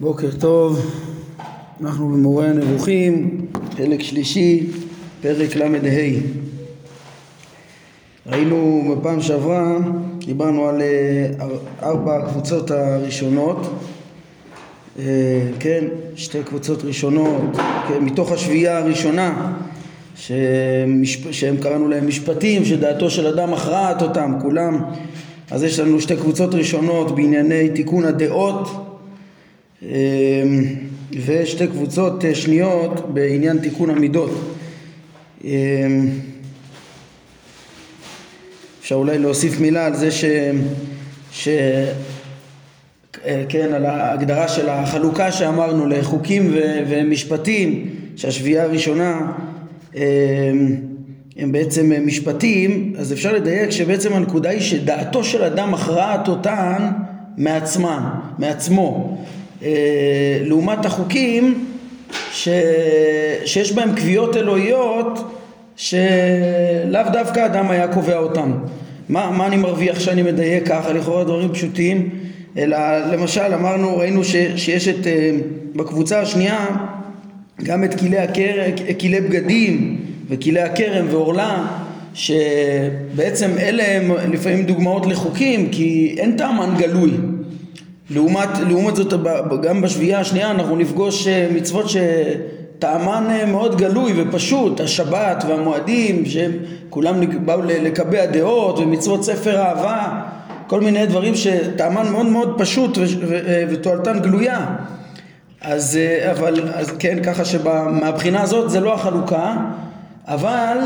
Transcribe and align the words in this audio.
בוקר 0.00 0.28
טוב, 0.40 0.94
אנחנו 1.80 2.08
במורה 2.08 2.46
הנבוכים, 2.46 3.40
חלק 3.76 4.02
שלישי, 4.02 4.66
פרק 5.22 5.56
ל"ה. 5.56 5.66
ראינו 8.26 8.94
בפעם 8.96 9.22
שעברה, 9.22 9.76
דיברנו 10.18 10.68
על 10.68 10.82
אה, 10.82 11.46
ארבע 11.82 12.16
הקבוצות 12.16 12.70
הראשונות, 12.70 13.74
אה, 14.98 15.04
כן, 15.60 15.84
שתי 16.16 16.42
קבוצות 16.42 16.84
ראשונות, 16.84 17.56
כן, 17.88 18.04
מתוך 18.04 18.32
השביעייה 18.32 18.78
הראשונה, 18.78 19.52
שהם 20.16 21.56
קראנו 21.60 21.88
להם 21.88 22.08
משפטים, 22.08 22.64
שדעתו 22.64 23.10
של 23.10 23.26
אדם 23.26 23.50
מכרעת 23.50 24.02
אותם, 24.02 24.34
כולם. 24.42 24.82
אז 25.50 25.62
יש 25.62 25.80
לנו 25.80 26.00
שתי 26.00 26.16
קבוצות 26.16 26.54
ראשונות 26.54 27.14
בענייני 27.14 27.68
תיקון 27.68 28.04
הדעות 28.04 28.87
ושתי 31.26 31.66
קבוצות 31.66 32.24
אה, 32.24 32.34
שניות 32.34 33.14
בעניין 33.14 33.58
תיקון 33.58 33.90
המידות. 33.90 34.30
אמ, 35.44 35.50
אפשר 38.80 38.94
אולי 38.94 39.18
להוסיף 39.18 39.60
מילה 39.60 39.86
על 39.86 39.94
זה 39.94 40.10
ש... 40.10 40.24
ש... 41.32 41.48
אה, 43.24 43.44
כן, 43.48 43.72
על 43.74 43.86
ההגדרה 43.86 44.48
של 44.48 44.68
החלוקה 44.68 45.32
שאמרנו 45.32 45.86
לחוקים 45.86 46.50
ו... 46.52 46.60
ומשפטים, 46.88 47.90
שהשביעייה 48.16 48.62
הראשונה 48.64 49.32
אמ, 49.94 50.00
הם 51.36 51.52
בעצם 51.52 51.92
משפטים, 52.06 52.94
אז 52.98 53.12
אפשר 53.12 53.32
לדייק 53.32 53.70
שבעצם 53.70 54.12
הנקודה 54.12 54.50
היא 54.50 54.60
שדעתו 54.60 55.24
של 55.24 55.42
אדם 55.42 55.72
מכרעת 55.72 56.28
אותן 56.28 56.88
מעצמם, 57.36 58.10
מעצמו. 58.38 59.18
אה, 59.62 60.38
לעומת 60.40 60.86
החוקים 60.86 61.66
ש... 62.32 62.48
שיש 63.44 63.72
בהם 63.72 63.94
קביעות 63.94 64.36
אלוהיות 64.36 65.34
שלאו 65.76 67.02
דווקא 67.12 67.46
אדם 67.46 67.70
היה 67.70 67.88
קובע 67.88 68.18
אותם. 68.18 68.52
מה, 69.08 69.30
מה 69.30 69.46
אני 69.46 69.56
מרוויח 69.56 70.00
שאני 70.00 70.22
מדייק 70.22 70.68
ככה, 70.68 70.92
לכאורה 70.92 71.24
דברים 71.24 71.52
פשוטים, 71.52 72.10
אלא 72.56 72.78
למשל 73.12 73.54
אמרנו, 73.54 73.96
ראינו 73.96 74.24
ש, 74.24 74.36
שיש 74.56 74.88
את, 74.88 75.06
אה, 75.06 75.30
בקבוצה 75.74 76.20
השנייה 76.20 76.66
גם 77.62 77.84
את 77.84 78.00
כלי, 78.00 78.18
הקר... 78.18 78.54
כלי 79.00 79.20
בגדים 79.20 79.96
וכלי 80.28 80.60
הכרם 80.60 81.06
ועורלה 81.10 81.66
שבעצם 82.14 83.50
אלה 83.58 83.84
הם 83.96 84.32
לפעמים 84.32 84.66
דוגמאות 84.66 85.06
לחוקים 85.06 85.68
כי 85.70 86.14
אין 86.18 86.36
טעמן 86.36 86.74
גלוי 86.78 87.10
לעומת, 88.10 88.48
לעומת 88.68 88.96
זאת 88.96 89.12
גם 89.62 89.82
בשביעייה 89.82 90.20
השנייה 90.20 90.50
אנחנו 90.50 90.76
נפגוש 90.76 91.28
אה, 91.28 91.48
מצוות 91.54 91.86
שטעמן 91.88 93.26
אה, 93.30 93.46
מאוד 93.46 93.76
גלוי 93.76 94.12
ופשוט, 94.16 94.80
השבת 94.80 95.44
והמועדים 95.48 96.26
שהם 96.26 96.52
כולם 96.90 97.44
באו 97.46 97.62
לקבע 97.62 98.26
דעות 98.26 98.78
ומצוות 98.78 99.24
ספר 99.24 99.60
אהבה 99.60 100.20
כל 100.66 100.80
מיני 100.80 101.06
דברים 101.06 101.34
שטעמן 101.34 102.08
מאוד 102.12 102.26
מאוד 102.26 102.54
פשוט 102.58 102.98
אה, 102.98 103.04
ותועלתן 103.70 104.18
גלויה. 104.18 104.66
אז, 105.60 105.98
אבל, 106.30 106.68
אז 106.74 106.90
כן, 106.98 107.18
ככה 107.22 107.44
שמהבחינה 107.44 108.42
הזאת 108.42 108.70
זה 108.70 108.80
לא 108.80 108.94
החלוקה 108.94 109.56
אבל 110.28 110.78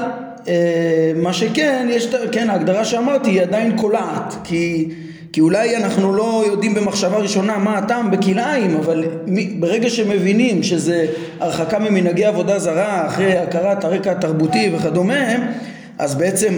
מה 1.16 1.32
שכן, 1.32 1.86
יש, 1.90 2.14
כן, 2.32 2.50
ההגדרה 2.50 2.84
שאמרתי 2.84 3.30
היא 3.30 3.42
עדיין 3.42 3.76
קולעת 3.76 4.34
כי 4.44 4.88
כי 5.32 5.40
אולי 5.40 5.76
אנחנו 5.76 6.12
לא 6.12 6.42
יודעים 6.46 6.74
במחשבה 6.74 7.16
ראשונה 7.16 7.58
מה 7.58 7.78
הטעם 7.78 8.10
בכלאיים, 8.10 8.76
אבל 8.76 9.04
ברגע 9.60 9.90
שמבינים 9.90 10.62
שזה 10.62 11.06
הרחקה 11.40 11.78
ממנהגי 11.78 12.24
עבודה 12.24 12.58
זרה 12.58 13.06
אחרי 13.06 13.38
הכרת 13.38 13.84
הרקע 13.84 14.12
התרבותי 14.12 14.72
וכדומה, 14.74 15.34
אז 15.98 16.14
בעצם 16.14 16.54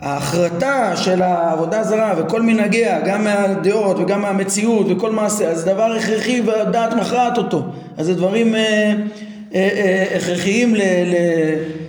ההחרטה 0.00 0.96
של 0.96 1.22
העבודה 1.22 1.80
הזרה 1.80 2.14
וכל 2.18 2.42
מנהגיה, 2.42 3.00
גם 3.00 3.24
מהדעות 3.24 3.98
וגם 3.98 4.22
מהמציאות 4.22 4.86
וכל 4.90 5.12
מעשה, 5.12 5.48
אז 5.48 5.58
זה 5.58 5.72
דבר 5.72 5.92
הכרחי 5.92 6.40
והדעת 6.40 6.92
מכרעת 6.92 7.38
אותו. 7.38 7.62
אז 7.96 8.06
זה 8.06 8.14
דברים 8.14 8.54
אה, 8.54 8.60
אה, 8.60 8.94
אה, 9.54 10.16
הכרחיים 10.16 10.74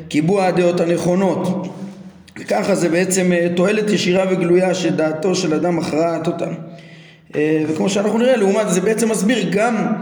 לקיבוע 0.05 0.45
הדעות 0.45 0.79
הנכונות. 0.79 1.67
וככה 2.47 2.75
זה 2.75 2.89
בעצם 2.89 3.31
אה, 3.31 3.47
תועלת 3.55 3.89
ישירה 3.89 4.25
וגלויה 4.31 4.73
שדעתו 4.73 5.35
של 5.35 5.53
אדם 5.53 5.75
מכרעת 5.75 6.27
אותם. 6.27 6.49
אה, 7.35 7.63
וכמו 7.67 7.89
שאנחנו 7.89 8.17
נראה, 8.17 8.37
לעומת 8.37 8.69
זה 8.69 8.81
בעצם 8.81 9.11
מסביר 9.11 9.49
גם 9.51 9.93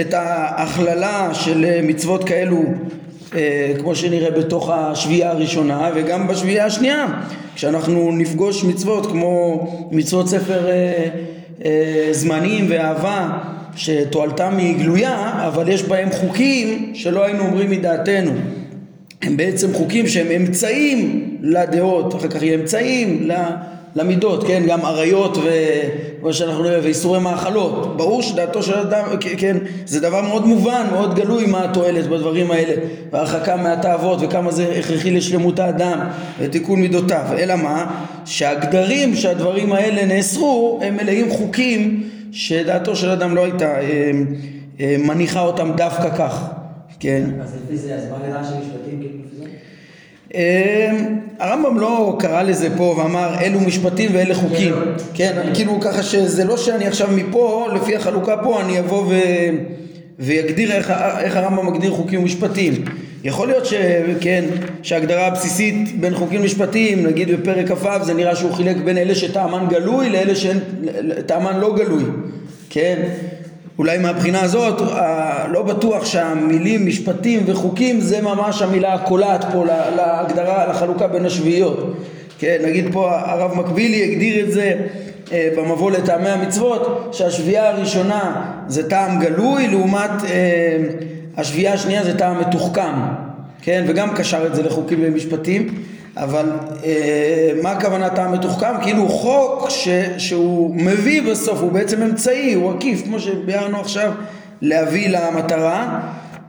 את 0.00 0.14
ההכללה 0.14 1.34
של 1.34 1.64
אה, 1.64 1.80
מצוות 1.82 2.24
כאלו 2.24 2.62
כמו 3.78 3.94
שנראה 3.94 4.30
בתוך 4.30 4.70
השביעייה 4.70 5.30
הראשונה 5.30 5.90
וגם 5.94 6.28
בשביעייה 6.28 6.66
השנייה 6.66 7.06
כשאנחנו 7.54 8.12
נפגוש 8.12 8.64
מצוות 8.64 9.06
כמו 9.06 9.66
מצוות 9.90 10.28
ספר 10.28 10.66
זמנים 12.10 12.66
ואהבה 12.68 13.38
שתועלתם 13.76 14.56
היא 14.56 14.76
גלויה 14.78 15.32
אבל 15.46 15.68
יש 15.68 15.82
בהם 15.82 16.10
חוקים 16.10 16.92
שלא 16.94 17.24
היינו 17.24 17.44
אומרים 17.44 17.70
מדעתנו 17.70 18.32
הם 19.22 19.36
בעצם 19.36 19.74
חוקים 19.74 20.08
שהם 20.08 20.26
אמצעים 20.30 21.30
לדעות, 21.42 22.14
אחר 22.14 22.28
כך 22.28 22.42
יהיה 22.42 22.54
אמצעים 22.54 23.28
למידות, 23.96 24.44
כן, 24.46 24.62
גם 24.68 24.84
עריות 24.84 25.36
וכמו 25.36 26.32
שאנחנו 26.32 26.62
נראה, 26.62 26.78
ואיסורי 26.82 27.20
מאכלות. 27.20 27.96
ברור 27.96 28.22
שדעתו 28.22 28.62
של 28.62 28.74
אדם, 28.74 29.04
כן, 29.38 29.56
זה 29.86 30.00
דבר 30.00 30.22
מאוד 30.22 30.46
מובן, 30.46 30.86
מאוד 30.92 31.14
גלוי 31.14 31.46
מה 31.46 31.64
התועלת 31.64 32.06
בדברים 32.06 32.50
האלה, 32.50 32.74
והרחקה 33.12 33.56
מהתאוות 33.56 34.18
וכמה 34.22 34.52
זה 34.52 34.74
הכרחי 34.78 35.10
לשלמות 35.10 35.58
האדם 35.58 35.98
ותיקון 36.38 36.80
מידותיו. 36.80 37.24
אלא 37.38 37.56
מה? 37.56 37.86
שהגדרים 38.24 39.16
שהדברים 39.16 39.72
האלה 39.72 40.06
נאסרו 40.06 40.80
הם 40.82 40.96
מלאים 40.96 41.30
חוקים 41.30 42.08
שדעתו 42.32 42.96
של 42.96 43.10
אדם 43.10 43.34
לא 43.34 43.44
הייתה 43.44 43.80
אה, 43.80 44.10
אה, 44.80 44.96
מניחה 44.98 45.40
אותם 45.40 45.72
דווקא 45.76 46.08
כך. 46.18 46.65
כן. 47.00 47.24
אז 47.42 47.56
לפי 47.64 47.76
זה, 47.76 47.94
אז 47.94 48.02
מה 48.10 48.28
נראה 48.28 48.44
שמשפטים 48.44 49.00
כאילו 49.00 49.18
לפי? 49.24 49.56
אמ, 50.34 51.18
הרמב"ם 51.38 51.78
לא 51.78 52.16
קרא 52.18 52.42
לזה 52.42 52.68
פה 52.76 52.94
ואמר 52.98 53.34
אלו 53.40 53.60
משפטים 53.60 54.10
ואלה 54.14 54.34
חוקים, 54.34 54.74
כן, 55.14 55.32
כן 55.44 55.54
כאילו 55.54 55.80
ככה 55.80 56.02
שזה 56.02 56.44
לא 56.44 56.56
שאני 56.56 56.86
עכשיו 56.86 57.08
מפה, 57.10 57.66
לפי 57.74 57.96
החלוקה 57.96 58.36
פה 58.36 58.60
אני 58.60 58.78
אבוא 58.78 59.02
ו... 59.08 59.14
ויגדיר 60.18 60.72
איך, 60.72 60.90
איך 61.18 61.36
הרמב"ם 61.36 61.66
מגדיר 61.66 61.90
חוקים 61.90 62.20
ומשפטים. 62.20 62.84
יכול 63.24 63.48
להיות 63.48 63.66
שכן, 63.66 64.44
שההגדרה 64.82 65.26
הבסיסית 65.26 66.00
בין 66.00 66.14
חוקים 66.14 66.40
ומשפטים, 66.40 67.06
נגיד 67.06 67.30
בפרק 67.30 67.68
כ"ו 67.68 68.04
זה 68.04 68.14
נראה 68.14 68.36
שהוא 68.36 68.52
חילק 68.52 68.76
בין 68.76 68.98
אלה 68.98 69.14
שטעמן 69.14 69.66
גלוי 69.68 70.08
לאלה 70.08 70.32
שטעמן 70.34 71.60
לא 71.60 71.76
גלוי, 71.76 72.04
כן? 72.70 73.02
אולי 73.78 73.98
מהבחינה 73.98 74.42
הזאת 74.42 74.80
לא 75.48 75.62
בטוח 75.62 76.04
שהמילים 76.04 76.86
משפטים 76.86 77.42
וחוקים 77.46 78.00
זה 78.00 78.22
ממש 78.22 78.62
המילה 78.62 78.94
הקולעת 78.94 79.44
פה 79.52 79.64
להגדרה, 79.96 80.66
לחלוקה 80.66 81.06
בין 81.06 81.26
השביעיות. 81.26 81.96
כן, 82.38 82.56
נגיד 82.64 82.88
פה 82.92 83.18
הרב 83.20 83.54
מקבילי 83.54 84.04
הגדיר 84.04 84.44
את 84.44 84.52
זה 84.52 84.74
אה, 85.32 85.48
במבוא 85.56 85.90
לטעמי 85.90 86.28
המצוות 86.28 87.08
שהשביעייה 87.12 87.68
הראשונה 87.68 88.52
זה 88.68 88.90
טעם 88.90 89.20
גלוי 89.20 89.68
לעומת 89.68 90.10
אה, 90.24 90.78
השביעייה 91.36 91.72
השנייה 91.72 92.04
זה 92.04 92.18
טעם 92.18 92.40
מתוחכם, 92.40 92.94
כן, 93.62 93.84
וגם 93.88 94.14
קשר 94.14 94.46
את 94.46 94.54
זה 94.54 94.62
לחוקים 94.62 94.98
ומשפטים 95.02 95.74
אבל 96.16 96.50
אה, 96.84 97.52
מה 97.62 97.70
הכוונה 97.70 98.10
טעם 98.10 98.32
מתוחכם? 98.32 98.82
כאילו 98.82 99.08
חוק 99.08 99.70
ש, 99.70 99.88
שהוא 100.18 100.74
מביא 100.74 101.22
בסוף, 101.22 101.60
הוא 101.60 101.72
בעצם 101.72 102.02
אמצעי, 102.02 102.54
הוא 102.54 102.72
עקיף, 102.72 103.04
כמו 103.04 103.20
שביארנו 103.20 103.80
עכשיו, 103.80 104.12
להביא 104.60 105.08
למטרה. 105.08 106.00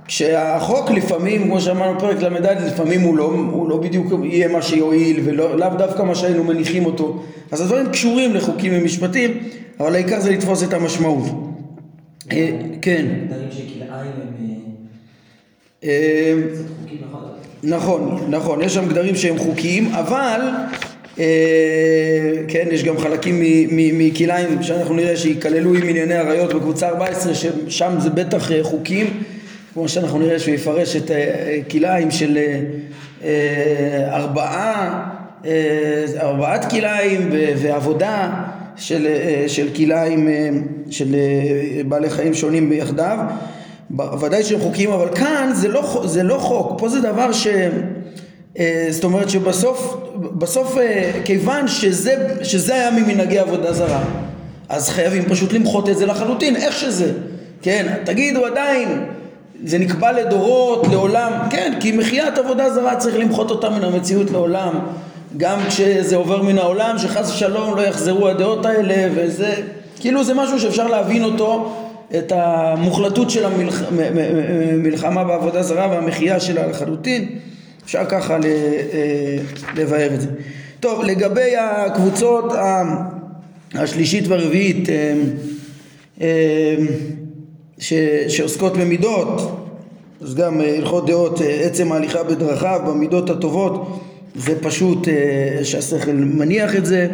כשהחוק 0.05 0.91
לפעמים, 0.91 1.43
כמו 1.43 1.61
שאמרנו 1.61 1.97
בפרק 1.97 2.21
ל"ד, 2.21 2.45
לפעמים 2.45 3.01
הוא 3.01 3.17
לא, 3.17 3.23
הוא 3.51 3.69
לא 3.69 3.77
בדיוק 3.77 4.13
יהיה 4.23 4.47
מה 4.47 4.61
שיועיל 4.61 5.19
ולאו 5.23 5.77
דווקא 5.77 6.01
מה 6.01 6.15
שהיינו 6.15 6.43
מניחים 6.43 6.85
אותו. 6.85 7.23
אז 7.51 7.61
הדברים 7.61 7.89
קשורים 7.89 8.33
לחוקים 8.33 8.73
ומשפטים, 8.75 9.31
אבל 9.79 9.95
העיקר 9.95 10.19
זה 10.19 10.31
לתפוס 10.31 10.63
את 10.63 10.73
המשמעות. 10.73 11.23
אה, 12.31 12.49
כן. 12.81 13.05
דברים 13.27 13.49
שכלאיים 13.51 14.11
הם... 15.81 16.67
אה, 17.63 17.69
נכון. 17.69 18.27
נכון, 18.30 18.62
יש 18.62 18.74
שם 18.74 18.88
גדרים 18.88 19.15
שהם 19.15 19.38
חוקיים, 19.38 19.92
אבל 19.94 20.42
אה, 21.19 21.25
כן, 22.48 22.68
יש 22.71 22.83
גם 22.83 22.98
חלקים 22.98 23.42
מכלאיים 23.71 24.63
שאנחנו 24.63 24.95
נראה 24.95 25.18
שיכללו 25.18 25.74
עם 25.74 25.89
ענייני 25.89 26.13
עריות 26.13 26.54
בקבוצה 26.54 26.88
14, 26.88 27.33
ששם 27.36 27.92
זה 28.00 28.09
בטח 28.09 28.51
אה, 28.51 28.63
חוקים, 28.63 29.24
כמו 29.74 29.89
שאנחנו 29.89 30.19
נראה 30.19 30.39
שהוא 30.39 30.54
יפרש 30.54 30.95
את 30.95 31.12
אה, 31.12 32.12
של 32.12 32.38
אה, 32.38 32.59
אה, 33.24 34.15
ארבעה, 34.15 35.04
אה, 35.45 36.06
ארבעת 36.21 36.69
כלאיים 36.71 37.30
ועבודה 37.57 38.44
של, 38.75 39.07
של 39.48 39.68
כלאיים, 39.75 40.30
של 40.89 41.15
בעלי 41.88 42.09
חיים 42.09 42.33
שונים 42.33 42.69
ביחדיו, 42.69 43.18
ודאי 44.19 44.43
שהם 44.43 44.59
חוקיים, 44.59 44.91
אבל 44.91 45.15
כאן 45.15 45.51
זה 45.53 45.67
לא, 45.67 46.01
זה 46.05 46.23
לא 46.23 46.37
חוק, 46.37 46.79
פה 46.79 46.89
זה 46.89 47.01
דבר 47.01 47.31
ש... 47.31 47.47
זאת 48.89 49.03
אומרת 49.03 49.29
שבסוף, 49.29 49.97
בסוף 50.15 50.77
כיוון 51.25 51.67
שזה, 51.67 52.27
שזה 52.43 52.73
היה 52.73 52.91
ממנהגי 52.91 53.39
עבודה 53.39 53.73
זרה, 53.73 54.03
אז 54.69 54.89
חייבים 54.89 55.25
פשוט 55.25 55.53
למחות 55.53 55.89
את 55.89 55.97
זה 55.97 56.05
לחלוטין, 56.05 56.55
איך 56.55 56.77
שזה, 56.77 57.11
כן, 57.61 57.93
תגידו 58.05 58.45
עדיין 58.45 59.05
זה 59.65 59.77
נקבע 59.77 60.11
לדורות, 60.11 60.87
לעולם, 60.91 61.31
כן, 61.49 61.73
כי 61.79 61.91
מחיית 61.91 62.37
עבודה 62.37 62.73
זרה 62.73 62.95
צריך 62.95 63.15
למחות 63.15 63.51
אותה 63.51 63.69
מן 63.69 63.83
המציאות 63.83 64.31
לעולם, 64.31 64.79
גם 65.37 65.59
כשזה 65.67 66.15
עובר 66.15 66.41
מן 66.41 66.57
העולם, 66.57 66.97
שחס 66.97 67.31
ושלום 67.31 67.77
לא 67.77 67.81
יחזרו 67.81 68.27
הדעות 68.27 68.65
האלה, 68.65 69.09
וזה, 69.15 69.53
כאילו 69.99 70.23
זה 70.23 70.33
משהו 70.33 70.59
שאפשר 70.59 70.87
להבין 70.87 71.23
אותו, 71.23 71.75
את 72.15 72.31
המוחלטות 72.36 73.30
של 73.30 73.45
המלחמה 73.45 75.24
בעבודה 75.24 75.63
זרה 75.63 75.88
והמחייה 75.92 76.39
שלה 76.39 76.68
לחלוטין, 76.68 77.39
אפשר 77.86 78.06
ככה 78.06 78.36
אה, 78.36 79.38
לבאר 79.75 80.13
את 80.13 80.21
זה. 80.21 80.27
טוב, 80.80 81.04
לגבי 81.04 81.56
הקבוצות 81.59 82.54
השלישית 83.74 84.27
והרביעית, 84.27 84.89
אה, 84.89 85.13
אה, 86.21 86.75
ש, 87.80 87.94
שעוסקות 88.27 88.77
במידות, 88.77 89.62
אז 90.21 90.36
גם 90.36 90.62
הלכות 90.62 91.06
דעות, 91.06 91.39
עצם 91.63 91.92
ההליכה 91.92 92.24
בדרכיו, 92.24 92.81
במידות 92.88 93.30
הטובות, 93.30 94.01
זה 94.36 94.62
פשוט 94.62 95.07
שהשכל 95.63 96.12
מניח 96.12 96.75
את 96.75 96.86
זה. 96.86 97.07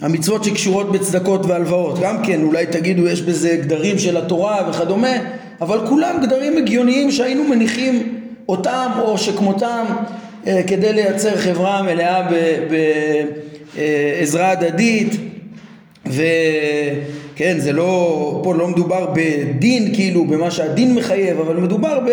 המצוות 0.00 0.44
שקשורות 0.44 0.92
בצדקות 0.92 1.46
והלוואות, 1.46 1.98
גם 2.02 2.16
כן 2.24 2.42
אולי 2.42 2.66
תגידו 2.66 3.08
יש 3.08 3.22
בזה 3.22 3.56
גדרים 3.60 3.98
של 3.98 4.16
התורה 4.16 4.68
וכדומה, 4.70 5.16
אבל 5.60 5.86
כולם 5.86 6.16
גדרים 6.22 6.56
הגיוניים 6.56 7.10
שהיינו 7.10 7.44
מניחים 7.44 8.20
אותם 8.48 8.90
או 9.02 9.18
שכמותם 9.18 9.84
כדי 10.44 10.92
לייצר 10.92 11.36
חברה 11.36 11.82
מלאה 11.82 12.28
בעזרה 13.76 14.50
הדדית. 14.50 15.16
ו... 16.06 16.22
כן, 17.36 17.56
זה 17.58 17.72
לא, 17.72 18.40
פה 18.44 18.54
לא 18.54 18.68
מדובר 18.68 19.12
בדין 19.14 19.94
כאילו, 19.94 20.24
במה 20.24 20.50
שהדין 20.50 20.94
מחייב, 20.94 21.40
אבל 21.40 21.56
מדובר 21.56 21.98
ב... 22.06 22.10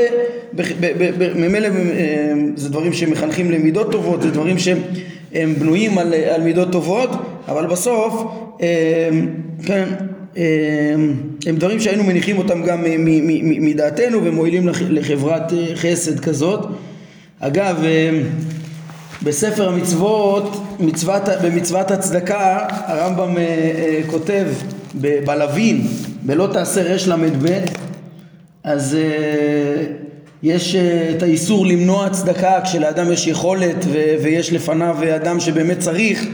ממילא 1.36 1.68
אה, 1.68 2.34
זה 2.56 2.70
דברים 2.70 2.94
שמחנכים 2.94 3.52
למידות 3.52 3.92
טובות, 3.92 4.22
זה 4.22 4.32
דברים 4.32 4.60
שהם 4.60 4.78
בנויים 5.33 5.98
על, 5.98 6.13
על 6.13 6.42
מידות 6.42 6.72
טובות, 6.72 7.10
אבל 7.48 7.68
בסוף, 7.68 8.24
אה, 8.62 9.10
כן, 9.66 9.86
אה, 10.38 10.44
הם 11.45 11.56
דברים 11.56 11.80
שהיינו 11.80 12.04
מניחים 12.04 12.38
אותם 12.38 12.63
גם 12.63 12.83
מדעתנו 13.42 14.24
ומועילים 14.24 14.69
לחברת 14.89 15.54
חסד 15.75 16.19
כזאת. 16.19 16.60
אגב, 17.39 17.83
בספר 19.24 19.69
המצוות, 19.69 20.63
מצוות, 20.80 21.22
במצוות 21.44 21.92
הצדקה, 21.92 22.68
הרמב"ם 22.69 23.36
כותב 24.07 24.45
בלווין, 24.95 25.88
בלא 26.24 26.50
תעשה 26.54 26.81
רש 26.81 27.07
ל"ב, 27.07 27.60
אז 28.63 28.98
יש 30.44 30.76
uh, 30.76 31.18
את 31.18 31.24
האיסור 31.24 31.66
למנוע 31.66 32.10
צדקה 32.10 32.62
כשלאדם 32.64 33.12
יש 33.12 33.28
יכולת 33.28 33.86
ויש 34.24 34.54
לפניו 34.54 34.98
אדם 35.16 35.40
שבאמת 35.40 35.80
צריך 35.80 36.26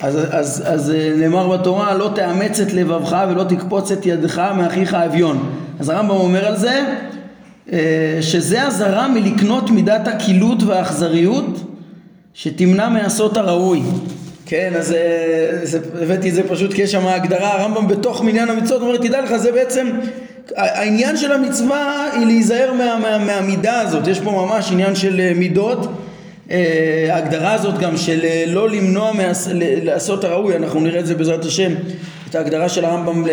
אז, 0.00 0.18
אז, 0.30 0.62
אז 0.66 0.90
uh, 0.90 1.20
נאמר 1.20 1.56
בתורה 1.56 1.94
לא 1.94 2.10
תאמץ 2.14 2.60
את 2.60 2.72
לבבך 2.72 3.16
ולא 3.30 3.44
תקפוץ 3.44 3.90
את 3.90 4.06
ידך 4.06 4.38
מאחיך 4.56 4.94
האביון. 4.94 5.52
אז 5.80 5.88
הרמב"ם 5.88 6.16
אומר 6.16 6.44
על 6.44 6.56
זה 6.56 6.84
uh, 7.68 7.72
שזה 8.20 8.62
אזהרה 8.62 9.08
מלקנות 9.08 9.70
מידת 9.70 10.08
הכילות 10.08 10.62
והאכזריות 10.62 11.60
שתמנע 12.34 12.88
מעשות 12.88 13.36
הראוי. 13.36 13.82
כן, 14.46 14.72
אז 14.76 14.92
אה, 14.92 15.60
זה, 15.62 15.78
הבאתי 16.02 16.28
את 16.28 16.34
זה 16.34 16.48
פשוט 16.48 16.72
כי 16.74 16.82
יש 16.82 16.92
שם 16.92 17.06
הגדרה, 17.06 17.52
הרמב"ם 17.52 17.88
בתוך 17.88 18.22
מניין 18.22 18.50
המצוות 18.50 18.82
אומר, 18.82 18.96
תדע 18.96 19.22
לך, 19.22 19.36
זה 19.36 19.52
בעצם, 19.52 19.90
העניין 20.56 21.16
של 21.16 21.32
המצווה 21.32 22.10
היא 22.12 22.26
להיזהר 22.26 22.72
מה, 22.72 22.98
מה, 23.02 23.18
מהמידה 23.18 23.80
הזאת, 23.80 24.06
יש 24.06 24.20
פה 24.20 24.30
ממש 24.30 24.72
עניין 24.72 24.94
של 24.94 25.20
אה, 25.20 25.32
מידות, 25.34 25.88
אה, 26.50 27.08
ההגדרה 27.10 27.52
הזאת 27.52 27.78
גם 27.78 27.96
של 27.96 28.20
לא 28.46 28.70
למנוע 28.70 29.12
לעשות 29.82 30.24
הראוי, 30.24 30.56
אנחנו 30.56 30.80
נראה 30.80 31.00
את 31.00 31.06
זה 31.06 31.14
בעזרת 31.14 31.44
השם, 31.44 31.72
את 32.30 32.34
ההגדרה 32.34 32.68
של 32.68 32.84
הרמב"ם 32.84 33.24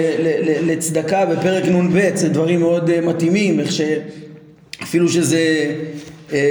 לצדקה 0.65 1.25
בפרק 1.25 1.65
נ"ב, 1.65 2.15
זה 2.15 2.30
דברים 2.30 2.60
מאוד 2.60 3.01
מתאימים, 3.01 3.59
איך 3.59 3.71
שאפילו 3.71 5.09
שזה 5.09 5.71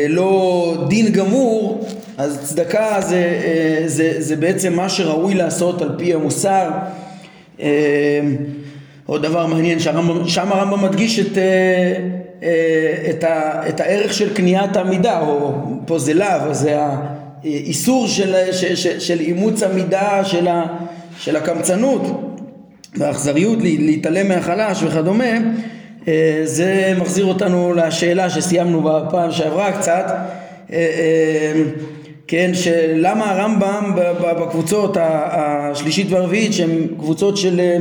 לא 0.09 0.85
דין 0.89 1.13
גמור, 1.13 1.89
אז 2.19 2.39
צדקה 2.43 3.01
זה, 3.01 3.41
אה, 3.45 3.83
זה, 3.87 4.15
זה 4.19 4.37
בעצם 4.37 4.73
מה 4.73 4.89
שראוי 4.89 5.35
לעשות 5.35 5.83
על 5.83 5.91
פי 5.99 6.15
המוסר. 6.15 6.71
אה, 9.09 9.15
עוד 9.15 9.23
דבר 9.23 9.47
מעניין, 9.47 9.79
שם 10.27 10.53
הרמב"ם 10.53 10.85
מדגיש 10.85 11.19
את, 11.19 11.39
אה, 11.39 13.11
את, 13.11 13.25
ה, 13.25 13.69
את 13.69 13.81
הערך 13.81 14.15
של 14.15 14.35
קניית 14.35 14.77
המידה, 14.77 15.21
או 15.21 15.53
פה 15.87 15.99
זה 15.99 16.15
לאו, 16.15 16.55
זה 16.55 16.79
האיסור 17.45 18.09
של, 18.09 18.35
של, 18.53 18.77
של, 18.77 19.01
של 19.01 19.21
אימוץ 19.21 19.63
המידה 19.63 20.25
של, 20.25 20.49
ה, 20.49 20.67
של 21.19 21.37
הקמצנות 21.37 22.03
והאכזריות, 22.97 23.59
להתעלם 23.63 24.29
מהחלש 24.29 24.83
וכדומה, 24.83 25.35
זה 26.45 26.95
מחזיר 27.01 27.25
אותנו 27.25 27.75
לשאלה 27.75 28.31
שסיימנו 28.31 28.83
בפעם 28.83 29.33
שעברה 29.33 29.73
קצת. 29.73 30.05
כן, 32.33 32.51
שלמה 32.55 33.31
הרמב"ם 33.31 33.93
בקבוצות 34.21 34.97
השלישית 35.01 36.07
והרביעית 36.11 36.53
שהן 36.53 36.87
קבוצות 36.99 37.37
של, 37.37 37.61
אה, 37.61 37.77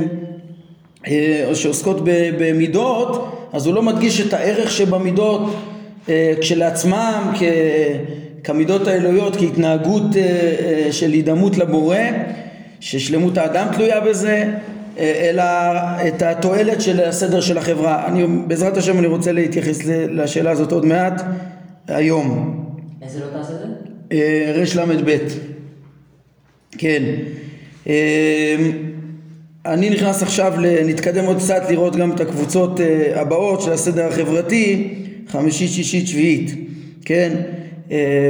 שעוסקות 1.53 1.98
במידות, 2.39 3.38
אז 3.53 3.65
הוא 3.65 3.75
לא 3.75 3.83
מדגיש 3.83 4.21
את 4.21 4.33
הערך 4.33 4.71
שבמידות 4.71 5.56
אה, 6.09 6.33
כשלעצמם 6.42 7.33
כמידות 8.44 8.88
האלוהיות, 8.88 9.36
כהתנהגות 9.36 10.15
אה, 10.15 10.88
של 10.92 11.12
הידמות 11.12 11.57
לבורא, 11.57 11.98
ששלמות 12.80 13.38
האדם 13.38 13.68
תלויה 13.74 14.01
בזה, 14.01 14.53
אלא 14.98 15.44
את 16.07 16.21
התועלת 16.21 16.81
של 16.81 17.00
הסדר 17.00 17.41
של 17.41 17.58
החברה. 17.58 18.08
אני, 18.08 18.25
בעזרת 18.48 18.77
השם 18.77 19.00
אני 19.00 19.08
רוצה 19.08 19.31
להתייחס 19.31 19.86
לשאלה 19.86 20.51
הזאת 20.51 20.72
עוד 20.72 20.86
מעט 20.86 21.22
היום. 21.88 22.58
איזה 23.01 23.20
לא 23.20 23.25
תעשה 23.25 23.53
את 23.53 23.60
זה? 23.60 23.65
אה, 24.12 24.53
רל"ב, 24.55 25.17
כן. 26.77 27.03
אה, 29.65 29.74
אני 29.74 29.89
נכנס 29.89 30.24
עכשיו, 30.24 30.53
נתקדם 30.86 31.25
עוד 31.25 31.38
קצת 31.38 31.62
לראות 31.70 31.96
גם 31.96 32.12
את 32.12 32.20
הקבוצות 32.20 32.82
אה, 32.82 33.22
הבאות 33.22 33.62
של 33.62 33.72
הסדר 33.72 34.08
החברתי, 34.08 34.94
חמישית, 35.27 35.72
שישית, 35.72 36.08
שביעית, 36.08 36.56
כן? 37.06 37.34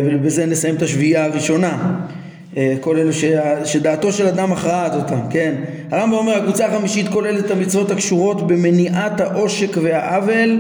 ובזה 0.06 0.46
נסיים 0.46 0.76
את 0.76 0.82
השביעייה 0.82 1.26
הראשונה. 1.26 2.00
כל 2.82 2.98
אלה 2.98 3.14
ש... 3.14 3.26
שדעתו 3.66 4.12
של 4.14 4.28
אדם 4.28 4.52
מכרעת 4.52 4.96
אותם, 4.96 5.20
כן? 5.30 5.56
הרמב"ם 5.92 6.18
אומר 6.18 6.38
הקבוצה 6.38 6.66
החמישית 6.66 7.08
כוללת 7.08 7.46
את 7.46 7.52
המצוות 7.52 7.92
הקשורות 7.92 8.48
במניעת 8.48 9.22
העושק 9.22 9.78
והעוול 9.82 10.60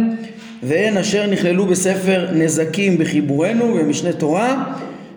והן 0.63 0.97
אשר 0.97 1.27
נכללו 1.27 1.65
בספר 1.65 2.27
נזקים 2.33 2.97
בחיבורנו 2.97 3.73
במשנה 3.73 4.13
תורה 4.13 4.63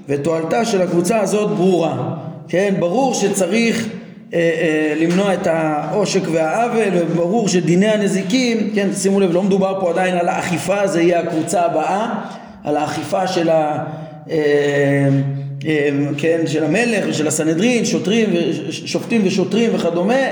ותועלתה 0.08 0.64
של 0.64 0.82
הקבוצה 0.82 1.20
הזאת 1.20 1.56
ברורה, 1.56 2.14
כן? 2.49 2.75
ברור 2.78 3.14
שצריך 3.14 3.87
אה, 3.87 3.90
אה, 3.90 3.93
למנוע 4.96 5.34
את 5.34 5.46
העושק 5.46 6.20
והעוול 6.32 6.92
וברור 6.94 7.48
שדיני 7.48 7.88
הנזיקים, 7.88 8.70
כן? 8.74 8.88
שימו 8.92 9.20
לב, 9.20 9.32
לא 9.32 9.42
מדובר 9.42 9.80
פה 9.80 9.90
עדיין 9.90 10.16
על 10.16 10.28
האכיפה, 10.28 10.86
זה 10.86 11.02
יהיה 11.02 11.20
הקבוצה 11.20 11.62
הבאה, 11.62 12.14
על 12.64 12.76
האכיפה 12.76 13.26
של 13.26 13.48
ה... 13.48 13.84
אה, 14.30 15.08
אה, 15.66 15.88
כן, 16.18 16.40
של 16.46 16.64
המלך 16.64 17.04
ושל 17.08 17.26
הסנהדרין, 17.26 17.84
שוטרים, 17.84 18.30
שופטים 18.70 19.22
ושוטרים 19.24 19.70
וכדומה, 19.74 20.22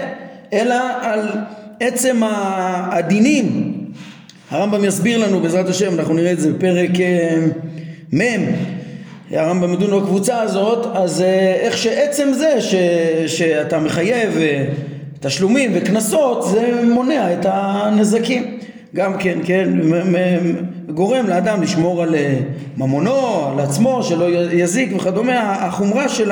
אלא 0.53 0.77
על 1.03 1.29
עצם 1.81 2.21
הדינים. 2.93 3.75
הרמב"ם 4.51 4.85
יסביר 4.85 5.19
לנו 5.19 5.41
בעזרת 5.41 5.69
השם, 5.69 5.99
אנחנו 5.99 6.15
נראה 6.15 6.33
את 6.33 6.41
זה 6.41 6.53
בפרק 6.53 6.91
אה, 7.01 7.37
מ' 8.13 8.47
הרמב"ם 9.33 9.73
מדון 9.73 10.03
בקבוצה 10.03 10.43
הזאת, 10.43 10.87
אז 10.95 11.23
אה, 11.23 11.55
איך 11.55 11.79
שעצם 11.79 12.29
זה 12.33 12.61
ש, 12.61 12.75
שאתה 13.27 13.79
מחייב 13.79 14.37
אה, 14.37 14.65
תשלומים 15.21 15.71
וקנסות, 15.75 16.49
זה 16.49 16.81
מונע 16.85 17.33
את 17.33 17.47
הנזקים. 17.49 18.59
גם 18.95 19.19
כן, 19.19 19.39
כן, 19.45 19.69
גורם 20.95 21.27
לאדם 21.27 21.63
לשמור 21.63 22.03
על 22.03 22.15
אה, 22.15 22.35
ממונו, 22.77 23.51
על 23.53 23.61
עצמו, 23.61 24.03
שלא 24.03 24.29
יזיק 24.53 24.97
וכדומה, 24.97 25.53
החומרה 25.53 26.09
של 26.09 26.31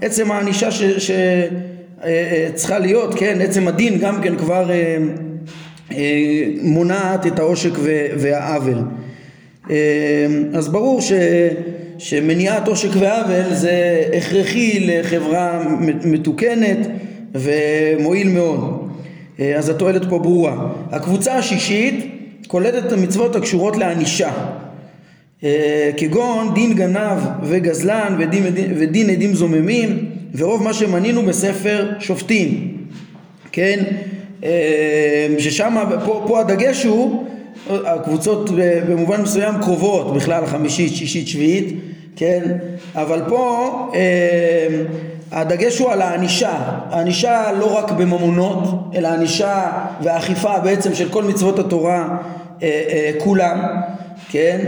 עצם 0.00 0.30
הענישה 0.30 0.70
ש... 0.70 0.82
ש 0.82 1.10
צריכה 2.54 2.78
להיות, 2.78 3.14
כן, 3.14 3.38
עצם 3.40 3.68
הדין 3.68 3.98
גם 3.98 4.22
כן 4.22 4.36
כבר 4.36 4.70
מונעת 6.62 7.26
את 7.26 7.38
העושק 7.38 7.72
והעוול. 8.18 8.78
אז 10.54 10.68
ברור 10.68 11.00
ש, 11.00 11.12
שמניעת 12.00 12.68
עושק 12.68 12.88
ועוול 12.98 13.54
זה 13.54 14.04
הכרחי 14.16 14.80
לחברה 14.80 15.62
מתוקנת 16.04 16.78
ומועיל 17.34 18.28
מאוד. 18.28 18.88
אז 19.56 19.68
התועלת 19.68 20.02
פה 20.08 20.18
ברורה. 20.18 20.68
הקבוצה 20.90 21.34
השישית 21.34 22.14
כוללת 22.46 22.86
את 22.86 22.92
המצוות 22.92 23.36
הקשורות 23.36 23.76
לענישה. 23.76 24.30
כגון 25.96 26.54
דין 26.54 26.74
גנב 26.74 27.18
וגזלן 27.42 28.16
ודין, 28.18 28.44
ודין 28.76 29.10
עדים 29.10 29.34
זוממים 29.34 30.10
ורוב 30.34 30.62
מה 30.62 30.74
שמנינו 30.74 31.22
בספר 31.22 31.90
שופטים, 31.98 32.76
כן? 33.52 33.84
ששם, 35.38 35.76
פה, 36.04 36.24
פה 36.26 36.40
הדגש 36.40 36.84
הוא, 36.84 37.24
הקבוצות 37.70 38.50
במובן 38.88 39.20
מסוים 39.22 39.54
קרובות 39.62 40.14
בכלל 40.14 40.46
חמישית, 40.46 40.94
שישית, 40.94 41.28
שביעית, 41.28 41.80
כן? 42.16 42.42
אבל 42.94 43.22
פה 43.28 43.70
הדגש 45.32 45.78
הוא 45.78 45.90
על 45.90 46.02
הענישה, 46.02 46.52
הענישה 46.90 47.52
לא 47.58 47.76
רק 47.78 47.90
בממונות, 47.90 48.64
אלא 48.94 49.08
הענישה 49.08 49.70
והאכיפה 50.02 50.58
בעצם 50.58 50.94
של 50.94 51.08
כל 51.08 51.24
מצוות 51.24 51.58
התורה 51.58 52.16
כולם, 53.18 53.60
כן? 54.30 54.58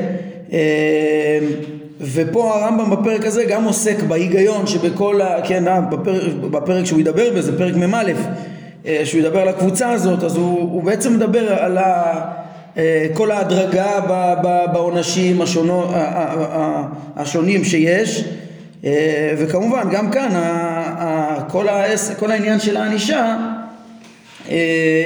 ופה 2.01 2.55
הרמב"ם 2.55 2.91
בפרק 2.91 3.27
הזה 3.27 3.45
גם 3.45 3.65
עוסק 3.65 4.03
בהיגיון 4.03 4.67
שבכל, 4.67 5.21
ה, 5.21 5.43
כן, 5.45 5.65
בפרק, 5.91 6.33
בפרק 6.51 6.85
שהוא 6.85 7.01
ידבר 7.01 7.31
בזה, 7.37 7.59
פרק 7.59 7.75
מ"א, 7.77 8.13
שהוא 9.05 9.21
ידבר 9.21 9.41
על 9.41 9.49
הקבוצה 9.49 9.91
הזאת, 9.91 10.25
אז 10.25 10.37
הוא, 10.37 10.61
הוא 10.61 10.83
בעצם 10.83 11.15
מדבר 11.15 11.53
על 11.53 11.79
ה, 11.79 12.15
כל 13.15 13.31
ההדרגה 13.31 14.01
בעונשים 14.73 15.41
השונים 17.17 17.65
שיש, 17.65 18.25
וכמובן 19.39 19.89
גם 19.93 20.11
כאן 20.11 20.29
כל, 22.19 22.31
העניין 22.31 22.61
של 22.61 22.77
הענישה 22.77 23.37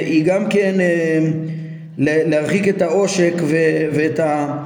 היא 0.05 0.25
גם 0.25 0.49
כן 0.49 0.75
להרחיק 1.97 2.67
את 2.67 2.81
העושק 2.81 3.33
ואת 3.91 4.19
ה... 4.19 4.57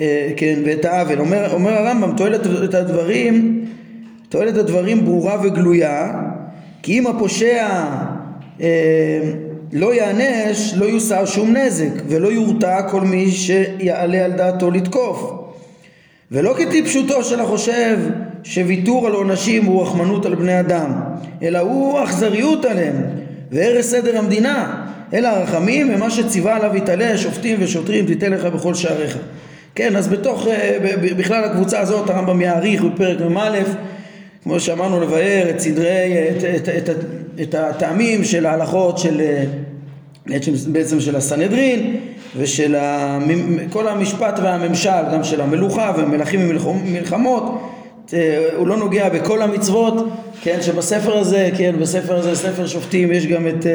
אה, 0.00 0.30
כן, 0.36 0.58
ואת 0.64 0.84
העוול. 0.84 1.20
אומר, 1.20 1.52
אומר 1.52 1.72
הרמב"ם, 1.72 2.12
תועלת 2.16 2.74
הדברים, 2.74 3.64
הדברים 4.56 5.04
ברורה 5.04 5.36
וגלויה, 5.42 6.12
כי 6.82 6.98
אם 6.98 7.06
הפושע 7.06 7.68
אה, 8.60 9.20
לא 9.72 9.94
יענש, 9.94 10.74
לא 10.76 10.84
יוסר 10.84 11.26
שום 11.26 11.56
נזק, 11.56 12.02
ולא 12.08 12.28
יורתע 12.28 12.82
כל 12.90 13.00
מי 13.00 13.30
שיעלה 13.30 14.24
על 14.24 14.32
דעתו 14.32 14.70
לתקוף. 14.70 15.32
ולא 16.32 16.54
כטיפשותו 16.58 17.24
של 17.24 17.40
החושב 17.40 17.98
שוויתור 18.42 19.06
על 19.06 19.12
עונשים 19.12 19.64
הוא 19.64 19.82
רחמנות 19.82 20.26
על 20.26 20.34
בני 20.34 20.60
אדם, 20.60 20.92
אלא 21.42 21.58
הוא 21.58 22.04
אכזריות 22.04 22.64
עליהם, 22.64 22.96
והרס 23.50 23.90
סדר 23.90 24.18
המדינה, 24.18 24.84
אלא 25.14 25.28
הרחמים 25.28 25.94
ומה 25.94 26.10
שציווה 26.10 26.56
עליו 26.56 26.76
יתעלה 26.76 27.18
שופטים 27.18 27.56
ושוטרים 27.60 28.06
תיתן 28.06 28.32
לך 28.32 28.44
בכל 28.44 28.74
שעריך. 28.74 29.18
כן, 29.74 29.96
אז 29.96 30.08
בתוך, 30.08 30.46
אה, 30.46 30.78
בכלל 31.16 31.44
הקבוצה 31.44 31.80
הזאת 31.80 32.10
הרמב"ם 32.10 32.40
יעריך 32.40 32.82
בפרק 32.82 33.20
מ"א, 33.20 33.58
כמו 34.42 34.60
שאמרנו, 34.60 35.00
לבאר 35.00 35.50
את 35.50 35.60
סדרי, 35.60 36.28
את, 36.30 36.44
את, 36.44 36.68
את, 36.68 36.88
את, 36.88 36.96
את 37.42 37.54
הטעמים 37.54 38.24
של 38.24 38.46
ההלכות 38.46 38.98
של, 38.98 39.20
אה, 39.20 39.44
בעצם 40.66 41.00
של 41.00 41.16
הסנהדרין 41.16 41.96
ושל 42.36 42.76
כל 43.70 43.88
המשפט 43.88 44.38
והממשל, 44.42 44.90
גם 45.12 45.24
של 45.24 45.40
המלוכה 45.40 45.92
ומלכים 45.98 46.50
ומלחמות, 46.64 47.44
אה, 48.14 48.48
הוא 48.56 48.66
לא 48.66 48.76
נוגע 48.76 49.08
בכל 49.08 49.42
המצוות, 49.42 49.94
כן, 50.42 50.58
שבספר 50.62 51.18
הזה, 51.18 51.50
כן, 51.56 51.74
בספר 51.80 52.16
הזה, 52.16 52.36
ספר 52.36 52.66
שופטים, 52.66 53.12
יש 53.12 53.26
גם 53.26 53.48
את, 53.48 53.66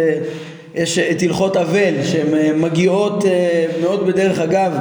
יש 0.76 1.00
את 1.00 1.22
הלכות 1.22 1.58
אבל, 1.58 1.94
שהן 2.04 2.60
מגיעות 2.60 3.24
מאוד 3.82 4.08
בדרך 4.08 4.40
אגב 4.40 4.72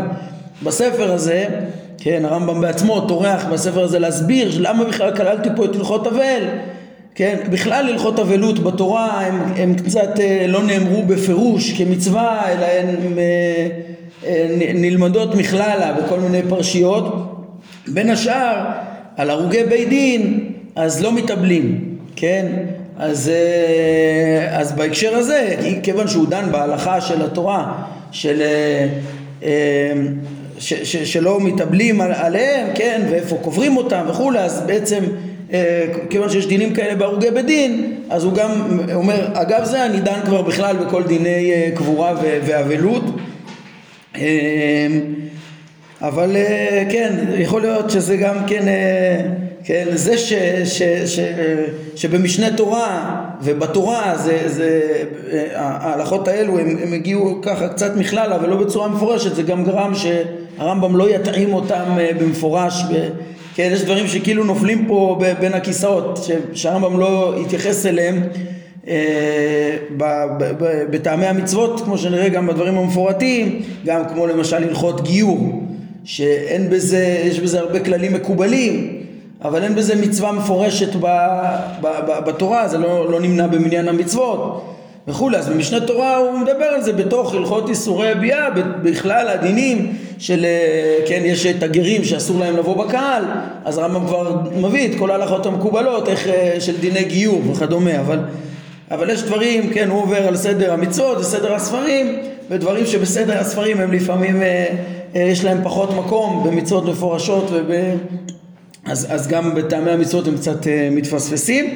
בספר 0.63 1.13
הזה, 1.13 1.47
כן, 1.99 2.25
הרמב"ם 2.25 2.61
בעצמו 2.61 3.01
טורח 3.01 3.45
בספר 3.45 3.85
הזה 3.85 3.99
להסביר 3.99 4.51
למה 4.61 4.85
בכלל 4.85 5.17
כללתי 5.17 5.49
פה 5.57 5.65
את 5.65 5.77
הלכות 5.77 6.07
אבל, 6.07 6.43
כן, 7.15 7.37
בכלל 7.51 7.89
הלכות 7.89 8.19
אבלות 8.19 8.59
בתורה 8.59 9.21
הם, 9.21 9.43
הם 9.57 9.75
קצת 9.75 10.21
אה, 10.21 10.47
לא 10.49 10.63
נאמרו 10.63 11.03
בפירוש 11.03 11.73
כמצווה, 11.73 12.53
אלא 12.53 12.67
הן 12.67 13.19
אה, 13.19 13.69
אה, 14.27 14.73
נלמדות 14.75 15.35
מכללה 15.35 15.93
בכל 15.93 16.21
מיני 16.21 16.43
פרשיות, 16.49 17.31
בין 17.89 18.11
השאר 18.11 18.65
על 19.17 19.31
הרוגי 19.31 19.65
בית 19.65 19.89
דין 19.89 20.53
אז 20.77 21.03
לא 21.03 21.13
מתאבלים, 21.13 21.97
כן, 22.17 22.47
אז, 22.99 23.31
אז 24.51 24.73
בהקשר 24.73 25.15
הזה, 25.15 25.57
כיוון 25.83 26.09
שהוא 26.09 26.27
דן 26.29 26.53
בהלכה 26.53 27.01
של 27.01 27.23
התורה 27.23 27.73
של 28.11 28.43
ש, 30.65 30.75
ש, 30.75 30.97
שלא 30.97 31.41
מתאבלים 31.41 32.01
על, 32.01 32.13
עליהם, 32.13 32.67
כן, 32.75 33.03
ואיפה 33.11 33.37
קוברים 33.43 33.77
אותם 33.77 34.05
וכולי, 34.09 34.39
אז 34.39 34.63
בעצם 34.67 35.05
אה, 35.53 35.87
כיוון 36.11 36.31
שיש 36.31 36.47
דינים 36.47 36.75
כאלה 36.75 36.95
בהרוגי 36.95 37.31
בדין, 37.31 37.95
אז 38.11 38.25
הוא 38.25 38.33
גם 38.33 38.51
אומר, 38.95 39.29
אגב 39.35 39.65
זה 39.65 39.87
אני 39.87 40.01
דן 40.01 40.21
כבר 40.25 40.43
בכלל 40.43 40.77
בכל 40.77 41.03
דיני 41.03 41.53
אה, 41.53 41.71
קבורה 41.75 42.15
ואבלות. 42.21 43.05
אה, 44.17 44.87
אבל 46.01 46.37
אה, 46.37 46.85
כן, 46.91 47.15
יכול 47.39 47.61
להיות 47.61 47.91
שזה 47.91 48.17
גם 48.17 48.37
כן, 48.47 48.69
אה, 48.69 49.21
כן 49.65 49.85
זה 49.95 50.19
ש, 50.19 50.33
ש, 50.65 50.83
ש, 51.07 51.19
שבמשנה 51.97 52.57
תורה 52.57 53.21
ובתורה 53.43 54.17
זה, 54.17 54.43
זה, 54.47 54.81
אה, 55.33 55.47
ההלכות 55.61 56.29
האלו 56.29 56.59
הם, 56.59 56.77
הם 56.83 56.93
הגיעו 56.93 57.39
ככה 57.43 57.69
קצת 57.69 57.97
מכללה 57.97 58.39
ולא 58.43 58.57
בצורה 58.57 58.89
מפורשת, 58.89 59.35
זה 59.35 59.43
גם 59.43 59.65
גרם 59.65 59.93
שהרמב"ם 60.59 60.97
לא 60.97 61.11
יתאים 61.11 61.55
אותם 61.55 61.85
במפורש, 62.21 62.85
כן, 63.55 63.71
יש 63.73 63.83
דברים 63.83 64.07
שכאילו 64.09 64.45
נופלים 64.45 64.85
פה 64.89 65.19
בין 65.41 65.55
הכיסאות, 65.55 66.31
שהרמב"ם 66.55 67.01
לא 67.01 67.35
יתייחס 67.43 67.87
אליהם 67.87 68.23
בטעמי 70.91 71.27
המצוות, 71.27 71.81
כמו 71.81 71.99
שנראה 71.99 72.29
גם 72.29 72.47
בדברים 72.47 72.79
המפורטים, 72.79 73.63
גם 73.87 74.03
כמו 74.09 74.27
למשל 74.27 74.57
הלכות 74.57 75.05
גיור. 75.05 75.63
שאין 76.05 76.71
בזה, 76.71 77.23
יש 77.25 77.41
בזה 77.41 77.61
הרבה 77.61 77.81
כללים 77.81 78.13
מקובלים, 78.13 79.01
אבל 79.43 79.63
אין 79.63 79.75
בזה 79.75 79.97
מצווה 79.97 80.33
מפורשת 80.33 80.97
בתורה, 82.27 82.69
זה 82.69 82.79
לא, 82.79 83.11
לא 83.11 83.21
נמנע 83.21 83.47
במניין 83.47 83.89
המצוות 83.89 84.74
וכולי, 85.09 85.37
אז 85.37 85.49
במשנה 85.49 85.81
תורה 85.81 86.17
הוא 86.17 86.39
מדבר 86.39 86.65
על 86.65 86.83
זה 86.83 86.93
בתוך 86.93 87.35
הלכות 87.35 87.69
איסורי 87.69 88.15
ביאה, 88.15 88.51
בכלל 88.83 89.29
הדינים 89.29 89.93
של, 90.19 90.45
אה, 90.45 90.99
כן, 91.07 91.23
יש 91.25 91.47
את 91.47 91.63
הגרים 91.63 92.05
שאסור 92.05 92.41
להם 92.41 92.57
לבוא 92.57 92.85
בקהל, 92.87 93.25
אז 93.65 93.79
הרמב"ם 93.79 94.07
כבר 94.07 94.37
מביא 94.61 94.89
את 94.89 94.99
כל 94.99 95.11
ההלכות 95.11 95.47
המקובלות, 95.47 96.09
איך, 96.09 96.29
אה, 96.29 96.57
של 96.61 96.81
דיני 96.81 97.05
גיור 97.05 97.43
וכדומה, 97.51 98.01
אבל, 98.01 98.19
אבל 98.91 99.11
יש 99.11 99.23
דברים, 99.23 99.71
כן, 99.73 99.91
הוא 99.91 100.03
עובר 100.03 100.29
על 100.29 100.37
סדר 100.37 100.73
המצוות 100.73 101.19
וסדר 101.19 101.55
הספרים, 101.55 102.19
ודברים 102.51 102.87
שבסדר 102.87 103.39
הספרים 103.39 103.81
הם 103.81 103.93
לפעמים 103.93 104.43
אה, 104.43 104.67
יש 105.15 105.45
להם 105.45 105.61
פחות 105.65 105.91
מקום 105.97 106.45
במצוות 106.47 106.85
מפורשות 106.85 107.51
וב... 107.53 107.71
אז, 108.87 109.07
אז 109.11 109.29
גם 109.29 109.55
בטעמי 109.55 109.91
המצוות 109.91 110.27
הם 110.27 110.37
קצת 110.37 110.67
מתפספסים. 110.91 111.75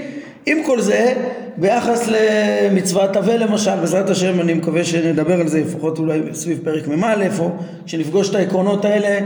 עם 0.51 0.59
כל 0.67 0.81
זה, 0.81 1.15
ביחס 1.57 2.09
למצוות 2.09 3.17
אבל 3.17 3.43
למשל, 3.43 3.77
בעזרת 3.81 4.11
השם 4.11 4.41
אני 4.41 4.55
מקווה 4.55 4.85
שנדבר 4.85 5.41
על 5.41 5.49
זה 5.49 5.61
לפחות 5.61 5.99
אולי 5.99 6.21
סביב 6.33 6.59
פרק 6.65 6.89
מ"א, 6.89 7.27
או 7.39 7.51
כשנפגוש 7.87 8.31
את 8.31 8.35
העקרונות 8.35 8.85
האלה, 8.85 9.19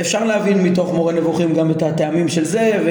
אפשר 0.00 0.24
להבין 0.24 0.62
מתוך 0.62 0.94
מורה 0.94 1.12
נבוכים 1.12 1.54
גם 1.54 1.70
את 1.70 1.82
הטעמים 1.82 2.28
של 2.28 2.44
זה, 2.44 2.70
ו... 2.84 2.90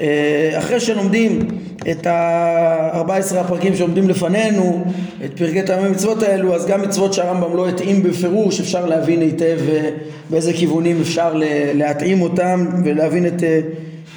אה, 0.00 0.80
שלומדים 0.80 1.48
את 1.90 2.06
ה-14 2.06 3.36
הפרקים 3.36 3.76
שעומדים 3.76 4.08
לפנינו, 4.08 4.84
את 5.24 5.30
פרקי 5.36 5.62
טעמי 5.62 5.86
המצוות 5.86 6.22
האלו, 6.22 6.54
אז 6.54 6.66
גם 6.66 6.82
מצוות 6.82 7.12
שהרמב"ם 7.12 7.56
לא 7.56 7.68
התאים 7.68 8.02
בפירוש, 8.02 8.60
אפשר 8.60 8.86
להבין 8.86 9.20
היטב 9.20 9.58
אה, 9.68 9.90
באיזה 10.30 10.52
כיוונים 10.52 11.00
אפשר 11.00 11.34
להתאים 11.74 12.22
אותם 12.22 12.66
ולהבין 12.84 13.26
את 13.26 13.42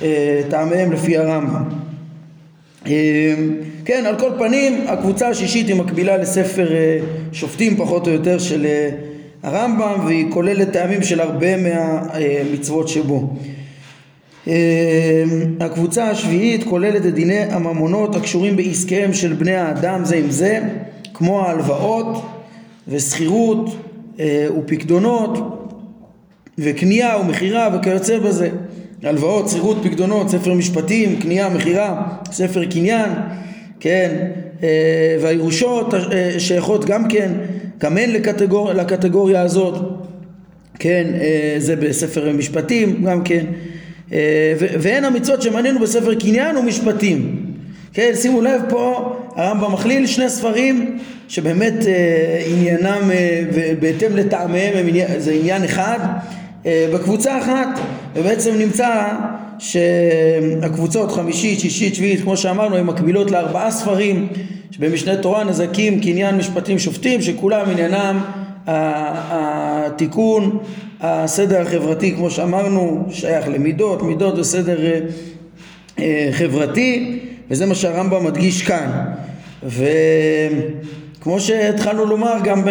אה, 0.01 0.41
טעמיהם 0.49 0.91
לפי 0.91 1.17
הרמב"ם. 1.17 1.92
כן, 3.85 4.03
על 4.05 4.19
כל 4.19 4.29
פנים, 4.37 4.85
הקבוצה 4.87 5.29
השישית 5.29 5.67
היא 5.67 5.75
מקבילה 5.75 6.17
לספר 6.17 6.67
שופטים 7.31 7.77
פחות 7.77 8.07
או 8.07 8.13
יותר 8.13 8.39
של 8.39 8.67
הרמב"ם 9.43 10.05
והיא 10.05 10.25
כוללת 10.29 10.71
טעמים 10.71 11.03
של 11.03 11.19
הרבה 11.19 11.47
מהמצוות 11.57 12.87
שבו. 12.87 13.29
הקבוצה 15.59 16.09
השביעית 16.09 16.63
כוללת 16.63 17.05
את 17.05 17.13
דיני 17.13 17.39
הממונות 17.39 18.15
הקשורים 18.15 18.55
בעסקיהם 18.55 19.13
של 19.13 19.33
בני 19.33 19.55
האדם 19.55 20.05
זה 20.05 20.15
עם 20.15 20.31
זה, 20.31 20.59
כמו 21.13 21.41
ההלוואות 21.41 22.25
ושכירות 22.87 23.75
ופקדונות 24.57 25.37
וקנייה 26.57 27.17
ומכירה 27.17 27.69
וכיוצא 27.73 28.19
בזה. 28.19 28.49
הלוואות, 29.03 29.49
שכירות, 29.49 29.77
פקדונות, 29.83 30.29
ספר 30.29 30.53
משפטים, 30.53 31.19
קנייה, 31.19 31.49
מכירה, 31.49 32.07
ספר 32.31 32.65
קניין, 32.65 33.11
כן, 33.79 34.27
אה, 34.63 35.17
והירושות 35.21 35.93
אה, 35.93 36.39
שייכות 36.39 36.85
גם 36.85 37.07
כן, 37.07 37.31
גם 37.79 37.97
הן 37.97 38.11
לקטגור, 38.11 38.73
לקטגוריה 38.73 39.41
הזאת, 39.41 39.75
כן, 40.79 41.03
אה, 41.21 41.55
זה 41.57 41.75
בספר 41.75 42.33
משפטים 42.33 43.03
גם 43.05 43.23
כן, 43.23 43.45
והן 44.79 45.03
המצוות 45.03 45.41
שמנינו 45.41 45.79
בספר 45.79 46.15
קניין 46.15 46.57
ומשפטים. 46.57 47.45
כן, 47.93 48.11
שימו 48.15 48.41
לב 48.41 48.61
פה 48.69 49.15
הרמב"ם 49.35 49.73
מכליל 49.73 50.07
שני 50.07 50.29
ספרים 50.29 50.99
שבאמת 51.27 51.73
עניינם 52.45 53.11
בהתאם 53.79 54.15
לטעמיהם 54.15 54.85
זה 55.17 55.31
עניין 55.31 55.63
אחד 55.63 55.99
בקבוצה 56.65 57.39
אחת 57.39 57.79
ובעצם 58.15 58.55
נמצא 58.55 59.07
שהקבוצות 59.59 61.11
חמישית, 61.11 61.59
שישית, 61.59 61.95
שביעית 61.95 62.21
כמו 62.21 62.37
שאמרנו 62.37 62.75
הן 62.75 62.85
מקבילות 62.85 63.31
לארבעה 63.31 63.71
ספרים 63.71 64.27
שבמשנה 64.71 65.17
תורה 65.17 65.43
נזקים 65.43 65.99
קניין 65.99 66.37
משפטים 66.37 66.79
שופטים 66.79 67.21
שכולם 67.21 67.69
עניינם 67.69 68.23
התיקון 68.67 70.57
הסדר 71.01 71.61
החברתי 71.61 72.15
כמו 72.15 72.29
שאמרנו 72.29 73.05
שייך 73.09 73.47
למידות, 73.47 74.01
מידות 74.01 74.37
וסדר 74.37 74.85
אה, 74.85 74.99
אה, 75.99 76.29
חברתי 76.31 77.19
וזה 77.49 77.65
מה 77.65 77.75
שהרמב"ם 77.75 78.25
מדגיש 78.25 78.61
כאן. 78.61 79.05
וכמו 79.63 81.39
שהתחלנו 81.39 82.05
לומר 82.05 82.33
גם 82.43 82.63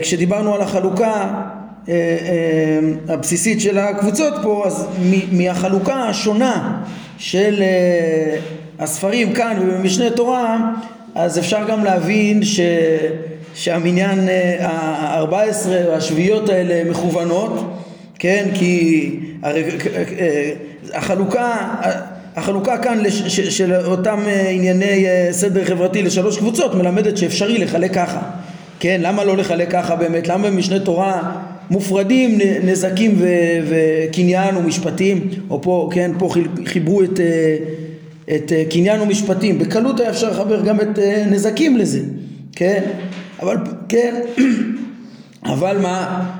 כשדיברנו 0.00 0.54
על 0.54 0.60
החלוקה 0.60 1.10
אה, 1.10 1.24
אה, 1.24 1.61
הבסיסית 3.08 3.60
של 3.60 3.78
הקבוצות 3.78 4.34
פה, 4.42 4.64
אז 4.66 4.86
מהחלוקה 5.32 5.94
השונה 5.94 6.82
של 7.18 7.62
אה, 7.62 8.36
הספרים 8.78 9.32
כאן 9.32 9.56
ובמשנה 9.60 10.10
תורה, 10.10 10.58
אז 11.14 11.38
אפשר 11.38 11.68
גם 11.68 11.84
להבין 11.84 12.44
ש, 12.44 12.60
שהמניין 13.54 14.28
ה-14 14.60 15.68
השביעיות 15.92 16.48
האלה 16.48 16.90
מכוונות, 16.90 17.78
כן? 18.18 18.48
כי 18.54 19.16
החלוקה, 20.94 21.56
החלוקה 22.36 22.78
כאן 22.78 22.98
לש, 22.98 23.40
של 23.40 23.74
אותם 23.74 24.20
ענייני 24.50 25.06
סדר 25.30 25.64
חברתי 25.64 26.02
לשלוש 26.02 26.38
קבוצות 26.38 26.74
מלמדת 26.74 27.16
שאפשרי 27.16 27.58
לחלק 27.58 27.94
ככה, 27.94 28.20
כן? 28.80 29.00
למה 29.02 29.24
לא 29.24 29.36
לחלק 29.36 29.70
ככה 29.70 29.96
באמת? 29.96 30.28
למה 30.28 30.50
במשנה 30.50 30.80
תורה 30.80 31.32
מופרדים 31.72 32.38
נזקים 32.64 33.18
וקניין 33.68 34.56
ומשפטים, 34.56 35.28
או 35.50 35.62
פה, 35.62 35.88
כן, 35.92 36.10
פה 36.18 36.30
חיברו 36.66 37.02
את, 37.02 37.20
אה, 37.20 37.56
את 38.34 38.52
אה, 38.52 38.64
קניין 38.70 39.00
ומשפטים, 39.00 39.58
בקלות 39.58 40.00
היה 40.00 40.10
אפשר 40.10 40.30
לחבר 40.30 40.60
גם 40.60 40.80
את 40.80 40.98
אה, 40.98 41.24
נזקים 41.30 41.76
לזה, 41.76 42.00
כן, 42.56 42.82
אבל, 43.42 43.56
כן, 43.88 44.20
אבל 45.52 45.78
מה, 45.78 46.30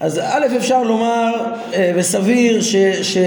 אז 0.00 0.18
א' 0.18 0.46
אפשר 0.56 0.82
לומר 0.82 1.32
וסביר 1.96 2.60
ש, 2.62 2.76
ש, 3.02 3.18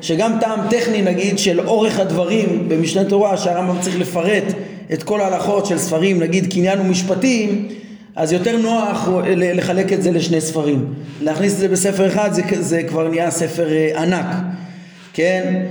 שגם 0.00 0.32
טעם 0.40 0.60
טכני 0.70 1.02
נגיד 1.02 1.38
של 1.38 1.60
אורך 1.60 1.98
הדברים 1.98 2.68
במשנה 2.68 3.04
תורה 3.04 3.36
שהרמב"ם 3.36 3.80
צריך 3.80 3.98
לפרט 3.98 4.44
את 4.92 5.02
כל 5.02 5.20
ההלכות 5.20 5.66
של 5.66 5.78
ספרים 5.78 6.20
נגיד 6.20 6.52
קניין 6.52 6.80
ומשפטים 6.80 7.68
אז 8.18 8.32
יותר 8.32 8.56
נוח 8.56 9.08
לחלק 9.36 9.92
את 9.92 10.02
זה 10.02 10.10
לשני 10.10 10.40
ספרים. 10.40 10.94
להכניס 11.22 11.52
את 11.52 11.58
זה 11.58 11.68
בספר 11.68 12.06
אחד 12.06 12.32
זה, 12.32 12.42
זה 12.60 12.82
כבר 12.82 13.08
נהיה 13.08 13.30
ספר 13.30 13.72
אה, 13.72 14.02
ענק, 14.02 14.26
כן? 15.12 15.62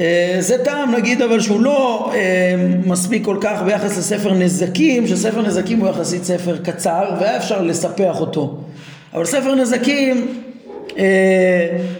אה, 0.00 0.36
זה 0.38 0.64
טעם 0.64 0.94
נגיד 0.94 1.22
אבל 1.22 1.40
שהוא 1.40 1.60
לא 1.60 2.10
אה, 2.14 2.54
מספיק 2.86 3.24
כל 3.24 3.36
כך 3.40 3.62
ביחס 3.62 3.98
לספר 3.98 4.34
נזקים, 4.34 5.06
שספר 5.06 5.42
נזקים 5.42 5.80
הוא 5.80 5.88
יחסית 5.88 6.24
ספר 6.24 6.56
קצר 6.56 7.04
והיה 7.20 7.36
אפשר 7.36 7.62
לספח 7.62 8.20
אותו. 8.20 8.56
אבל 9.14 9.24
ספר 9.24 9.54
נזקים 9.54 10.26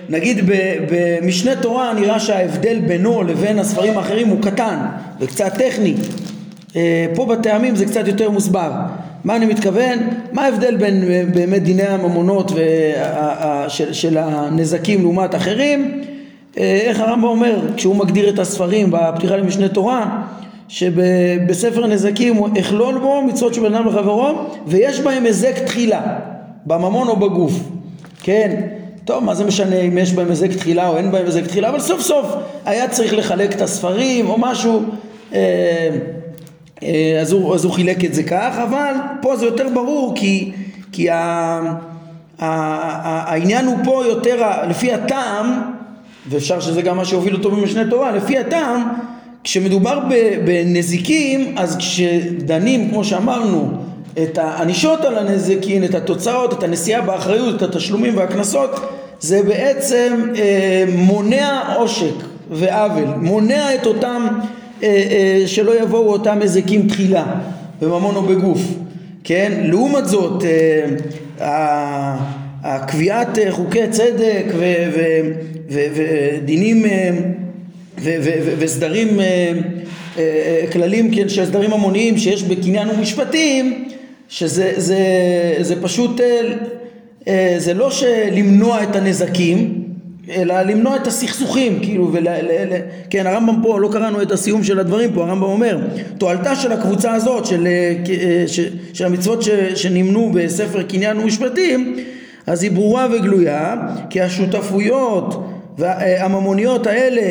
נגיד 0.09 0.51
במשנה 0.91 1.57
תורה 1.57 1.95
נראה 1.95 2.21
שההבדל 2.21 2.79
בינו 2.79 3.23
לבין 3.23 3.59
הספרים 3.59 3.99
האחרים 3.99 4.29
הוא 4.29 4.43
קטן 4.43 4.79
וקצת 5.21 5.53
טכני. 5.59 5.95
פה 7.15 7.27
בטעמים 7.27 7.77
זה 7.77 7.87
קצת 7.87 8.07
יותר 8.07 8.31
מוסבר. 8.31 8.71
מה 9.25 9.37
אני 9.37 9.47
מתכוון? 9.47 9.99
מה 10.33 10.45
ההבדל 10.45 10.77
בין 10.77 11.05
באמת 11.35 11.63
דיני 11.63 11.83
הממונות 11.83 12.53
של, 13.69 13.93
של 13.93 14.19
הנזקים 14.19 15.03
לעומת 15.03 15.35
אחרים? 15.35 16.03
אה, 16.59 16.81
איך 16.83 17.01
הרמב"ם 17.01 17.25
אומר 17.25 17.61
כשהוא 17.77 17.97
מגדיר 17.97 18.29
את 18.29 18.39
הספרים 18.39 18.91
בפתיחה 18.91 19.37
למשנה 19.37 19.69
תורה 19.69 20.23
שבספר 20.69 21.87
נזקים 21.87 22.35
הוא 22.35 22.49
אכלול 22.61 22.99
בו 22.99 23.23
מצוות 23.23 23.55
של 23.55 23.61
בן 23.61 23.75
אדם 23.75 23.87
לחברו 23.87 24.29
ויש 24.67 25.01
בהם 25.01 25.25
היזק 25.25 25.59
תחילה 25.59 26.19
בממון 26.67 27.09
או 27.09 27.17
בגוף 27.17 27.53
כן 28.23 28.61
טוב 29.05 29.25
מה 29.25 29.35
זה 29.35 29.45
משנה 29.45 29.77
אם 29.77 29.99
יש 29.99 30.13
בהם 30.13 30.29
היזק 30.29 30.53
תחילה 30.53 30.89
או 30.89 30.97
אין 30.97 31.11
בהם 31.11 31.25
היזק 31.25 31.47
תחילה 31.47 31.69
אבל 31.69 31.81
סוף 31.81 32.01
סוף 32.01 32.27
היה 32.65 32.89
צריך 32.89 33.15
לחלק 33.15 33.55
את 33.55 33.63
הספרים 33.63 34.31
או 34.31 34.39
משהו 34.39 34.83
אה, 35.33 35.39
אה, 35.39 35.97
אז 37.21 37.33
הוא, 37.33 37.55
אז 37.55 37.65
הוא 37.65 37.73
חילק 37.73 38.05
את 38.05 38.15
זה 38.15 38.23
כך, 38.23 38.59
אבל 38.63 38.93
פה 39.23 39.37
זה 39.37 39.47
יותר 39.47 39.69
ברור 39.75 40.13
כי, 40.17 40.53
כי 40.93 41.11
ה, 41.11 41.17
ה, 41.17 42.47
ה, 42.47 43.31
העניין 43.31 43.67
הוא 43.67 43.77
פה 43.85 44.03
יותר 44.07 44.43
לפי 44.69 44.93
הטעם, 44.93 45.63
ואפשר 46.29 46.61
שזה 46.61 46.83
גם 46.83 46.97
מה 46.97 47.05
שהוביל 47.05 47.35
אותו 47.35 47.51
במשנה 47.51 47.91
תורה, 47.91 48.11
לפי 48.11 48.39
הטעם 48.39 48.89
כשמדובר 49.45 50.01
בנזיקים 50.45 51.55
אז 51.59 51.77
כשדנים 51.77 52.91
כמו 52.91 53.05
שאמרנו 53.05 53.71
את 54.23 54.39
הענישות 54.39 55.05
על 55.05 55.19
הנזיקין, 55.19 55.85
את 55.85 55.95
התוצאות, 55.95 56.53
את 56.53 56.63
הנשיאה 56.63 57.01
באחריות, 57.01 57.57
את 57.57 57.63
התשלומים 57.63 58.17
והקנסות 58.17 58.81
זה 59.21 59.43
בעצם 59.43 60.31
אה, 60.37 60.85
מונע 60.97 61.75
עושק 61.77 62.15
ועוול, 62.51 63.05
מונע 63.17 63.75
את 63.75 63.87
אותם 63.87 64.27
אה, 64.31 64.39
אה, 64.39 64.60
שלא 65.47 65.83
יבואו 65.83 66.13
אותם 66.13 66.39
מזיקים 66.39 66.89
תחילה 66.89 67.41
בממון 67.81 68.17
או 68.17 68.23
בגוף, 68.23 68.61
כן? 69.25 69.53
לעומת 69.65 70.07
זאת 70.07 70.45
אה, 71.41 72.17
הקביעת 72.63 73.39
חוקי 73.51 73.89
צדק 73.91 74.45
ודינים 75.69 76.85
וסדרים 78.59 79.21
כללים 80.73 81.15
כן, 81.15 81.29
של 81.29 81.47
סדרים 81.47 81.73
המוניים 81.73 82.19
שיש 82.19 82.43
בקניין 82.43 82.89
ומשפטים 82.91 83.89
שזה 84.29 84.73
זה, 84.77 84.99
זה 85.61 85.83
פשוט 85.83 86.21
זה 87.59 87.75
לא 87.75 87.91
שלמנוע 87.91 88.83
את 88.83 88.97
הנזקים 88.97 89.80
אלא 90.37 90.63
למנוע 90.63 90.97
את 90.97 91.07
הסכסוכים, 91.07 91.79
כאילו, 91.83 92.13
ול, 92.13 92.29
ל, 92.29 92.29
ל, 92.73 92.77
כן, 93.11 93.27
הרמב"ם 93.27 93.63
פה, 93.63 93.81
לא 93.81 93.89
קראנו 93.93 94.23
את 94.23 94.31
הסיום 94.31 94.65
של 94.65 94.79
הדברים 94.79 95.13
פה, 95.13 95.25
הרמב"ם 95.25 95.43
אומר, 95.43 95.79
תועלתה 96.19 96.57
של 96.57 96.73
הקבוצה 96.73 97.15
הזאת, 97.15 97.47
של, 97.47 97.67
אה, 97.67 97.95
אה, 98.11 98.45
ש, 98.47 98.61
של 98.93 99.07
המצוות 99.07 99.43
ש, 99.43 99.49
שנמנו 99.75 100.31
בספר 100.35 100.83
קניין 100.83 101.19
ומשפטים, 101.19 101.97
אז 102.47 102.63
היא 102.63 102.71
ברורה 102.71 103.07
וגלויה, 103.13 103.77
כי 104.11 104.21
השותפויות 104.21 105.47
והממוניות 105.79 106.87
האלה 106.87 107.23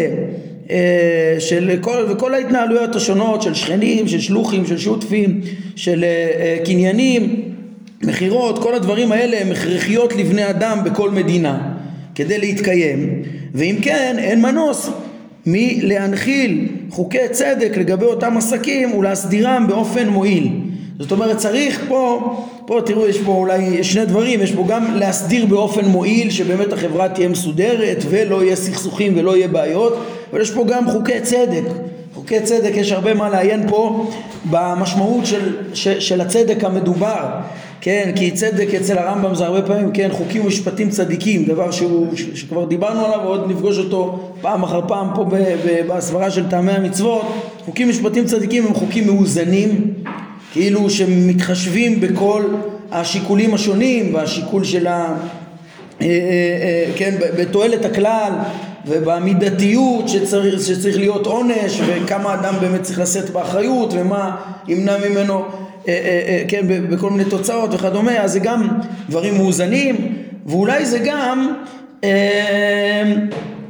של 1.40 1.78
כל, 1.82 2.06
וכל 2.10 2.34
ההתנהלויות 2.34 2.96
השונות 2.96 3.42
של 3.42 3.54
שכנים, 3.54 4.08
של 4.08 4.20
שלוחים, 4.20 4.66
של 4.66 4.78
שותפים, 4.78 5.42
של 5.76 6.06
קניינים, 6.66 7.36
מכירות, 8.04 8.60
כל 8.60 8.76
הדברים 8.76 9.12
האלה 9.12 9.42
הם 9.42 9.52
הכרחיות 9.52 10.16
לבני 10.16 10.50
אדם 10.50 10.80
בכל 10.84 11.12
מדינה. 11.12 11.79
כדי 12.19 12.38
להתקיים, 12.38 13.21
ואם 13.53 13.75
כן, 13.82 14.15
אין 14.19 14.41
מנוס 14.41 14.89
מלהנחיל 15.45 16.67
חוקי 16.89 17.29
צדק 17.32 17.77
לגבי 17.77 18.05
אותם 18.05 18.38
עסקים 18.38 18.93
ולהסדירם 18.93 19.65
באופן 19.67 20.10
מועיל. 20.10 20.49
זאת 20.99 21.12
אומרת 21.12 21.38
צריך 21.38 21.82
פה, 21.88 22.36
פה 22.65 22.79
תראו 22.86 23.08
יש 23.08 23.17
פה 23.17 23.32
אולי 23.32 23.84
שני 23.84 24.05
דברים, 24.05 24.41
יש 24.41 24.51
פה 24.51 24.65
גם 24.67 24.95
להסדיר 24.95 25.45
באופן 25.45 25.86
מועיל 25.86 26.29
שבאמת 26.29 26.73
החברה 26.73 27.10
תהיה 27.10 27.29
מסודרת 27.29 28.03
ולא 28.10 28.43
יהיה 28.43 28.55
סכסוכים 28.55 29.13
ולא 29.17 29.38
יהיה 29.38 29.47
בעיות, 29.47 30.05
אבל 30.32 30.41
יש 30.41 30.51
פה 30.51 30.63
גם 30.67 30.91
חוקי 30.91 31.21
צדק, 31.21 31.63
חוקי 32.15 32.41
צדק 32.41 32.71
יש 32.75 32.91
הרבה 32.91 33.13
מה 33.13 33.29
לעיין 33.29 33.69
פה 33.69 34.10
במשמעות 34.49 35.25
של, 35.25 35.55
של, 35.73 35.99
של 35.99 36.21
הצדק 36.21 36.63
המדובר 36.63 37.25
כן, 37.82 38.12
כי 38.15 38.32
צדק 38.32 38.74
אצל 38.74 38.98
הרמב"ם 38.98 39.36
זה 39.36 39.46
הרבה 39.46 39.62
פעמים, 39.62 39.92
כן, 39.92 40.10
חוקים 40.12 40.42
ומשפטים 40.42 40.89
צדיקים, 40.89 41.46
דבר 41.46 41.72
שהוא, 41.72 42.08
שכבר 42.36 42.65
דיברנו 42.65 43.06
עליו 43.06 43.20
ועוד 43.24 43.52
נפגוש 43.52 43.78
אותו 43.78 44.32
פעם 44.42 44.63
אחר 44.63 44.82
פעם 44.88 45.08
פה 45.15 45.26
בהסברה 45.88 46.32
של 46.32 46.50
טעמי 46.50 46.72
המצוות, 46.72 47.22
חוקים 47.65 47.88
ומשפטים 47.88 48.26
צדיקים 48.26 48.68
הם 48.68 48.74
חוקים 48.74 49.08
מאוזנים, 49.08 49.94
כאילו 50.52 50.89
שמתחשבים 50.89 52.00
בכל 52.00 52.44
השיקולים 52.92 53.54
השונים, 53.54 54.15
והשיקול 54.15 54.63
של 54.63 54.88
ה... 54.88 55.18
אה, 56.02 56.08
אה, 56.08 56.08
אה, 56.08 56.92
כן, 56.96 57.15
בתועלת 57.38 57.86
הכלל 57.86 58.32
ובמידתיות 58.88 60.10
שצריך, 60.10 60.62
שצריך 60.62 60.98
להיות 60.98 61.26
עונש 61.28 61.82
וכמה 61.88 62.34
אדם 62.34 62.54
באמת 62.62 62.82
צריך 62.82 63.00
לשאת 63.00 63.30
באחריות 63.30 63.94
ומה 63.94 64.36
ימנע 64.68 64.98
ממנו 65.10 65.46
כן, 66.48 66.65
בכל 66.89 67.10
מיני 67.10 67.30
תוצאות 67.30 67.74
וכדומה, 67.74 68.18
אז 68.18 68.32
זה 68.32 68.39
גם 68.39 68.68
דברים 69.10 69.38
מאוזנים 69.38 70.15
ואולי 70.46 70.86
זה 70.86 71.00
גם 71.00 71.54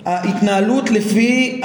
ההתנהלות 0.06 0.92
לפי 0.92 1.62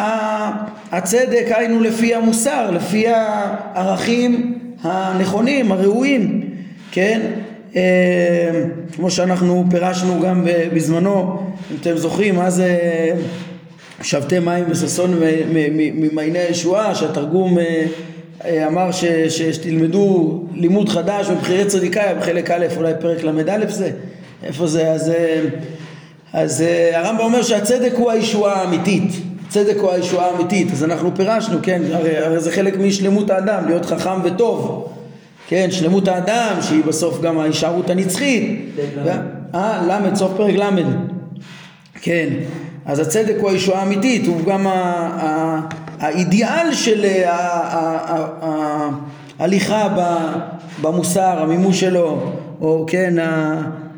הצדק, 0.92 1.46
היינו 1.50 1.80
לפי 1.80 2.14
המוסר, 2.14 2.70
לפי 2.70 3.04
הערכים 3.08 4.58
הנכונים, 4.82 5.72
הראויים, 5.72 6.40
כן? 6.92 7.20
אה, 7.76 8.62
כמו 8.92 9.10
שאנחנו 9.10 9.64
פירשנו 9.70 10.20
גם 10.20 10.46
בזמנו, 10.74 11.40
אם 11.70 11.76
אתם 11.80 11.96
זוכרים, 11.96 12.34
מה 12.34 12.50
זה 12.50 12.78
שבתי 14.02 14.38
מים 14.38 14.64
וששון 14.68 15.20
ממעייני 15.74 16.38
הישועה, 16.38 16.94
שהתרגום 16.94 17.58
אה, 17.58 17.64
אה, 17.64 17.84
אמר 18.46 18.92
ש, 18.92 19.04
שתלמדו 19.28 20.40
לימוד 20.54 20.88
חדש 20.88 21.28
מבחירי 21.28 21.64
צדיקאי 21.64 22.14
בחלק 22.14 22.50
א', 22.50 22.66
אולי 22.76 22.92
פרק 23.00 23.24
ל"א 23.24 23.66
זה, 23.68 23.90
איפה 24.42 24.66
זה? 24.66 24.90
אז, 24.90 25.12
אז 26.32 26.64
הרמב"ם 26.92 27.24
אומר 27.24 27.42
שהצדק 27.42 27.92
הוא 27.96 28.10
הישועה 28.10 28.60
האמיתית, 28.62 29.12
צדק 29.48 29.76
הוא 29.80 29.90
הישועה 29.90 30.30
האמיתית, 30.30 30.72
אז 30.72 30.84
אנחנו 30.84 31.16
פירשנו, 31.16 31.58
כן, 31.62 31.82
הרי, 31.92 32.18
הרי 32.18 32.40
זה 32.40 32.52
חלק 32.52 32.76
משלמות 32.78 33.30
האדם, 33.30 33.66
להיות 33.66 33.86
חכם 33.86 34.20
וטוב, 34.24 34.88
כן, 35.48 35.68
שלמות 35.70 36.08
האדם 36.08 36.56
שהיא 36.60 36.84
בסוף 36.84 37.20
גם 37.20 37.38
ההישארות 37.38 37.90
הנצחית, 37.90 38.70
אה, 39.54 39.86
ל', 39.88 40.16
סוף 40.16 40.32
פרק 40.36 40.54
ל', 40.54 40.82
כן, 42.02 42.28
אז 42.86 43.00
הצדק 43.00 43.34
הוא 43.40 43.50
הישועה 43.50 43.80
האמיתית, 43.80 44.26
הוא 44.26 44.44
גם 44.46 44.66
האידיאל 46.04 46.74
של 46.74 47.04
ההליכה 49.38 49.88
במוסר, 50.82 51.38
המימוש 51.38 51.80
שלו, 51.80 52.32
או 52.60 52.84
כן, 52.88 53.14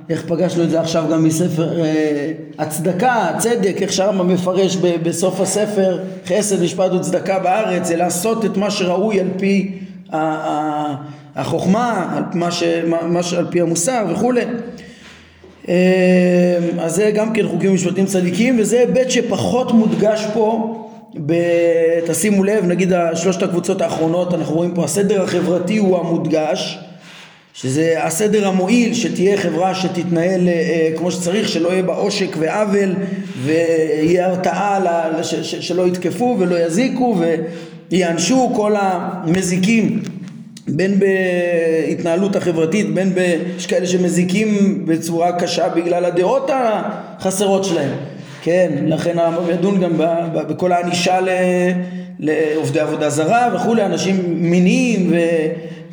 איך 0.09 0.25
פגשנו 0.29 0.63
את 0.63 0.71
זה 0.71 0.81
עכשיו 0.81 1.05
גם 1.13 1.25
מספר 1.25 1.85
אה, 1.85 2.33
הצדקה, 2.59 3.29
צדק, 3.39 3.77
איך 3.81 3.93
שהרמב"ם 3.93 4.29
מפרש 4.29 4.77
בסוף 4.77 5.41
הספר 5.41 5.99
חסד, 6.27 6.63
משפט 6.63 6.93
וצדקה 6.93 7.39
בארץ, 7.39 7.87
זה 7.87 7.97
לעשות 7.97 8.45
את 8.45 8.57
מה 8.57 8.71
שראוי 8.71 9.21
על 9.21 9.29
פי 9.39 9.79
החוכמה, 11.37 12.13
על, 12.17 12.23
מה 12.35 12.51
ש, 12.51 12.63
מה, 12.87 13.21
על 13.39 13.47
פי 13.51 13.61
המוסר 13.61 14.07
וכולי. 14.11 14.45
אה, 15.69 16.59
אז 16.81 16.95
זה 16.95 17.11
גם 17.15 17.33
כן 17.33 17.49
חוקים 17.49 17.71
ומשפטים 17.71 18.07
צדיקים 18.07 18.57
וזה 18.61 18.79
היבט 18.79 19.11
שפחות 19.11 19.73
מודגש 19.73 20.27
פה 20.35 20.76
ב... 21.27 21.35
תשימו 22.07 22.45
לב 22.45 22.65
נגיד 22.65 22.93
שלושת 23.15 23.43
הקבוצות 23.43 23.81
האחרונות 23.81 24.35
אנחנו 24.35 24.55
רואים 24.55 24.75
פה 24.75 24.85
הסדר 24.85 25.23
החברתי 25.23 25.77
הוא 25.77 25.99
המודגש 25.99 26.79
שזה 27.55 28.05
הסדר 28.05 28.49
המועיל, 28.49 28.95
שתהיה 28.95 29.37
חברה 29.37 29.75
שתתנהל 29.75 30.49
אה, 30.49 30.91
כמו 30.97 31.11
שצריך, 31.11 31.49
שלא 31.49 31.69
יהיה 31.69 31.83
בה 31.83 31.95
עושק 31.95 32.37
ועוול 32.39 32.95
ויהיה 33.45 34.27
הרתעה 34.27 34.79
ל, 35.19 35.23
ש, 35.23 35.35
ש, 35.35 35.55
שלא 35.55 35.89
יתקפו 35.89 36.37
ולא 36.39 36.57
יזיקו 36.57 37.17
ויענשו 37.91 38.53
כל 38.57 38.75
המזיקים 38.79 40.03
בין 40.69 40.99
בהתנהלות 40.99 42.37
החברתית, 42.37 42.95
בין 42.95 43.15
ב... 43.15 43.37
יש 43.57 43.67
כאלה 43.67 43.87
שמזיקים 43.87 44.83
בצורה 44.87 45.33
קשה 45.39 45.69
בגלל 45.69 46.05
הדעות 46.05 46.51
החסרות 46.53 47.65
שלהם, 47.65 47.91
כן, 48.47 48.73
לכן 48.87 49.19
הרמב"ם 49.19 49.51
ידון 49.51 49.81
גם 49.81 49.93
בכל 50.33 50.73
הענישה 50.73 51.19
לעובדי 52.19 52.81
עבודה 52.81 53.11
זרה 53.11 53.49
וכולי, 53.55 53.85
אנשים 53.85 54.23
מיניים 54.27 55.11
ו... 55.11 55.17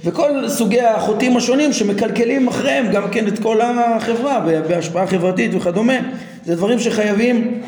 וכל 0.05 0.49
סוגי 0.49 0.81
החוטאים 0.81 1.37
השונים 1.37 1.73
שמקלקלים 1.73 2.47
אחריהם 2.47 2.91
גם 2.91 3.09
כן 3.11 3.27
את 3.27 3.39
כל 3.39 3.59
החברה 3.61 4.39
בהשפעה 4.67 5.07
חברתית 5.07 5.51
וכדומה. 5.53 5.93
זה 6.45 6.55
דברים 6.55 6.79
שחייבים 6.79 7.61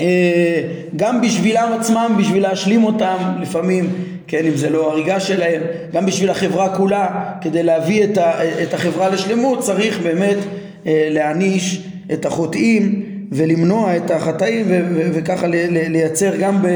אה, 0.00 0.62
גם 0.96 1.20
בשבילם 1.20 1.68
עצמם 1.80 2.16
בשביל 2.18 2.42
להשלים 2.42 2.84
אותם 2.84 3.16
לפעמים 3.40 3.90
כן 4.26 4.44
אם 4.46 4.56
זה 4.56 4.70
לא 4.70 4.92
הריגה 4.92 5.20
שלהם 5.20 5.62
גם 5.92 6.06
בשביל 6.06 6.30
החברה 6.30 6.76
כולה 6.76 7.24
כדי 7.40 7.62
להביא 7.62 8.04
את, 8.04 8.18
את 8.62 8.74
החברה 8.74 9.08
לשלמות 9.08 9.60
צריך 9.60 10.00
באמת 10.02 10.38
אה, 10.86 11.08
להעניש 11.10 11.82
את 12.12 12.26
החוטאים 12.26 13.17
ולמנוע 13.32 13.96
את 13.96 14.10
החטאים 14.10 14.66
וככה 15.12 15.46
לייצר 15.46 16.36
גם 16.36 16.62
ב... 16.62 16.68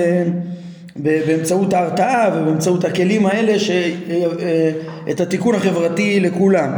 באמצעות 0.97 1.73
ההרתעה 1.75 2.29
ובאמצעות 2.35 2.85
הכלים 2.85 3.27
האלה 3.27 3.59
ש... 3.59 3.71
את 5.11 5.21
התיקון 5.21 5.55
החברתי 5.55 6.21
לכולם. 6.21 6.73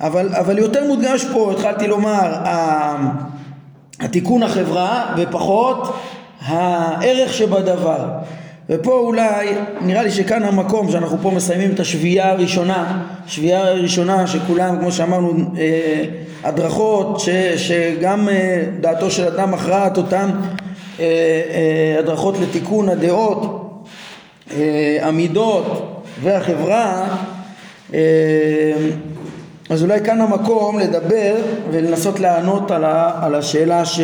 אבל, 0.00 0.34
אבל 0.34 0.58
יותר 0.58 0.86
מודגש 0.86 1.24
פה, 1.32 1.52
התחלתי 1.52 1.88
לומר, 1.88 2.32
התיקון 4.00 4.42
החברה 4.42 5.14
ופחות 5.18 5.96
הערך 6.40 7.32
שבדבר. 7.32 8.08
ופה 8.70 8.92
אולי, 8.92 9.48
נראה 9.80 10.02
לי 10.02 10.10
שכאן 10.10 10.42
המקום 10.42 10.90
שאנחנו 10.90 11.18
פה 11.22 11.30
מסיימים 11.30 11.70
את 11.70 11.80
השביעייה 11.80 12.30
הראשונה, 12.30 13.02
שביעייה 13.26 13.68
הראשונה 13.68 14.26
שכולם, 14.26 14.78
כמו 14.80 14.92
שאמרנו, 14.92 15.32
אה, 15.58 16.04
הדרכות, 16.44 17.20
ש, 17.20 17.28
שגם 17.56 18.28
אה, 18.28 18.64
דעתו 18.80 19.10
של 19.10 19.24
אדם 19.24 19.50
מכרעת 19.50 19.96
אותם 19.96 20.30
אה, 21.00 21.04
אה, 21.04 21.98
הדרכות 21.98 22.34
לתיקון 22.40 22.88
הדעות, 22.88 23.70
אה, 24.56 24.98
המידות 25.02 26.02
והחברה 26.22 27.08
אז 29.70 29.82
אולי 29.82 30.00
כאן 30.04 30.20
המקום 30.20 30.78
לדבר 30.78 31.34
ולנסות 31.70 32.20
לענות 32.20 32.70
על, 32.70 32.84
ה, 32.84 33.12
על 33.22 33.34
השאלה 33.34 33.84
ש, 33.84 34.00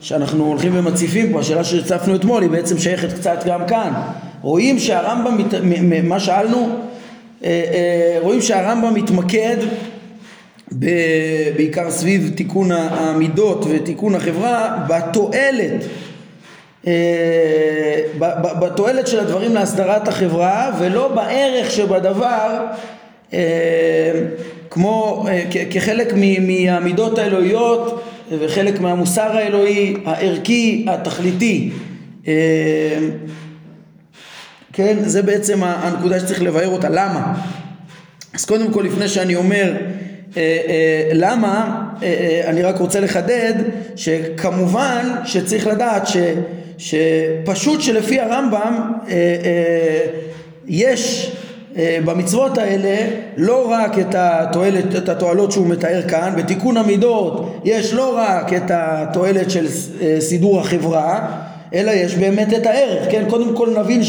שאנחנו 0.00 0.44
הולכים 0.44 0.72
ומציפים 0.78 1.32
פה, 1.32 1.40
השאלה 1.40 1.64
שהצפנו 1.64 2.14
אתמול 2.14 2.42
היא 2.42 2.50
בעצם 2.50 2.78
שייכת 2.78 3.12
קצת 3.12 3.44
גם 3.46 3.66
כאן. 3.66 3.92
רואים 4.42 4.78
שהרמב"ם, 4.78 5.38
מה 6.08 6.20
שאלנו? 6.20 6.68
רואים 8.20 8.42
שהרמב"ם 8.42 8.94
מתמקד 8.94 9.56
בעיקר 11.56 11.90
סביב 11.90 12.32
תיקון 12.36 12.72
המידות 12.72 13.64
ותיקון 13.68 14.14
החברה 14.14 14.76
בתועלת 14.88 15.84
אה, 16.86 18.02
בתועלת 18.60 19.06
של 19.06 19.20
הדברים 19.20 19.54
להסדרת 19.54 20.08
החברה 20.08 20.70
ולא 20.78 21.08
בערך 21.08 21.70
שבדבר 21.70 22.66
אה, 23.32 24.12
כמו 24.70 25.26
אה, 25.28 25.42
כחלק 25.70 26.12
מהמידות 26.40 27.18
האלוהיות 27.18 28.02
וחלק 28.30 28.80
מהמוסר 28.80 29.36
האלוהי 29.36 29.96
הערכי 30.04 30.86
התכליתי 30.88 31.70
כן 34.72 34.96
זה 35.04 35.22
בעצם 35.22 35.62
הנקודה 35.64 36.20
שצריך 36.20 36.42
לבאר 36.42 36.68
אותה 36.68 36.88
למה 36.88 37.34
אז 38.34 38.44
קודם 38.44 38.72
כל 38.72 38.82
לפני 38.82 39.08
שאני 39.08 39.36
אומר 39.36 39.74
אה, 40.36 40.58
אה, 40.68 41.10
למה? 41.12 41.82
אה, 42.02 42.42
אני 42.46 42.62
רק 42.62 42.78
רוצה 42.78 43.00
לחדד 43.00 43.54
שכמובן 43.96 45.08
שצריך 45.24 45.66
לדעת 45.66 46.06
ש, 46.06 46.16
שפשוט 46.78 47.80
שלפי 47.80 48.20
הרמב"ם 48.20 48.92
יש 50.66 51.32
במצוות 51.76 52.58
האלה 52.58 52.96
לא 53.36 53.70
רק 53.70 53.98
את, 53.98 54.14
התועלת, 54.18 54.96
את 54.96 55.08
התועלות 55.08 55.52
שהוא 55.52 55.66
מתאר 55.66 56.02
כאן, 56.08 56.32
בתיקון 56.36 56.76
המידות 56.76 57.60
יש 57.64 57.94
לא 57.94 58.16
רק 58.18 58.52
את 58.52 58.70
התועלת 58.74 59.50
של 59.50 59.66
סידור 60.20 60.60
החברה 60.60 61.26
אלא 61.74 61.90
יש 61.90 62.14
באמת 62.14 62.54
את 62.54 62.66
הערך, 62.66 63.06
כן? 63.10 63.24
קודם 63.28 63.56
כל 63.56 63.68
נבין 63.78 64.00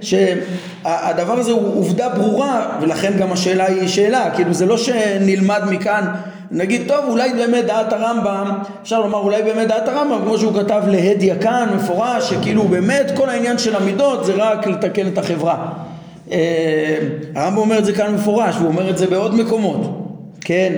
שהדבר 0.00 1.32
הזה 1.32 1.52
הוא 1.52 1.78
עובדה 1.78 2.08
ברורה 2.08 2.78
ולכן 2.80 3.12
גם 3.18 3.32
השאלה 3.32 3.66
היא 3.66 3.88
שאלה, 3.88 4.30
כאילו 4.30 4.54
זה 4.54 4.66
לא 4.66 4.78
שנלמד 4.78 5.62
מכאן 5.70 6.04
נגיד 6.50 6.82
טוב 6.88 7.04
אולי 7.08 7.32
באמת 7.32 7.64
דעת 7.66 7.92
הרמב"ם 7.92 8.50
אפשר 8.82 9.00
לומר 9.00 9.18
אולי 9.18 9.42
באמת 9.42 9.68
דעת 9.68 9.88
הרמב"ם 9.88 10.18
כמו 10.24 10.38
שהוא 10.38 10.62
כתב 10.62 10.82
להדיא 10.86 11.34
כאן 11.40 11.68
מפורש 11.76 12.30
שכאילו 12.30 12.62
באמת 12.62 13.12
כל 13.14 13.28
העניין 13.28 13.58
של 13.58 13.76
המידות 13.76 14.24
זה 14.24 14.32
רק 14.36 14.66
לתקן 14.66 15.06
את 15.06 15.18
החברה 15.18 15.54
אה, 15.54 15.91
הרמב"ם 17.34 17.58
אומר 17.58 17.78
את 17.78 17.84
זה 17.84 17.92
כאן 17.92 18.14
מפורש 18.14 18.56
והוא 18.56 18.68
אומר 18.68 18.90
את 18.90 18.98
זה 18.98 19.06
בעוד 19.06 19.34
מקומות 19.34 20.02
כן, 20.40 20.72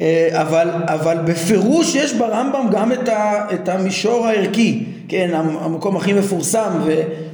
אה, 0.00 0.28
אבל, 0.32 0.70
אבל 0.84 1.18
בפירוש 1.24 1.94
יש 1.94 2.12
ברמב"ם 2.12 2.66
גם 2.72 2.92
את, 2.92 3.08
ה, 3.08 3.46
את 3.54 3.68
המישור 3.68 4.26
הערכי, 4.26 4.84
כן, 5.08 5.30
המקום 5.34 5.96
הכי 5.96 6.12
מפורסם 6.12 6.70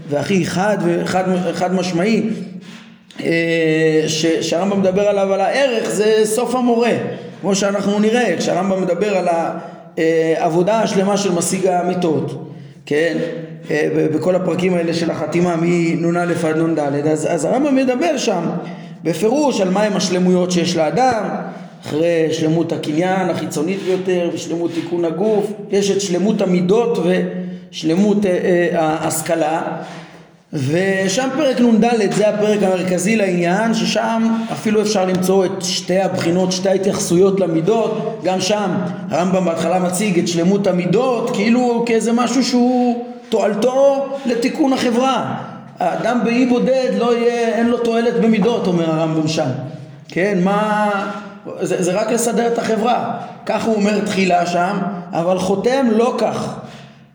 והכי 0.09 0.47
חד 0.47 0.79
וחד 1.45 1.75
משמעי 1.75 2.23
אה, 3.25 4.05
שהרמב"ם 4.41 4.81
מדבר 4.81 5.09
עליו 5.09 5.33
על 5.33 5.41
הערך 5.41 5.91
זה 5.91 6.21
סוף 6.25 6.55
המורה 6.55 6.93
כמו 7.41 7.55
שאנחנו 7.55 7.99
נראה 7.99 8.37
כשהרמב"ם 8.39 8.83
מדבר 8.83 9.17
על 9.17 9.29
העבודה 10.39 10.81
השלמה 10.81 11.17
של 11.17 11.33
משיג 11.33 11.67
האמיתות 11.67 12.53
כן? 12.87 13.17
אה, 13.19 13.56
בכל 14.15 14.35
הפרקים 14.35 14.75
האלה 14.75 14.95
של 14.95 15.11
החתימה 15.11 15.57
מנ"א 15.63 16.33
עד 16.49 16.57
נ"ד. 16.57 17.07
אז, 17.07 17.27
אז 17.31 17.45
הרמב"ם 17.45 17.77
מדבר 17.77 18.17
שם 18.17 18.45
בפירוש 19.05 19.61
על 19.61 19.71
מהם 19.71 19.97
השלמויות 19.97 20.51
שיש 20.51 20.77
לאדם. 20.77 21.25
אחרי 21.87 22.29
שלמות 22.33 22.73
הקניין 22.73 23.31
החיצונית 23.31 23.83
ביותר 23.83 24.31
ושלמות 24.35 24.71
תיקון 24.75 25.05
הגוף 25.05 25.53
יש 25.71 25.91
את 25.91 26.01
שלמות 26.01 26.41
המידות 26.41 26.99
ושלמות 27.71 28.27
אה, 28.27 28.69
ההשכלה. 28.73 29.63
ושם 30.53 31.29
פרק 31.37 31.61
נ"ד 31.61 32.13
זה 32.13 32.29
הפרק 32.29 32.63
המרכזי 32.63 33.17
לעניין 33.17 33.75
ששם 33.75 34.29
אפילו 34.53 34.83
אפשר 34.83 35.05
למצוא 35.05 35.45
את 35.45 35.51
שתי 35.63 35.99
הבחינות, 35.99 36.53
שתי 36.53 36.69
ההתייחסויות 36.69 37.41
למידות. 37.41 38.21
גם 38.25 38.41
שם 38.41 38.71
הרמב"ם 39.11 39.45
בהתחלה 39.45 39.79
מציג 39.79 40.19
את 40.19 40.29
שלמות 40.29 40.67
המידות 40.67 41.31
כאילו 41.31 41.83
כאיזה 41.87 42.13
משהו 42.13 42.45
שהוא 42.45 43.06
תועלתו 43.29 44.07
לתיקון 44.27 44.73
החברה. 44.73 45.43
האדם 45.79 46.21
באי 46.25 46.47
בודד 46.47 46.91
לא 46.99 47.17
יהיה, 47.17 47.49
אין 47.49 47.69
לו 47.69 47.79
תועלת 47.79 48.21
במידות 48.21 48.67
אומר 48.67 48.91
הרמב"ם 48.91 49.29
שם. 49.29 49.49
כן 50.09 50.39
מה 50.43 50.91
זה, 51.61 51.83
זה 51.83 51.93
רק 51.93 52.11
לסדר 52.11 52.47
את 52.47 52.59
החברה. 52.59 53.19
כך 53.47 53.65
הוא 53.65 53.75
אומר 53.75 54.05
תחילה 54.05 54.47
שם 54.47 54.79
אבל 55.13 55.39
חותם 55.39 55.87
לא 55.91 56.15
כך 56.19 56.55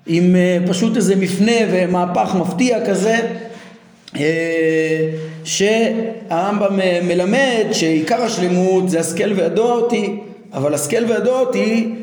עם 0.06 0.36
אה, 0.36 0.58
פשוט 0.68 0.96
איזה 0.96 1.16
מפנה 1.16 1.52
ומהפך 1.72 2.36
מפתיע 2.36 2.86
כזה 2.86 3.20
אה, 4.20 5.10
שהרמב"ם 5.44 6.80
אה, 6.80 7.00
מלמד 7.04 7.66
שעיקר 7.72 8.22
השלמות 8.22 8.90
זה 8.90 9.00
השכל 9.00 9.34
וידוע 9.36 9.72
אותי 9.72 10.20
אבל 10.54 10.74
השכל 10.74 11.04
וידוע 11.08 11.40
אותי 11.40 11.96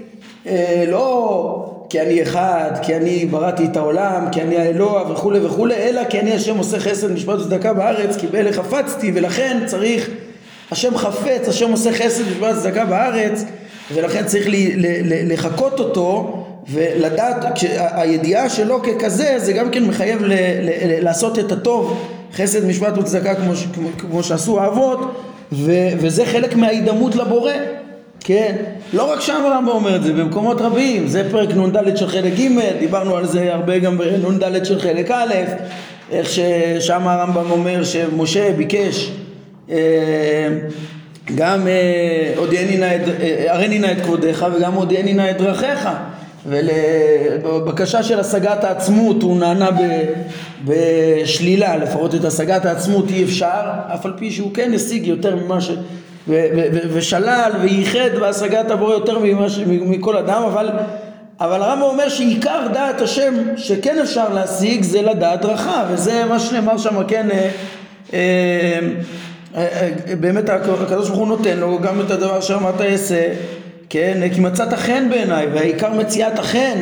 לא 0.87 1.78
כי 1.89 2.01
אני 2.01 2.23
אחד, 2.23 2.71
כי 2.83 2.97
אני 2.97 3.27
בראתי 3.27 3.65
את 3.65 3.77
העולם, 3.77 4.27
כי 4.33 4.43
אני 4.43 4.57
האלוה 4.57 5.13
וכולי 5.13 5.47
וכולי, 5.47 5.75
אלא 5.75 6.05
כי 6.05 6.21
אני 6.21 6.33
השם 6.33 6.59
עושה 6.59 6.81
חסד 6.81 7.13
משפט 7.13 7.35
וצדקה 7.35 7.73
בארץ, 7.73 8.17
כי 8.17 8.27
באלה 8.27 8.53
חפצתי 8.53 9.13
ולכן 9.15 9.63
צריך, 9.67 10.11
השם 10.71 10.97
חפץ, 10.97 11.49
השם 11.49 11.71
עושה 11.71 11.93
חסד 11.93 12.23
משפט 12.31 12.57
וצדקה 12.57 12.85
בארץ 12.85 13.45
ולכן 13.95 14.25
צריך 14.25 14.47
לחקות 15.05 15.81
אותו 15.81 16.45
ולדעת, 16.71 17.45
הידיעה 17.71 18.49
שלו 18.49 18.83
ככזה 18.83 19.35
זה 19.39 19.53
גם 19.53 19.71
כן 19.71 19.85
מחייב 19.85 20.23
ל, 20.23 20.33
ל, 20.33 21.05
לעשות 21.05 21.39
את 21.39 21.53
הטוב, 21.53 22.09
חסד 22.35 22.67
משפט 22.67 22.99
וצדקה 22.99 23.35
כמו, 23.35 23.53
כמו, 23.75 23.89
כמו 23.99 24.23
שעשו 24.23 24.61
האבות 24.61 24.99
ו, 25.53 25.73
וזה 25.99 26.27
חלק 26.27 26.57
מההידמות 26.57 27.17
לבורא, 27.17 27.53
כן, 28.21 28.57
לא 28.93 29.13
רק 29.13 29.21
שם 29.21 29.43
הרמב"ם 29.45 29.69
אומר 29.69 29.97
את 29.97 30.03
זה, 30.03 30.13
במקומות 30.13 30.61
רבים, 30.61 31.09
זה 31.09 31.31
פרק 31.31 31.49
נ"ד 31.51 31.97
של 31.97 32.09
חלק 32.09 32.33
ג', 32.33 32.79
דיברנו 32.79 33.17
על 33.17 33.27
זה 33.27 33.55
הרבה 33.55 33.79
גם 33.79 33.99
בנ"ד 33.99 34.65
של 34.65 34.81
חלק 34.81 35.11
א', 35.11 35.35
איך 36.11 36.29
ששם 36.29 37.09
הרמב"ם 37.09 37.51
אומר 37.51 37.85
שמשה 37.85 38.53
ביקש 38.53 39.11
אה, 39.71 39.77
גם 41.35 41.67
אה, 41.67 42.35
הריני 43.49 43.79
נא 43.79 43.93
את 43.93 44.01
כבודיך 44.05 44.47
וגם 44.57 44.75
הודיעני 44.75 45.15
נא 45.15 45.31
את 45.31 45.37
דרכיך. 45.37 45.89
ולבקשה 46.47 48.03
של 48.03 48.21
השגת 48.21 48.65
העצמות 48.65 49.23
הוא 49.23 49.39
נענה 49.39 49.69
בשלילה, 50.65 51.77
לפחות 51.77 52.15
את 52.15 52.25
השגת 52.25 52.65
העצמות 52.65 53.11
אי 53.11 53.25
אפשר, 53.25 53.61
אף 53.95 54.07
על 54.07 54.13
פי 54.17 54.31
שהוא 54.31 54.51
כן 54.55 54.73
השיג 54.75 55.07
יותר 55.07 55.37
ממה 55.37 55.61
ש... 55.61 55.71
ושלל 56.93 57.51
וייחד 57.61 58.19
בהשגת 58.21 58.71
הבורא 58.71 58.93
יותר 58.93 59.19
ממה 59.19 59.51
ש... 59.51 59.59
מכל 59.67 60.17
אדם, 60.17 60.43
אבל, 60.43 60.71
אבל 61.41 61.63
הרמב"ם 61.63 61.83
אומר 61.83 62.09
שעיקר 62.09 62.67
דעת 62.73 63.01
השם 63.01 63.35
שכן 63.57 63.99
אפשר 64.03 64.35
להשיג 64.35 64.83
זה 64.83 65.03
לדעת 65.03 65.41
דרכה, 65.43 65.85
וזה 65.91 66.25
מה 66.25 66.41
שנאמר 66.41 66.79
שם, 66.79 67.05
כן, 67.09 67.29
אה, 67.31 67.51
אה, 68.13 68.79
אה, 69.57 69.91
באמת 70.21 70.49
הקדוש 70.49 71.09
ברוך 71.09 71.19
הוא 71.19 71.29
נותן 71.29 71.57
לו 71.57 71.79
גם 71.79 72.01
את 72.01 72.11
הדבר 72.11 72.41
שאמרת 72.41 72.81
אעשה 72.81 73.35
כן, 73.91 74.21
כי 74.35 74.41
מצאת 74.41 74.75
חן 74.75 75.11
בעיניי, 75.11 75.47
והעיקר 75.47 75.93
מציאת 75.93 76.39
החן 76.39 76.79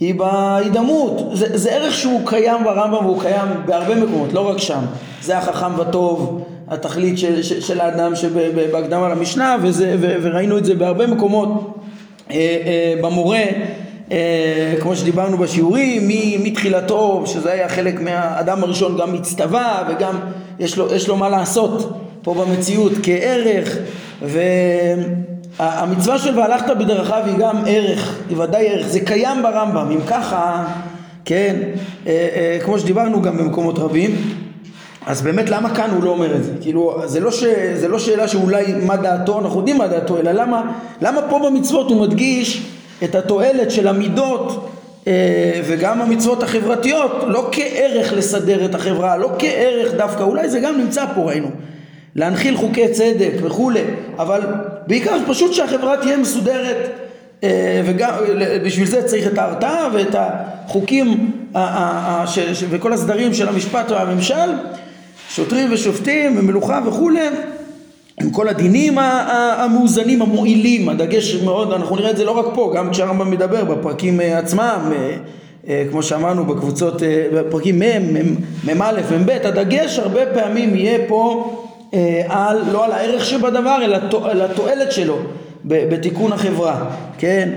היא 0.00 0.14
בהידמות. 0.14 1.30
זה, 1.32 1.58
זה 1.58 1.70
ערך 1.70 1.94
שהוא 1.94 2.20
קיים 2.26 2.64
ברמב"ם 2.64 3.04
והוא 3.04 3.22
קיים 3.22 3.48
בהרבה 3.66 3.94
מקומות, 3.94 4.32
לא 4.32 4.48
רק 4.48 4.58
שם. 4.58 4.80
זה 5.22 5.38
החכם 5.38 5.78
וטוב, 5.78 6.44
התכלית 6.72 7.18
של, 7.18 7.42
של, 7.42 7.60
של 7.60 7.80
האדם 7.80 8.16
שבהקדמה 8.16 9.08
למשנה, 9.08 9.56
וזה, 9.62 9.96
ו, 10.00 10.14
וראינו 10.22 10.58
את 10.58 10.64
זה 10.64 10.74
בהרבה 10.74 11.06
מקומות 11.06 11.76
אה, 12.30 12.36
אה, 12.36 12.94
במורה. 13.02 13.42
אה, 14.12 14.74
כמו 14.80 14.96
שדיברנו 14.96 15.38
בשיעורים, 15.38 16.08
מתחילתו, 16.44 17.22
שזה 17.26 17.52
היה 17.52 17.68
חלק 17.68 18.00
מהאדם 18.00 18.64
הראשון, 18.64 18.98
גם 18.98 19.12
מצטווה 19.12 19.88
וגם 19.88 20.18
יש 20.58 20.78
לו, 20.78 20.94
יש 20.94 21.08
לו 21.08 21.16
מה 21.16 21.28
לעשות 21.28 21.98
פה 22.22 22.34
במציאות 22.34 22.92
כערך, 23.02 23.76
ו... 24.22 24.40
המצווה 25.58 26.18
של 26.18 26.38
והלכת 26.38 26.76
בדרכיו 26.76 27.22
היא 27.26 27.36
גם 27.38 27.56
ערך, 27.66 28.18
היא 28.28 28.36
ודאי 28.36 28.68
ערך, 28.68 28.86
זה 28.86 29.00
קיים 29.00 29.42
ברמב"ם, 29.42 29.90
אם 29.90 30.00
ככה, 30.06 30.64
כן, 31.24 31.56
אה, 32.06 32.28
אה, 32.36 32.58
כמו 32.64 32.78
שדיברנו 32.78 33.22
גם 33.22 33.38
במקומות 33.38 33.78
רבים, 33.78 34.16
אז 35.06 35.22
באמת 35.22 35.50
למה 35.50 35.74
כאן 35.74 35.90
הוא 35.90 36.02
לא 36.04 36.10
אומר 36.10 36.36
את 36.36 36.44
זה? 36.44 36.52
כאילו, 36.60 37.02
זה 37.04 37.20
לא, 37.20 37.30
ש, 37.30 37.44
זה 37.74 37.88
לא 37.88 37.98
שאלה 37.98 38.28
שאולי 38.28 38.64
מה 38.86 38.96
דעתו, 38.96 39.40
אנחנו 39.40 39.58
יודעים 39.58 39.78
מה 39.78 39.86
דעתו, 39.86 40.18
אלא 40.18 40.32
למה, 40.32 40.72
למה 41.00 41.20
פה 41.30 41.38
במצוות 41.38 41.90
הוא 41.90 42.02
מדגיש 42.02 42.62
את 43.04 43.14
התועלת 43.14 43.70
של 43.70 43.88
המידות 43.88 44.68
אה, 45.06 45.60
וגם 45.64 46.00
המצוות 46.00 46.42
החברתיות, 46.42 47.24
לא 47.26 47.48
כערך 47.52 48.12
לסדר 48.12 48.64
את 48.64 48.74
החברה, 48.74 49.16
לא 49.16 49.30
כערך 49.38 49.94
דווקא, 49.94 50.22
אולי 50.22 50.48
זה 50.48 50.60
גם 50.60 50.78
נמצא 50.78 51.04
פה 51.14 51.20
ראינו, 51.20 51.48
להנחיל 52.16 52.56
חוקי 52.56 52.88
צדק 52.88 53.32
וכולי, 53.42 53.82
אבל 54.18 54.40
בעיקר 54.86 55.16
פשוט 55.26 55.52
שהחברה 55.52 55.96
תהיה 55.96 56.16
מסודרת 56.16 56.90
אה, 57.44 57.82
וגם 57.84 58.14
בשביל 58.64 58.86
זה 58.86 59.02
צריך 59.02 59.26
את 59.26 59.38
ההרתעה 59.38 59.88
ואת 59.92 60.14
החוקים 60.18 61.30
וכל 62.70 62.92
הסדרים 62.92 63.34
של 63.34 63.48
המשפט 63.48 63.90
והממשל, 63.90 64.50
שוטרים 65.34 65.72
ושופטים 65.72 66.38
ומלוכה 66.38 66.80
וכולי, 66.86 67.28
עם 68.20 68.30
כל 68.30 68.48
הדינים 68.48 68.98
המאוזנים 68.98 70.22
המועילים, 70.22 70.88
הדגש 70.88 71.34
מאוד, 71.34 71.72
אנחנו 71.72 71.96
נראה 71.96 72.10
את 72.10 72.16
זה 72.16 72.24
לא 72.24 72.30
רק 72.30 72.46
פה, 72.54 72.72
גם 72.76 72.90
כשהרמב"ם 72.90 73.30
מדבר 73.30 73.64
בפרקים 73.64 74.20
אה, 74.20 74.38
עצמם, 74.38 74.92
אה, 75.68 75.84
כמו 75.90 76.02
שאמרנו 76.02 76.44
בקבוצות, 76.44 77.02
בפרקים 77.34 77.78
מ"א, 77.78 78.92
מ"ב, 79.18 79.30
הדגש 79.44 79.98
הרבה 79.98 80.26
פעמים 80.26 80.76
יהיה 80.76 80.98
פה 81.08 81.52
אה, 81.94 82.22
על, 82.28 82.62
לא 82.72 82.84
על 82.84 82.92
הערך 82.92 83.24
שבדבר, 83.24 83.78
אלא 83.84 83.98
על 84.24 84.42
התועלת 84.42 84.92
שלו 84.92 85.18
בתיקון 85.64 86.32
החברה, 86.32 86.84
כן? 87.18 87.48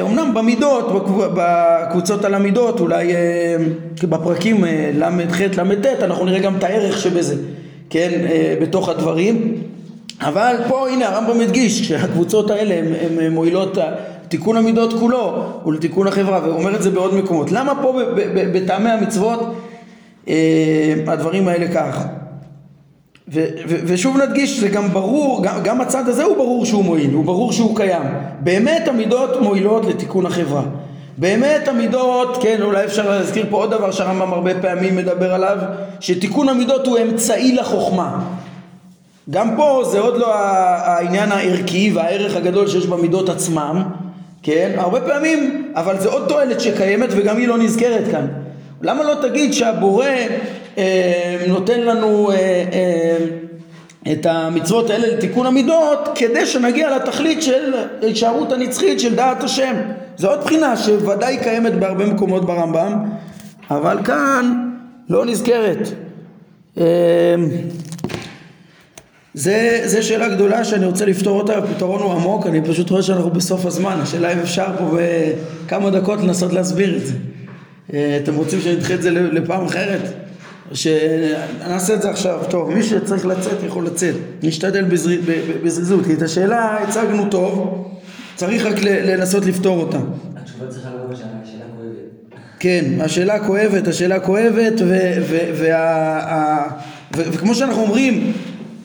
אומנם 0.00 0.26
אה, 0.28 0.32
במידות, 0.32 1.08
בקבוצות 1.34 2.24
על 2.24 2.34
המידות, 2.34 2.80
אולי 2.80 3.14
אה, 3.14 3.56
בפרקים 4.02 4.64
ל"ח, 4.94 5.40
ל"ט, 5.40 5.86
אנחנו 5.86 6.24
נראה 6.24 6.38
גם 6.38 6.56
את 6.56 6.64
הערך 6.64 6.98
שבזה, 6.98 7.36
כן? 7.90 8.10
בתוך 8.62 8.88
הדברים. 8.88 9.54
אבל 10.20 10.56
פה 10.68 10.88
הנה 10.88 11.08
הרמב"ם 11.08 11.40
הדגיש 11.40 11.88
שהקבוצות 11.88 12.50
האלה 12.50 12.74
הן 13.00 13.32
מועילות 13.32 13.78
תיקון 14.28 14.56
המידות 14.56 14.92
כולו 15.00 15.44
ולתיקון 15.66 16.06
החברה 16.06 16.40
והוא 16.42 16.54
אומר 16.54 16.74
את 16.76 16.82
זה 16.82 16.90
בעוד 16.90 17.14
מקומות. 17.14 17.52
למה 17.52 17.82
פה 17.82 18.00
בטעמי 18.52 18.90
המצוות 18.90 19.40
הדברים 21.06 21.48
האלה 21.48 21.74
כך? 21.74 22.06
ו- 23.28 23.46
ו- 23.68 23.80
ושוב 23.84 24.16
נדגיש, 24.16 24.60
זה 24.60 24.68
גם 24.68 24.88
ברור, 24.88 25.42
גם, 25.42 25.54
גם 25.62 25.80
הצד 25.80 26.08
הזה 26.08 26.24
הוא 26.24 26.36
ברור 26.36 26.66
שהוא 26.66 26.84
מועיל, 26.84 27.12
הוא 27.14 27.24
ברור 27.24 27.52
שהוא 27.52 27.76
קיים. 27.76 28.02
באמת 28.40 28.88
המידות 28.88 29.40
מועילות 29.40 29.86
לתיקון 29.86 30.26
החברה. 30.26 30.62
באמת 31.18 31.68
המידות, 31.68 32.42
כן, 32.42 32.62
אולי 32.62 32.84
אפשר 32.84 33.10
להזכיר 33.10 33.46
פה 33.50 33.56
עוד 33.56 33.70
דבר 33.70 33.90
שהרמב"ם 33.90 34.32
הרבה 34.32 34.60
פעמים 34.60 34.96
מדבר 34.96 35.34
עליו, 35.34 35.56
שתיקון 36.00 36.48
המידות 36.48 36.86
הוא 36.86 36.98
אמצעי 36.98 37.54
לחוכמה. 37.54 38.18
גם 39.30 39.56
פה 39.56 39.82
זה 39.90 40.00
עוד 40.00 40.16
לא 40.16 40.34
העניין 40.34 41.32
הערכי 41.32 41.92
והערך 41.94 42.36
הגדול 42.36 42.68
שיש 42.68 42.86
במידות 42.86 43.28
עצמם, 43.28 43.82
כן, 44.42 44.72
הרבה 44.76 45.00
פעמים, 45.00 45.72
אבל 45.74 46.00
זה 46.00 46.08
עוד 46.08 46.28
תועלת 46.28 46.60
שקיימת 46.60 47.08
וגם 47.16 47.36
היא 47.36 47.48
לא 47.48 47.58
נזכרת 47.58 48.10
כאן. 48.10 48.26
למה 48.82 49.02
לא 49.02 49.14
תגיד 49.22 49.52
שהבורא 49.52 50.06
נותן 51.48 51.80
לנו 51.80 52.30
אה, 52.30 52.36
אה, 52.72 53.16
את 54.12 54.26
המצוות 54.26 54.90
האלה 54.90 55.06
לתיקון 55.06 55.46
המידות 55.46 56.08
כדי 56.14 56.46
שנגיע 56.46 56.96
לתכלית 56.96 57.42
של 57.42 57.74
ההישארות 58.02 58.52
הנצחית 58.52 59.00
של 59.00 59.14
דעת 59.14 59.42
השם. 59.42 59.74
זו 60.16 60.30
עוד 60.30 60.40
בחינה 60.44 60.76
שוודאי 60.76 61.38
קיימת 61.42 61.74
בהרבה 61.74 62.06
מקומות 62.06 62.44
ברמב"ם, 62.44 62.92
אבל 63.70 63.98
כאן 64.04 64.68
לא 65.08 65.26
נזכרת. 65.26 65.88
זה, 69.34 69.80
זה 69.84 70.02
שאלה 70.02 70.28
גדולה 70.28 70.64
שאני 70.64 70.86
רוצה 70.86 71.06
לפתור 71.06 71.40
אותה, 71.40 71.58
הפתרון 71.58 72.02
הוא 72.02 72.12
עמוק, 72.12 72.46
אני 72.46 72.62
פשוט 72.64 72.90
רואה 72.90 73.02
שאנחנו 73.02 73.30
בסוף 73.30 73.66
הזמן, 73.66 73.98
השאלה 74.02 74.32
אם 74.32 74.38
אפשר 74.38 74.66
פה 74.78 74.96
בכמה 75.66 75.90
דקות 75.90 76.20
לנסות 76.20 76.52
להסביר 76.52 76.96
את 76.96 77.06
זה. 77.06 77.14
אה, 77.92 78.18
אתם 78.22 78.34
רוצים 78.34 78.60
שנדחה 78.60 78.94
את 78.94 79.02
זה 79.02 79.10
לפעם 79.10 79.64
אחרת? 79.64 80.21
שנעשה 80.74 81.94
את 81.94 82.02
זה 82.02 82.10
עכשיו, 82.10 82.38
טוב, 82.50 82.74
מי 82.74 82.82
שצריך 82.82 83.26
לצאת 83.26 83.62
יכול 83.66 83.86
לצאת, 83.86 84.14
נשתדל 84.42 84.84
בזריזות, 85.64 86.06
כי 86.06 86.12
את 86.12 86.22
השאלה 86.22 86.78
הצגנו 86.82 87.28
טוב, 87.28 87.84
צריך 88.36 88.66
רק 88.66 88.82
לנסות 88.82 89.46
לפתור 89.46 89.80
אותה. 89.80 89.98
התשובה 90.36 90.66
צריכה 90.68 90.88
לבוא 90.88 91.14
בשאלה 91.14 91.64
כואבת. 91.76 91.96
כן, 92.58 92.84
השאלה 93.00 93.46
כואבת, 93.46 93.88
השאלה 93.88 94.20
כואבת, 94.20 94.72
וכמו 97.12 97.54
שאנחנו 97.54 97.82
אומרים, 97.82 98.32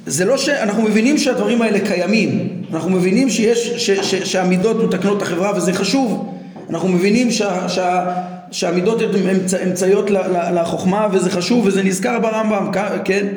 זה 0.05 0.25
לא 0.25 0.37
שאנחנו 0.37 0.83
מבינים 0.83 1.17
שהדברים 1.17 1.61
האלה 1.61 1.79
קיימים, 1.79 2.61
אנחנו 2.73 2.89
מבינים 2.89 3.29
שיש, 3.29 3.67
ש, 3.67 3.91
ש, 3.91 4.15
שהמידות 4.15 4.83
מתקנות 4.83 5.17
את 5.17 5.21
החברה 5.21 5.57
וזה 5.57 5.73
חשוב, 5.73 6.36
אנחנו 6.69 6.89
מבינים 6.89 7.31
שה, 7.31 7.69
שה, 7.69 8.13
שהמידות 8.51 9.01
הן 9.01 9.29
אמצע, 9.29 9.57
אמצעיות 9.63 10.09
לחוכמה 10.53 11.07
וזה 11.11 11.29
חשוב 11.29 11.65
וזה 11.65 11.83
נזכר 11.83 12.19
ברמב"ם, 12.19 12.71
כן? 13.05 13.27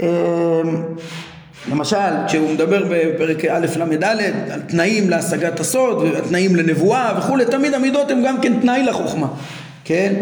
אמ, 0.00 0.06
למשל, 1.70 1.96
כשהוא 2.26 2.50
מדבר 2.50 2.84
בפרק 2.90 3.44
א' 3.44 3.66
ל"ד 3.76 4.04
על 4.04 4.60
תנאים 4.66 5.10
להשגת 5.10 5.60
הסוד 5.60 6.08
ותנאים 6.14 6.56
לנבואה 6.56 7.12
וכולי, 7.18 7.44
תמיד 7.44 7.74
המידות 7.74 8.10
הן 8.10 8.22
גם 8.26 8.40
כן 8.40 8.60
תנאי 8.60 8.82
לחוכמה, 8.82 9.26
כן? 9.84 10.14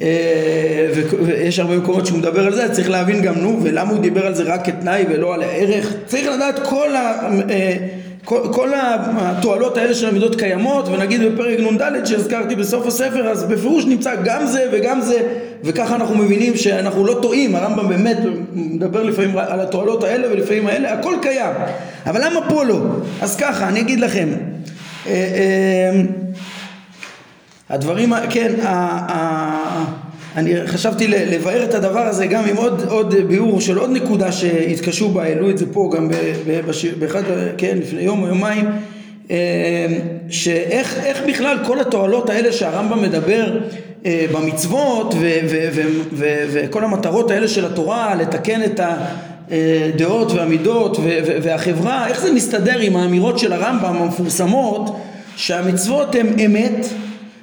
אה, 0.00 0.92
ויש 1.26 1.58
הרבה 1.58 1.76
מקומות 1.76 2.06
שהוא 2.06 2.18
מדבר 2.18 2.46
על 2.46 2.54
זה, 2.54 2.72
צריך 2.72 2.90
להבין 2.90 3.22
גם 3.22 3.34
נו, 3.34 3.60
ולמה 3.62 3.90
הוא 3.90 3.98
דיבר 4.00 4.26
על 4.26 4.34
זה 4.34 4.42
רק 4.42 4.66
כתנאי 4.66 5.04
ולא 5.08 5.34
על 5.34 5.42
הערך, 5.42 5.92
צריך 6.06 6.28
לדעת 6.28 6.60
כל, 6.68 6.96
ה, 6.96 7.30
אה, 7.50 7.76
כל, 8.24 8.40
כל 8.52 8.70
התועלות 9.16 9.76
האלה 9.76 9.94
של 9.94 10.08
המידות 10.08 10.36
קיימות, 10.36 10.88
ונגיד 10.88 11.22
בפרק 11.22 11.60
נ"ד 11.60 12.04
שהזכרתי 12.04 12.56
בסוף 12.56 12.86
הספר, 12.86 13.28
אז 13.28 13.44
בפירוש 13.44 13.84
נמצא 13.86 14.14
גם 14.24 14.46
זה 14.46 14.68
וגם 14.72 15.00
זה, 15.00 15.28
וככה 15.64 15.94
אנחנו 15.94 16.14
מבינים 16.14 16.56
שאנחנו 16.56 17.06
לא 17.06 17.18
טועים, 17.22 17.56
הרמב"ם 17.56 17.88
באמת 17.88 18.16
מדבר 18.54 19.02
לפעמים 19.02 19.38
על 19.38 19.60
התועלות 19.60 20.04
האלה 20.04 20.32
ולפעמים 20.32 20.66
האלה, 20.66 20.92
הכל 20.92 21.14
קיים, 21.22 21.52
אבל 22.06 22.24
למה 22.24 22.40
פה 22.48 22.64
לא? 22.64 22.80
אז 23.22 23.36
ככה, 23.36 23.68
אני 23.68 23.80
אגיד 23.80 24.00
לכם, 24.00 24.28
אה, 25.06 26.02
הדברים, 27.70 28.12
כן, 28.30 28.52
אני 30.36 30.66
חשבתי 30.66 31.08
לבאר 31.08 31.64
את 31.64 31.74
הדבר 31.74 32.00
הזה 32.00 32.26
גם 32.26 32.44
עם 32.44 32.56
עוד, 32.56 32.82
עוד 32.88 33.14
ביאור 33.14 33.60
של 33.60 33.78
עוד 33.78 33.90
נקודה 33.90 34.32
שהתקשו 34.32 35.08
בה, 35.08 35.22
העלו 35.22 35.50
את 35.50 35.58
זה 35.58 35.66
פה 35.72 35.90
גם 35.96 36.08
באחד, 36.98 37.22
כן, 37.58 37.78
לפני 37.78 38.02
יום 38.02 38.22
או 38.22 38.28
יומיים, 38.28 38.64
אה, 39.30 39.86
שאיך 40.28 41.22
בכלל 41.28 41.58
כל 41.66 41.80
התועלות 41.80 42.30
האלה 42.30 42.52
שהרמב"ם 42.52 43.02
מדבר 43.02 43.58
אה, 44.06 44.26
במצוות 44.32 45.14
וכל 46.52 46.84
המטרות 46.84 47.30
האלה 47.30 47.48
של 47.48 47.64
התורה, 47.64 48.14
לתקן 48.14 48.60
את 48.64 48.80
הדעות 49.50 50.32
והמידות 50.32 50.96
והחברה, 51.42 52.08
איך 52.08 52.20
זה 52.20 52.32
מסתדר 52.32 52.78
עם 52.78 52.96
האמירות 52.96 53.38
של 53.38 53.52
הרמב"ם 53.52 53.96
המפורסמות 53.96 54.96
שהמצוות 55.36 56.14
הן 56.14 56.26
אמת 56.46 56.86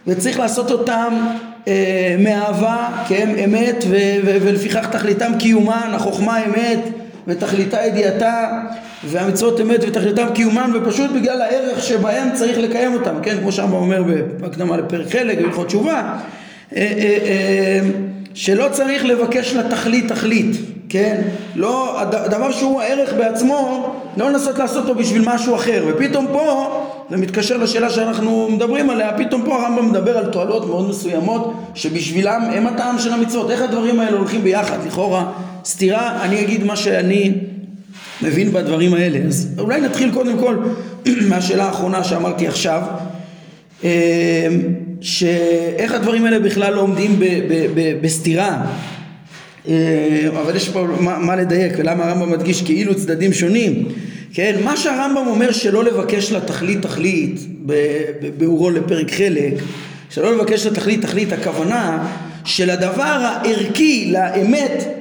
וצריך 0.08 0.39
לעשות 0.39 0.71
אותם 0.71 1.13
אה, 1.67 2.15
מאהבה, 2.19 2.88
כן, 3.08 3.30
אמת, 3.45 3.84
ו- 3.89 3.95
ו- 4.26 4.38
ולפיכך 4.41 4.88
תכליתם 4.91 5.32
קיומן, 5.39 5.91
החוכמה 5.93 6.45
אמת 6.45 6.80
ותכליתה 7.28 7.86
ידיעתה, 7.86 8.62
והמצוות 9.08 9.62
אמת 9.62 9.80
ותכליתם 9.88 10.28
קיומן, 10.34 10.71
ופשוט 10.74 11.12
בגלל 11.12 11.41
הערך 11.41 11.84
שבהם 11.84 12.30
צריך 12.34 12.58
לקיים 12.58 12.93
אותם, 12.93 13.15
כן, 13.24 13.38
כמו 13.41 13.52
שהרמב"ם 13.52 13.76
אומר 13.76 14.04
בהקדמה 14.39 14.78
לפרק 14.78 15.12
חלק, 15.12 15.41
בהלכות 15.41 15.67
תשובה, 15.67 16.17
אה, 16.76 16.93
אה, 16.97 17.80
שלא 18.34 18.67
צריך 18.71 19.06
לבקש 19.06 19.54
לתכלית 19.54 20.08
תכלית, 20.12 20.56
כן? 20.89 21.21
לא, 21.56 22.02
הדבר 22.02 22.52
שהוא 22.52 22.82
הערך 22.82 23.13
בעצמו, 23.13 23.89
לא 24.17 24.30
לנסות 24.30 24.58
לעשות 24.60 24.89
אותו 24.89 25.00
בשביל 25.00 25.21
משהו 25.26 25.56
אחר, 25.56 25.86
ופתאום 25.88 26.28
פה, 26.32 26.82
זה 27.12 27.17
מתקשר 27.17 27.58
לשאלה 27.58 27.89
שאנחנו 27.89 28.50
מדברים 28.50 28.89
עליה, 28.89 29.17
פתאום 29.17 29.43
פה 29.45 29.62
הרמב"ם 29.62 29.89
מדבר 29.89 30.17
על 30.17 30.26
תועלות 30.26 30.67
מאוד 30.67 30.89
מסוימות, 30.89 31.54
שבשבילם 31.76 32.41
הם 32.54 32.67
הטעם 32.67 33.00
של 33.00 33.13
המצוות, 33.13 33.52
איך 33.52 33.62
הדברים 33.62 34.00
האלה 34.00 34.17
הולכים 34.17 34.43
ביחד, 34.43 34.78
לכאורה 34.88 35.32
סתירה, 35.65 36.24
אני 36.26 36.41
אגיד 36.41 36.63
מה 36.63 36.76
שאני 36.76 37.34
מבין 38.21 38.52
בדברים 38.52 38.93
האלה, 38.93 39.19
אז 39.28 39.56
אולי 39.60 39.82
נתחיל 39.82 40.12
קודם 40.12 40.38
כל 40.39 40.58
מהשאלה 41.30 41.65
האחרונה 41.65 42.04
שאמרתי 42.04 42.47
עכשיו, 42.47 42.82
אמ, 43.84 43.89
שאיך 45.02 45.93
הדברים 45.93 46.26
האלה 46.26 46.39
בכלל 46.39 46.74
לא 46.74 46.82
עומדים 46.82 47.19
בסתירה. 48.02 48.62
אה, 49.67 50.28
אבל 50.30 50.56
יש 50.56 50.69
פה 50.69 50.88
מה, 51.00 51.17
מה 51.19 51.36
לדייק 51.36 51.74
ולמה 51.78 52.04
הרמב"ם 52.04 52.32
מדגיש 52.32 52.62
כאילו 52.62 52.95
צדדים 52.95 53.34
שונים 53.34 53.86
כן, 54.33 54.55
מה 54.63 54.77
שהרמב"ם 54.77 55.27
אומר 55.27 55.51
שלא 55.51 55.83
לבקש 55.83 56.31
לתכלית 56.31 56.81
תכלית 56.81 57.39
בביאורו 58.21 58.69
לפרק 58.69 59.11
חלק 59.11 59.53
שלא 60.09 60.35
לבקש 60.35 60.65
לתכלית 60.65 61.01
תכלית 61.01 61.33
הכוונה 61.33 62.07
שלדבר 62.45 63.03
הערכי 63.03 64.11
לאמת 64.11 65.00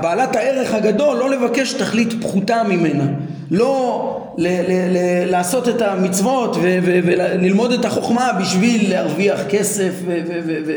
בעלת 0.00 0.36
הערך 0.36 0.74
הגדול 0.74 1.16
לא 1.16 1.30
לבקש 1.30 1.72
תכלית 1.72 2.12
פחותה 2.22 2.62
ממנה. 2.62 3.04
לא 3.50 4.20
ל- 4.38 4.46
ל- 4.48 4.96
ל- 4.96 5.30
לעשות 5.30 5.68
את 5.68 5.82
המצוות 5.82 6.56
וללמוד 6.82 7.72
את 7.72 7.84
החוכמה 7.84 8.30
בשביל 8.40 8.90
להרוויח 8.90 9.40
כסף 9.48 9.90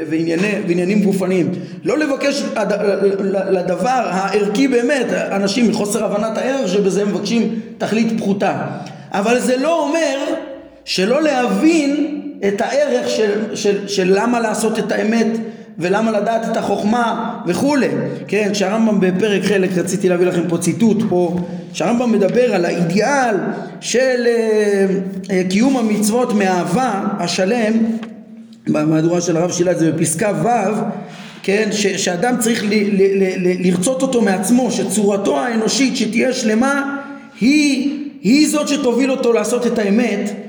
ועניינים 0.09 1.03
גופניים. 1.03 1.51
לא 1.83 1.97
לבקש 1.97 2.43
לדבר 3.49 3.89
הערכי 3.89 4.67
באמת 4.67 5.05
אנשים 5.31 5.69
מחוסר 5.69 6.05
הבנת 6.05 6.37
הערך 6.37 6.67
שבזה 6.67 7.05
מבקשים 7.05 7.59
תכלית 7.77 8.17
פחותה. 8.17 8.61
אבל 9.11 9.39
זה 9.39 9.57
לא 9.57 9.83
אומר 9.87 10.17
שלא 10.85 11.21
להבין 11.23 12.21
את 12.47 12.61
הערך 12.61 13.09
של, 13.09 13.55
של, 13.55 13.87
של 13.87 14.13
למה 14.19 14.39
לעשות 14.39 14.79
את 14.79 14.91
האמת 14.91 15.27
ולמה 15.79 16.11
לדעת 16.11 16.51
את 16.51 16.57
החוכמה 16.57 17.33
וכולי, 17.47 17.87
כן, 18.27 18.49
כשהרמב"ם 18.53 18.99
בפרק 18.99 19.43
חלק, 19.43 19.77
רציתי 19.77 20.09
להביא 20.09 20.25
לכם 20.25 20.41
פה 20.49 20.57
ציטוט 20.57 20.97
פה, 21.09 21.39
כשהרמב"ם 21.73 22.11
מדבר 22.11 22.55
על 22.55 22.65
האידיאל 22.65 23.35
של 23.81 24.23
אה, 24.27 24.85
אה, 25.31 25.41
קיום 25.49 25.77
המצוות 25.77 26.33
מאהבה 26.33 27.03
השלם, 27.19 27.73
במהדורה 28.67 29.21
של 29.21 29.37
הרב 29.37 29.51
שילה 29.51 29.73
זה 29.73 29.91
בפסקה 29.91 30.31
ו', 30.43 30.47
כן, 31.43 31.69
ש, 31.71 31.87
שאדם 31.87 32.37
צריך 32.39 32.63
ל, 32.63 32.67
ל, 32.67 33.01
ל, 33.01 33.47
ל, 33.47 33.67
לרצות 33.67 34.01
אותו 34.01 34.21
מעצמו, 34.21 34.71
שצורתו 34.71 35.39
האנושית 35.39 35.97
שתהיה 35.97 36.33
שלמה 36.33 36.97
היא, 37.41 37.99
היא 38.21 38.49
זאת 38.49 38.67
שתוביל 38.67 39.11
אותו 39.11 39.33
לעשות 39.33 39.67
את 39.67 39.79
האמת 39.79 40.46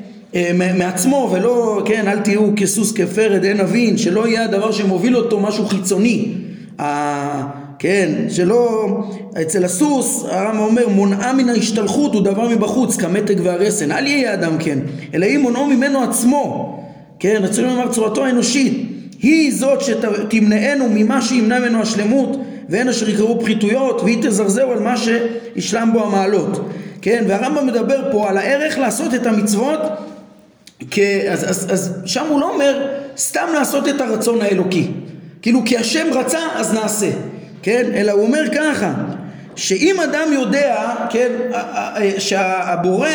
מעצמו 0.75 1.31
ולא, 1.33 1.83
כן, 1.85 2.09
אל 2.09 2.19
תהיו 2.19 2.51
כסוס 2.57 2.93
כפרד 2.93 3.45
אין 3.45 3.61
אבין, 3.61 3.99
שלא 3.99 4.29
יהיה 4.29 4.45
הדבר 4.45 4.73
שמוביל 4.73 5.17
אותו 5.17 5.41
משהו 5.41 5.67
חיצוני. 5.67 6.29
כן, 7.79 8.09
שלא, 8.29 8.89
אצל 9.43 9.65
הסוס 9.65 10.25
הרמב"ם 10.31 10.59
אומר 10.59 10.89
מונעה 10.89 11.33
מן 11.33 11.49
ההשתלחות 11.49 12.15
הוא 12.15 12.23
דבר 12.23 12.49
מבחוץ 12.49 12.97
כמתג 12.97 13.35
והרסן, 13.43 13.93
אל 13.93 14.07
יהיה 14.07 14.35
אדם 14.35 14.59
כן, 14.59 14.79
אלא 15.15 15.27
אם 15.27 15.41
מונעו 15.41 15.67
ממנו 15.67 16.03
עצמו, 16.03 16.75
כן, 17.19 17.41
רצינו 17.43 17.69
לומר 17.69 17.93
צורתו 17.93 18.25
האנושית, 18.25 18.89
היא 19.23 19.55
זאת 19.55 19.81
שתמנענו 19.81 20.89
ממה 20.91 21.23
שימנע 21.23 21.59
ממנו 21.59 21.83
השלמות 21.83 22.37
והן 22.69 22.89
אשר 22.89 23.11
יקראו 23.11 23.41
פחיתויות 23.41 24.01
והיא 24.03 24.19
תזרזהו 24.23 24.73
על 24.73 24.81
מה 24.81 24.95
שישלם 24.97 25.91
בו 25.93 26.05
המעלות, 26.05 26.69
כן, 27.03 27.25
והרמב"ם 27.29 27.67
מדבר 27.67 28.13
פה 28.13 28.29
על 28.29 28.37
הערך 28.37 28.79
לעשות 28.79 29.15
את 29.15 29.27
המצוות 29.27 29.81
אז, 31.31 31.51
אז, 31.51 31.67
אז 31.73 31.95
שם 32.05 32.27
הוא 32.29 32.41
לא 32.41 32.51
אומר 32.51 32.87
סתם 33.17 33.47
לעשות 33.55 33.89
את 33.89 34.01
הרצון 34.01 34.43
האלוקי 34.43 34.87
כאילו 35.43 35.61
כי 35.67 35.77
השם 35.77 36.07
רצה 36.13 36.39
אז 36.55 36.75
נעשה 36.75 37.11
כן? 37.63 37.91
אלא 37.95 38.13
הוא 38.13 38.23
אומר 38.23 38.43
ככה 38.55 38.93
שאם 39.57 40.01
אדם 40.01 40.33
יודע 40.33 40.95
כן 41.11 41.33
שהבורא 42.19 43.09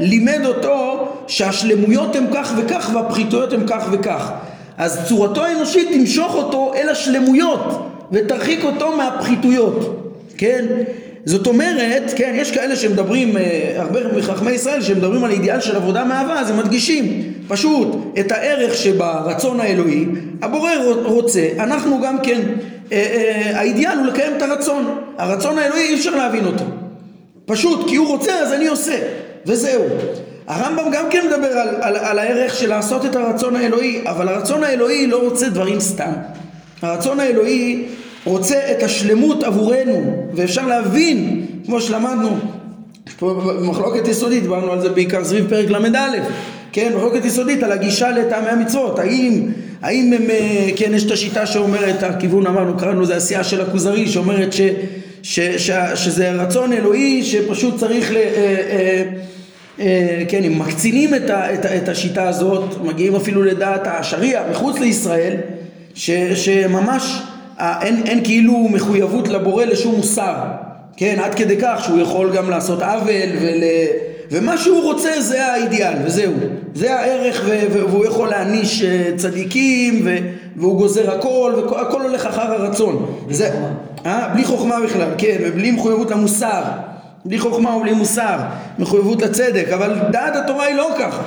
לימד 0.00 0.40
אותו 0.44 1.08
שהשלמויות 1.26 2.16
הן 2.16 2.26
כך 2.34 2.52
וכך 2.56 2.90
והפחיתויות 2.94 3.52
הן 3.52 3.66
כך 3.66 3.88
וכך 3.92 4.32
אז 4.78 5.08
צורתו 5.08 5.44
האנושית 5.44 5.88
תמשוך 5.92 6.34
אותו 6.34 6.74
אל 6.74 6.88
השלמויות 6.88 7.88
ותרחיק 8.12 8.64
אותו 8.64 8.96
מהפחיתויות 8.96 10.12
כן 10.38 10.64
זאת 11.26 11.46
אומרת, 11.46 12.12
כן, 12.16 12.32
יש 12.36 12.50
כאלה 12.50 12.76
שמדברים, 12.76 13.36
אה, 13.36 13.72
הרבה 13.76 14.00
מחכמי 14.16 14.50
ישראל 14.50 14.82
שמדברים 14.82 15.24
על 15.24 15.30
אידיאל 15.30 15.60
של 15.60 15.76
עבודה 15.76 16.04
מאהבה, 16.04 16.40
אז 16.40 16.50
הם 16.50 16.58
מדגישים 16.58 17.32
פשוט 17.48 17.96
את 18.20 18.32
הערך 18.32 18.74
שברצון 18.74 19.60
האלוהי, 19.60 20.06
הבורא 20.42 20.70
רוצה, 21.04 21.48
אנחנו 21.58 22.00
גם 22.00 22.18
כן, 22.22 22.40
אה, 22.92 22.96
אה, 22.96 23.58
האידיאל 23.58 23.98
הוא 23.98 24.06
לקיים 24.06 24.32
את 24.36 24.42
הרצון, 24.42 24.98
הרצון 25.18 25.58
האלוהי 25.58 25.88
אי 25.88 25.94
אפשר 25.94 26.16
להבין 26.16 26.46
אותו, 26.46 26.64
פשוט 27.46 27.88
כי 27.88 27.96
הוא 27.96 28.08
רוצה 28.08 28.38
אז 28.40 28.52
אני 28.52 28.66
עושה, 28.66 28.98
וזהו. 29.46 29.82
הרמב"ם 30.46 30.90
גם 30.92 31.04
כן 31.10 31.26
מדבר 31.26 31.58
על, 31.58 31.68
על, 31.80 31.96
על 31.96 32.18
הערך 32.18 32.54
של 32.54 32.68
לעשות 32.68 33.04
את 33.04 33.16
הרצון 33.16 33.56
האלוהי, 33.56 34.00
אבל 34.04 34.28
הרצון 34.28 34.64
האלוהי 34.64 35.06
לא 35.06 35.22
רוצה 35.22 35.48
דברים 35.48 35.80
סתם. 35.80 36.12
הרצון 36.82 37.20
האלוהי 37.20 37.86
רוצה 38.26 38.60
את 38.72 38.82
השלמות 38.82 39.44
עבורנו, 39.44 40.26
ואפשר 40.34 40.66
להבין, 40.66 41.46
כמו 41.66 41.80
שלמדנו, 41.80 42.28
פה 43.18 43.34
במחלוקת 43.34 44.08
יסודית, 44.08 44.42
דיברנו 44.42 44.72
על 44.72 44.80
זה 44.80 44.88
בעיקר 44.88 45.24
סביב 45.24 45.46
פרק 45.48 45.70
ל"א, 45.70 46.08
כן, 46.72 46.92
מחלוקת 46.96 47.24
יסודית 47.24 47.62
על 47.62 47.72
הגישה 47.72 48.10
לטעמי 48.10 48.48
המצוות, 48.48 48.98
האם, 48.98 49.42
האם 49.82 50.12
הם, 50.12 50.30
אה, 50.30 50.68
כן, 50.76 50.94
יש 50.94 51.04
את 51.04 51.10
השיטה 51.10 51.46
שאומרת, 51.46 52.02
הכיוון 52.02 52.46
אמרנו, 52.46 52.78
קראנו 52.78 53.00
לזה 53.00 53.16
עשייה 53.16 53.44
של 53.44 53.60
הכוזרי, 53.60 54.08
שאומרת 54.08 54.52
ש, 54.52 54.60
ש, 55.22 55.40
ש, 55.40 55.70
שזה 55.94 56.30
רצון 56.30 56.72
אלוהי 56.72 57.24
שפשוט 57.24 57.76
צריך 57.76 58.12
ל... 58.12 58.16
אה, 58.16 59.02
אה, 59.80 60.22
כן, 60.28 60.44
אם 60.44 60.58
מקצינים 60.58 61.14
את, 61.14 61.30
ה, 61.30 61.54
את, 61.54 61.66
את 61.66 61.88
השיטה 61.88 62.28
הזאת, 62.28 62.82
מגיעים 62.84 63.14
אפילו 63.14 63.42
לדעת 63.42 63.86
השריעה 63.86 64.50
מחוץ 64.50 64.78
לישראל, 64.78 65.36
ש, 65.94 66.10
שממש 66.34 67.22
אין, 67.60 68.02
אין 68.06 68.24
כאילו 68.24 68.68
מחויבות 68.72 69.28
לבורא 69.28 69.64
לשום 69.64 69.94
מוסר, 69.94 70.34
כן, 70.96 71.16
עד 71.24 71.34
כדי 71.34 71.56
כך 71.60 71.84
שהוא 71.84 72.00
יכול 72.00 72.36
גם 72.36 72.50
לעשות 72.50 72.82
עוול 72.82 73.30
ול... 73.40 73.62
ומה 74.30 74.58
שהוא 74.58 74.82
רוצה 74.82 75.20
זה 75.20 75.46
האידיאל 75.46 75.94
וזהו, 76.04 76.32
זה 76.74 76.98
הערך 76.98 77.42
ו... 77.46 77.66
והוא 77.72 78.04
יכול 78.04 78.28
להעניש 78.28 78.82
אה, 78.82 79.10
צדיקים 79.16 80.02
ו... 80.04 80.16
והוא 80.56 80.78
גוזר 80.78 81.10
הכל 81.10 81.52
והכל 81.56 82.02
הולך 82.02 82.26
אחר 82.26 82.52
הרצון. 82.52 83.06
בלי 83.26 83.34
זה... 83.34 83.50
חוכמה. 83.50 83.68
אה? 84.06 84.28
בלי 84.34 84.44
חוכמה 84.44 84.80
בכלל, 84.80 85.08
כן, 85.18 85.36
ובלי 85.40 85.70
מחויבות 85.70 86.10
למוסר. 86.10 86.62
בלי 87.24 87.38
חוכמה 87.38 87.76
ובלי 87.76 87.92
מוסר, 87.92 88.36
מחויבות 88.78 89.22
לצדק, 89.22 89.66
אבל 89.74 89.98
דעת 90.10 90.36
התורה 90.36 90.64
היא 90.64 90.76
לא 90.76 90.88
ככה. 90.98 91.22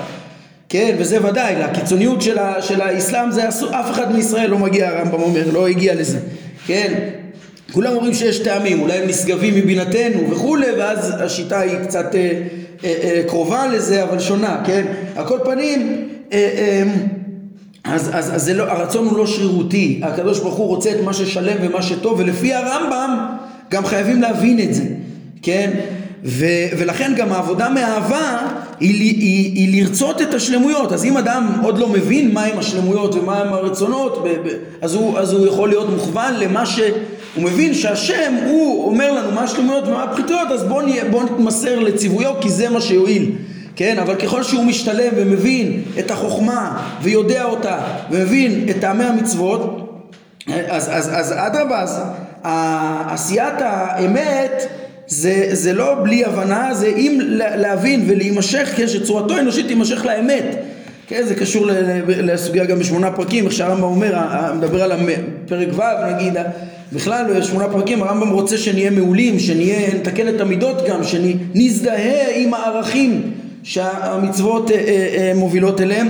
כן, 0.70 0.96
וזה 1.00 1.26
ודאי, 1.26 1.56
לקיצוניות 1.56 2.22
של, 2.22 2.38
ה, 2.38 2.62
של 2.62 2.82
האסלאם 2.82 3.32
זה 3.32 3.50
אסור, 3.50 3.70
אף 3.80 3.92
אחד 3.92 4.12
מישראל 4.16 4.50
לא 4.50 4.58
מגיע, 4.58 4.90
הרמב"ם 4.90 5.22
אומר, 5.22 5.52
לא 5.54 5.68
הגיע 5.68 5.96
לזה, 5.96 6.20
כן? 6.68 6.94
כולם 7.72 7.96
אומרים 7.96 8.14
שיש 8.14 8.40
טעמים, 8.40 8.82
אולי 8.82 8.94
הם 8.94 9.10
נשגבים 9.10 9.56
מבינתנו 9.56 10.32
וכולי, 10.32 10.72
ואז 10.78 11.14
השיטה 11.20 11.60
היא 11.60 11.78
קצת 11.84 12.16
אה, 12.16 12.32
אה, 12.84 12.96
אה, 13.04 13.22
קרובה 13.28 13.68
לזה, 13.68 14.04
אבל 14.04 14.20
שונה, 14.20 14.64
כן? 14.66 14.86
על 15.16 15.28
כל 15.28 15.40
פנים, 15.44 16.08
אה, 16.34 16.38
אה, 16.58 16.84
אז, 17.84 18.10
אז, 18.14 18.36
אז 18.36 18.50
לא, 18.50 18.64
הרצון 18.64 19.08
הוא 19.08 19.18
לא 19.18 19.28
שרירותי, 19.28 20.02
הקדוש 20.04 20.40
ברוך 20.40 20.56
הוא 20.56 20.68
רוצה 20.68 20.92
את 20.92 21.04
מה 21.04 21.14
ששלם 21.14 21.58
ומה 21.62 21.82
שטוב, 21.82 22.20
ולפי 22.20 22.54
הרמב"ם 22.54 23.26
גם 23.72 23.86
חייבים 23.86 24.22
להבין 24.22 24.60
את 24.60 24.74
זה, 24.74 24.84
כן? 25.42 25.72
ו, 26.24 26.46
ולכן 26.78 27.14
גם 27.18 27.32
העבודה 27.32 27.70
מאהבה 27.70 28.48
היא, 28.80 29.02
היא, 29.02 29.54
היא 29.56 29.82
לרצות 29.82 30.22
את 30.22 30.34
השלמויות. 30.34 30.92
אז 30.92 31.06
אם 31.06 31.18
אדם 31.18 31.60
עוד 31.64 31.78
לא 31.78 31.90
מבין 31.90 32.34
מהם 32.34 32.60
השלמויות 32.60 33.16
ומהם 33.16 33.54
הרצונות, 33.54 34.24
ב, 34.24 34.28
ב, 34.28 34.50
אז, 34.82 34.96
הוא, 34.96 35.20
אז 35.20 35.34
הוא 35.34 35.48
יכול 35.48 35.70
להיות 35.70 35.90
מוכוון 35.90 36.34
למה 36.34 36.66
ש... 36.66 36.80
הוא 37.36 37.44
מבין 37.44 37.74
שהשם 37.74 38.34
הוא 38.46 38.86
אומר 38.86 39.12
לנו 39.12 39.32
מה 39.32 39.42
השלמויות 39.42 39.88
ומה 39.88 40.04
הפחיתויות, 40.04 40.48
אז 40.52 40.64
בואו 40.64 40.86
בוא 41.12 41.24
נתמסר 41.24 41.80
לציוויו 41.80 42.34
כי 42.42 42.50
זה 42.50 42.70
מה 42.70 42.82
שיועיל. 42.82 43.32
כן, 43.76 44.00
אבל 44.00 44.16
ככל 44.16 44.44
שהוא 44.44 44.64
משתלם 44.64 45.14
ומבין 45.16 45.82
את 46.00 46.12
החוכמה 46.12 46.88
ויודע 47.02 47.44
אותה 47.44 47.80
ומבין 48.12 48.66
את 48.70 48.76
טעמי 48.82 49.04
המצוות, 49.04 49.90
אז, 50.48 50.90
אז, 50.92 51.10
אז 51.14 51.34
אדרבה, 51.38 51.82
אז 51.82 52.02
עשיית 53.10 53.54
האמת 53.60 54.64
זה, 55.10 55.50
זה 55.52 55.74
לא 55.74 55.96
בלי 56.04 56.26
הבנה, 56.26 56.74
זה 56.74 56.88
אם 56.88 57.20
להבין 57.36 58.04
ולהימשך, 58.08 58.74
כן, 58.76 58.88
שצורתו 58.88 59.36
האנושית 59.36 59.68
תימשך 59.68 60.06
לאמת. 60.06 60.56
כן, 61.08 61.24
זה 61.26 61.36
קשור 61.36 61.66
לסוגיה 62.08 62.66
גם 62.66 62.80
בשמונה 62.80 63.12
פרקים, 63.12 63.46
איך 63.46 63.54
שהרמב"ם 63.54 63.84
אומר, 63.84 64.18
מדבר 64.58 64.84
על 64.84 64.92
פרק 65.46 65.68
ו' 65.74 66.14
נגיד, 66.14 66.34
בכלל 66.94 67.34
בשמונה 67.34 67.68
פרקים 67.68 68.04
הרמב"ם 68.04 68.30
רוצה 68.30 68.58
שנהיה 68.58 68.92
מעולים, 68.92 69.40
שנהיה, 69.40 69.96
נתקן 69.96 70.28
את 70.28 70.42
המידות 70.42 70.88
גם, 70.88 71.04
שנזדהה 71.04 72.36
עם 72.36 72.54
הערכים 72.54 73.32
שהמצוות 73.64 74.72
אה, 74.72 74.76
אה, 74.76 74.82
אה, 75.18 75.32
מובילות 75.36 75.82
אליהם. 75.82 76.08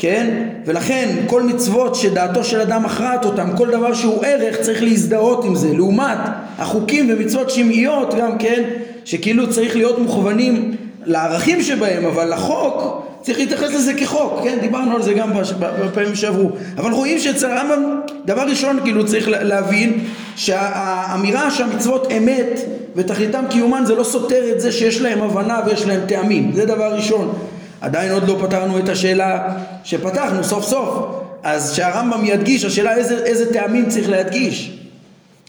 כן? 0.00 0.48
ולכן 0.66 1.08
כל 1.26 1.42
מצוות 1.42 1.94
שדעתו 1.94 2.44
של 2.44 2.60
אדם 2.60 2.82
מכרעת 2.82 3.24
אותם, 3.24 3.48
כל 3.56 3.70
דבר 3.70 3.94
שהוא 3.94 4.24
ערך 4.24 4.56
צריך 4.60 4.82
להזדהות 4.82 5.44
עם 5.44 5.54
זה. 5.54 5.72
לעומת 5.72 6.18
החוקים 6.58 7.10
ומצוות 7.10 7.50
שמעיות 7.50 8.14
גם 8.14 8.38
כן, 8.38 8.62
שכאילו 9.04 9.50
צריך 9.50 9.76
להיות 9.76 9.98
מוכוונים 9.98 10.76
לערכים 11.04 11.62
שבהם, 11.62 12.04
אבל 12.04 12.32
לחוק 12.32 13.06
צריך 13.20 13.38
להתייחס 13.38 13.74
לזה 13.74 13.94
כחוק, 13.94 14.40
כן? 14.42 14.58
דיברנו 14.60 14.96
על 14.96 15.02
זה 15.02 15.12
גם 15.12 15.30
בפעמים 15.62 16.14
שעברו. 16.14 16.50
אבל 16.78 16.92
רואים 16.92 17.18
שאצל 17.18 17.50
הרמב"ם, 17.50 18.00
דבר 18.24 18.42
ראשון 18.42 18.78
כאילו 18.82 19.06
צריך 19.06 19.28
להבין 19.28 20.04
שהאמירה 20.36 21.50
שהמצוות 21.50 22.12
אמת 22.16 22.60
ותכליתם 22.96 23.44
קיומן 23.50 23.82
זה 23.86 23.94
לא 23.94 24.04
סותר 24.04 24.52
את 24.52 24.60
זה 24.60 24.72
שיש 24.72 25.00
להם 25.00 25.22
הבנה 25.22 25.60
ויש 25.66 25.86
להם 25.86 26.00
טעמים. 26.06 26.52
זה 26.54 26.66
דבר 26.66 26.94
ראשון. 26.94 27.34
עדיין 27.80 28.12
עוד 28.12 28.28
לא 28.28 28.38
פתרנו 28.42 28.78
את 28.78 28.88
השאלה 28.88 29.56
שפתחנו 29.84 30.44
סוף 30.44 30.64
סוף. 30.64 31.20
אז 31.42 31.72
שהרמב"ם 31.72 32.24
ידגיש, 32.24 32.64
השאלה 32.64 32.94
איזה, 32.94 33.24
איזה 33.24 33.52
טעמים 33.52 33.88
צריך 33.88 34.08
להדגיש. 34.08 34.78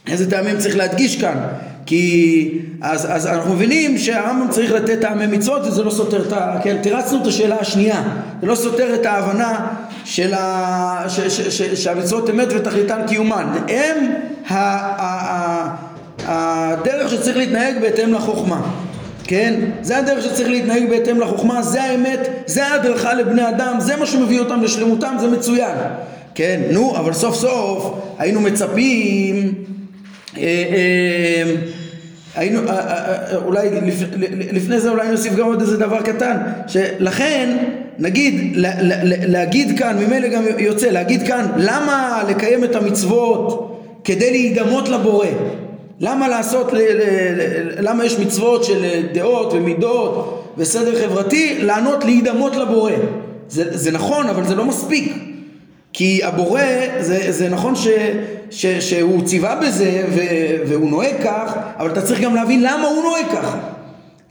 איזה 0.07 0.29
טעמים 0.29 0.57
צריך 0.57 0.77
להדגיש 0.77 1.21
כאן. 1.21 1.37
כי 1.85 2.51
אז, 2.81 3.07
אז 3.11 3.27
אנחנו 3.27 3.53
מבינים 3.53 3.97
שהרמב"ם 3.97 4.47
צריך 4.49 4.71
לתת 4.71 5.01
טעמי 5.01 5.27
מצוות 5.27 5.67
וזה 5.67 5.83
לא 5.83 5.91
סותר 5.91 6.27
את 6.27 6.33
ה... 6.33 6.57
כן, 6.63 6.77
תירצנו 6.81 7.21
את 7.21 7.27
השאלה 7.27 7.55
השנייה. 7.59 8.03
זה 8.41 8.47
לא 8.47 8.55
סותר 8.55 8.95
את 8.95 9.05
ההבנה 9.05 9.67
של 10.05 10.33
ה... 10.33 11.05
ש, 11.07 11.19
ש, 11.19 11.41
ש, 11.41 11.61
ש, 11.61 11.83
שהמצוות 11.83 12.29
אמת 12.29 12.47
ותכליתן 12.55 13.01
קיומן. 13.07 13.47
הם 13.67 14.13
ה, 14.47 14.55
ה, 14.55 15.75
ה, 16.27 16.73
הדרך 16.73 17.11
שצריך 17.11 17.37
להתנהג 17.37 17.81
בהתאם 17.81 18.13
לחוכמה. 18.13 18.61
כן? 19.31 19.53
זה 19.81 19.97
הדרך 19.97 20.23
שצריך 20.23 20.49
להתנהג 20.49 20.89
בהתאם 20.89 21.19
לחוכמה, 21.19 21.61
זה 21.61 21.83
האמת, 21.83 22.29
זה 22.45 22.67
ההדרכה 22.67 23.13
לבני 23.13 23.49
אדם, 23.49 23.75
זה 23.79 23.95
מה 23.95 24.05
שמביא 24.05 24.39
אותם 24.39 24.61
לשלמותם, 24.61 25.15
זה 25.19 25.27
מצוין. 25.27 25.75
כן, 26.35 26.61
נו, 26.71 26.97
אבל 26.97 27.13
סוף 27.13 27.35
סוף 27.35 27.93
היינו 28.17 28.41
מצפים, 28.41 29.53
אה, 30.37 30.43
אה, 30.43 31.55
היינו, 32.35 32.69
אה, 32.69 33.35
אולי 33.35 33.69
לפני 34.51 34.79
זה 34.79 34.89
אולי 34.89 35.11
נוסיף 35.11 35.35
גם 35.35 35.45
עוד 35.45 35.61
איזה 35.61 35.77
דבר 35.77 36.01
קטן, 36.01 36.37
שלכן 36.67 37.57
נגיד, 37.99 38.53
להגיד 39.27 39.79
כאן, 39.79 39.97
ממילא 39.97 40.27
גם 40.27 40.43
יוצא, 40.57 40.87
להגיד 40.87 41.27
כאן, 41.27 41.45
למה 41.57 42.23
לקיים 42.29 42.63
את 42.63 42.75
המצוות 42.75 43.77
כדי 44.03 44.31
להידמות 44.31 44.89
לבורא? 44.89 45.27
למה 46.01 46.27
לעשות, 46.27 46.73
ל, 46.73 46.77
ל, 46.77 47.01
ל, 47.37 47.89
למה 47.89 48.05
יש 48.05 48.19
מצוות 48.19 48.63
של 48.63 49.03
דעות 49.13 49.53
ומידות 49.53 50.43
וסדר 50.57 51.01
חברתי? 51.01 51.57
לענות 51.61 52.05
להידמות 52.05 52.55
לבורא. 52.55 52.91
זה, 53.47 53.77
זה 53.77 53.91
נכון, 53.91 54.27
אבל 54.27 54.43
זה 54.43 54.55
לא 54.55 54.65
מספיק. 54.65 55.13
כי 55.93 56.23
הבורא, 56.23 56.61
זה, 56.99 57.31
זה 57.31 57.49
נכון 57.49 57.75
ש, 57.75 57.87
ש, 58.51 58.65
שהוא 58.65 59.25
ציווה 59.25 59.55
בזה 59.55 60.03
ו, 60.09 60.21
והוא 60.67 60.89
נוהג 60.89 61.15
כך, 61.23 61.57
אבל 61.77 61.91
אתה 61.91 62.01
צריך 62.01 62.21
גם 62.21 62.35
להבין 62.35 62.61
למה 62.63 62.87
הוא 62.87 63.03
נוהג 63.03 63.25
ככה. 63.31 63.57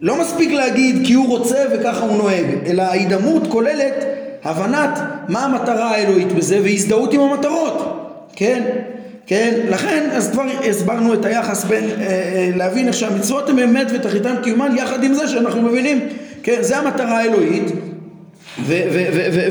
לא 0.01 0.21
מספיק 0.21 0.51
להגיד 0.51 1.07
כי 1.07 1.13
הוא 1.13 1.29
רוצה 1.29 1.65
וככה 1.73 2.05
הוא 2.05 2.17
נוהג, 2.17 2.47
אלא 2.67 2.83
ההידמות 2.83 3.43
כוללת 3.49 4.05
הבנת 4.45 4.99
מה 5.29 5.45
המטרה 5.45 5.91
האלוהית 5.91 6.33
בזה 6.33 6.61
והזדהות 6.63 7.13
עם 7.13 7.21
המטרות, 7.21 8.07
כן? 8.37 8.63
כן? 9.31 9.61
לכן, 9.69 10.09
אז 10.13 10.31
כבר 10.31 10.43
הסברנו 10.69 11.15
את 11.15 11.25
היחס 11.25 11.65
בין 11.65 11.85
אה, 11.85 12.07
אה, 12.07 12.51
להבין 12.57 12.89
איך 12.89 12.97
שהמצוות 12.97 13.49
הן 13.49 13.59
אמת 13.59 13.87
ותכליתן 13.95 14.35
קיומן 14.43 14.77
יחד 14.77 15.05
עם 15.05 15.15
זה 15.15 15.29
שאנחנו 15.29 15.63
מבינים, 15.63 16.09
כן? 16.43 16.57
זה 16.61 16.77
המטרה 16.77 17.19
האלוהית 17.19 17.65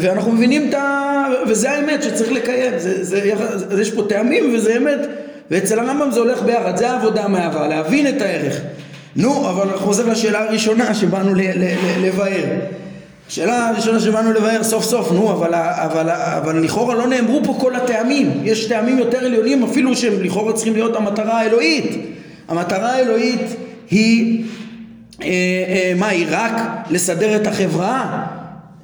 ואנחנו 0.02 0.32
מבינים 0.32 0.70
את 0.70 0.74
ה... 0.74 1.26
וזה 1.48 1.72
האמת 1.72 2.04
שצריך 2.04 2.32
לקיים, 2.32 2.72
זה, 2.78 3.04
זה, 3.04 3.18
יחד, 3.18 3.46
אז 3.72 3.80
יש 3.80 3.92
פה 3.92 4.04
טעמים 4.10 4.56
וזה 4.56 4.78
אמת 4.78 5.00
ואצל 5.52 5.80
הרמב"ם 5.80 6.12
זה 6.12 6.20
הולך 6.20 6.42
ביחד, 6.42 6.78
זה 6.78 6.90
העבודה 6.90 7.28
מהאהבה, 7.28 7.68
להבין 7.68 8.08
את 8.08 8.22
הערך. 8.22 8.62
נו, 9.16 9.50
אבל 9.50 9.78
חוזר 9.78 10.12
לשאלה 10.12 10.44
הראשונה 10.44 10.94
שבאנו 10.94 11.34
לבאר. 12.02 12.44
השאלה 13.30 13.70
הראשונה 13.70 14.00
שבאנו 14.00 14.34
לבאר 14.34 14.64
סוף 14.64 14.84
סוף, 14.84 15.12
נו, 15.12 15.32
אבל, 15.32 15.54
אבל, 15.56 16.10
אבל 16.10 16.64
לכאורה 16.64 16.96
לא 16.96 17.08
נאמרו 17.08 17.42
פה 17.44 17.58
כל 17.60 17.76
הטעמים, 17.76 18.42
יש 18.44 18.66
טעמים 18.66 19.00
יותר 19.00 19.18
עליונים 19.18 19.64
אפילו 19.64 19.96
שהם 19.96 20.24
לכאורה 20.24 20.54
צריכים 20.54 20.74
להיות 20.74 20.96
המטרה 20.96 21.40
האלוהית. 21.40 21.92
המטרה 22.48 22.92
האלוהית 22.92 23.42
היא, 23.92 24.44
אה, 25.22 25.28
אה, 25.28 25.94
מה 25.98 26.08
היא 26.08 26.26
רק 26.30 26.54
לסדר 26.90 27.36
את 27.36 27.48
החברה? 27.48 28.26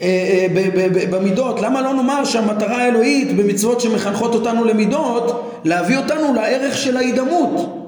אה, 0.01 0.07
אה, 0.55 1.07
במידות, 1.09 1.61
למה 1.61 1.81
לא 1.81 1.93
נאמר 1.93 2.25
שהמטרה 2.25 2.77
האלוהית 2.77 3.37
במצוות 3.37 3.81
שמחנכות 3.81 4.35
אותנו 4.35 4.65
למידות, 4.65 5.51
להביא 5.63 5.97
אותנו 5.97 6.33
לערך 6.33 6.77
של 6.77 6.97
ההידמות, 6.97 7.84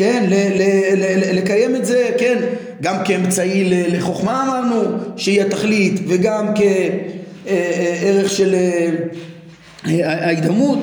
כן, 0.00 0.24
ל- 0.28 0.62
ל- 0.62 0.94
ל- 0.96 1.38
לקיים 1.38 1.76
את 1.76 1.84
זה, 1.84 2.10
כן, 2.18 2.38
גם 2.82 2.96
כאמצעי 3.04 3.86
לחוכמה 3.88 4.42
אמרנו 4.42 4.80
שהיא 5.16 5.42
התכלית, 5.42 6.00
וגם 6.08 6.46
כערך 6.54 8.30
של 8.30 8.54
אה, 8.54 8.88
אה, 9.86 10.24
ההידמות, 10.26 10.78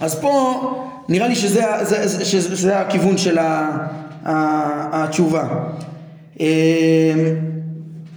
אז 0.00 0.20
פה 0.20 0.60
נראה 1.08 1.28
לי 1.28 1.34
שזה, 1.34 1.62
זה, 1.82 2.06
זה, 2.08 2.24
שזה, 2.24 2.56
שזה 2.56 2.78
הכיוון 2.78 3.18
של 3.18 3.38
התשובה. 4.92 5.48
אה, 6.40 6.46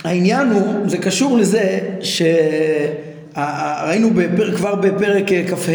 העניין 0.04 0.48
הוא, 0.52 0.64
זה 0.86 0.98
קשור 0.98 1.38
לזה 1.38 1.80
שראינו 3.34 4.10
בפר, 4.14 4.56
כבר 4.56 4.76
בפרק 4.76 5.32
אה, 5.32 5.44
כ"ה 5.48 5.72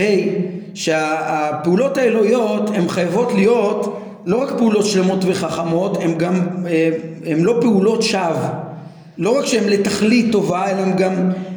שהפעולות 0.74 1.99
האלוהיות 1.99 2.70
הן 2.74 2.89
חייבות 2.89 3.33
להיות 3.35 4.03
לא 4.27 4.43
רק 4.43 4.59
פעולות 4.59 4.87
שלמות 4.87 5.18
וחכמות, 5.27 5.99
הן 6.01 6.18
גם, 6.18 6.47
אה, 6.66 6.91
הן 7.27 7.41
לא 7.41 7.59
פעולות 7.61 8.03
שווא. 8.03 8.49
לא 9.18 9.39
רק 9.39 9.47
שהן 9.47 9.68
לתכלית 9.68 10.33
טובה, 10.33 10.70
אלא 10.70 10.81
הם 10.81 10.97
גם, 10.97 11.12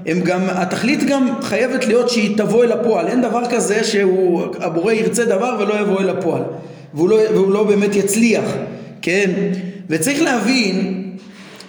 הם 0.05 0.19
גם, 0.19 0.41
התכלית 0.49 1.03
גם 1.03 1.29
חייבת 1.41 1.85
להיות 1.85 2.09
שהיא 2.09 2.37
תבוא 2.37 2.63
אל 2.63 2.71
הפועל. 2.71 3.07
אין 3.07 3.21
דבר 3.21 3.41
כזה 3.49 3.83
שהבורא 3.83 4.91
ירצה 4.91 5.25
דבר 5.25 5.57
ולא 5.59 5.79
יבוא 5.79 5.99
אל 5.99 6.09
הפועל. 6.09 6.41
והוא 6.93 7.09
לא, 7.09 7.17
והוא 7.33 7.51
לא 7.51 7.63
באמת 7.63 7.95
יצליח, 7.95 8.45
כן? 9.01 9.31
וצריך 9.89 10.21
להבין 10.21 11.03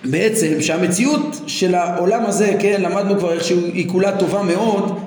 בעצם 0.05 0.61
שהמציאות 0.61 1.41
של 1.47 1.75
העולם 1.75 2.27
הזה, 2.27 2.55
כן, 2.59 2.81
למדנו 2.83 3.19
כבר 3.19 3.33
איך 3.33 3.45
שהיא 3.45 3.89
כולה 3.89 4.17
טובה 4.17 4.43
מאוד, 4.43 4.99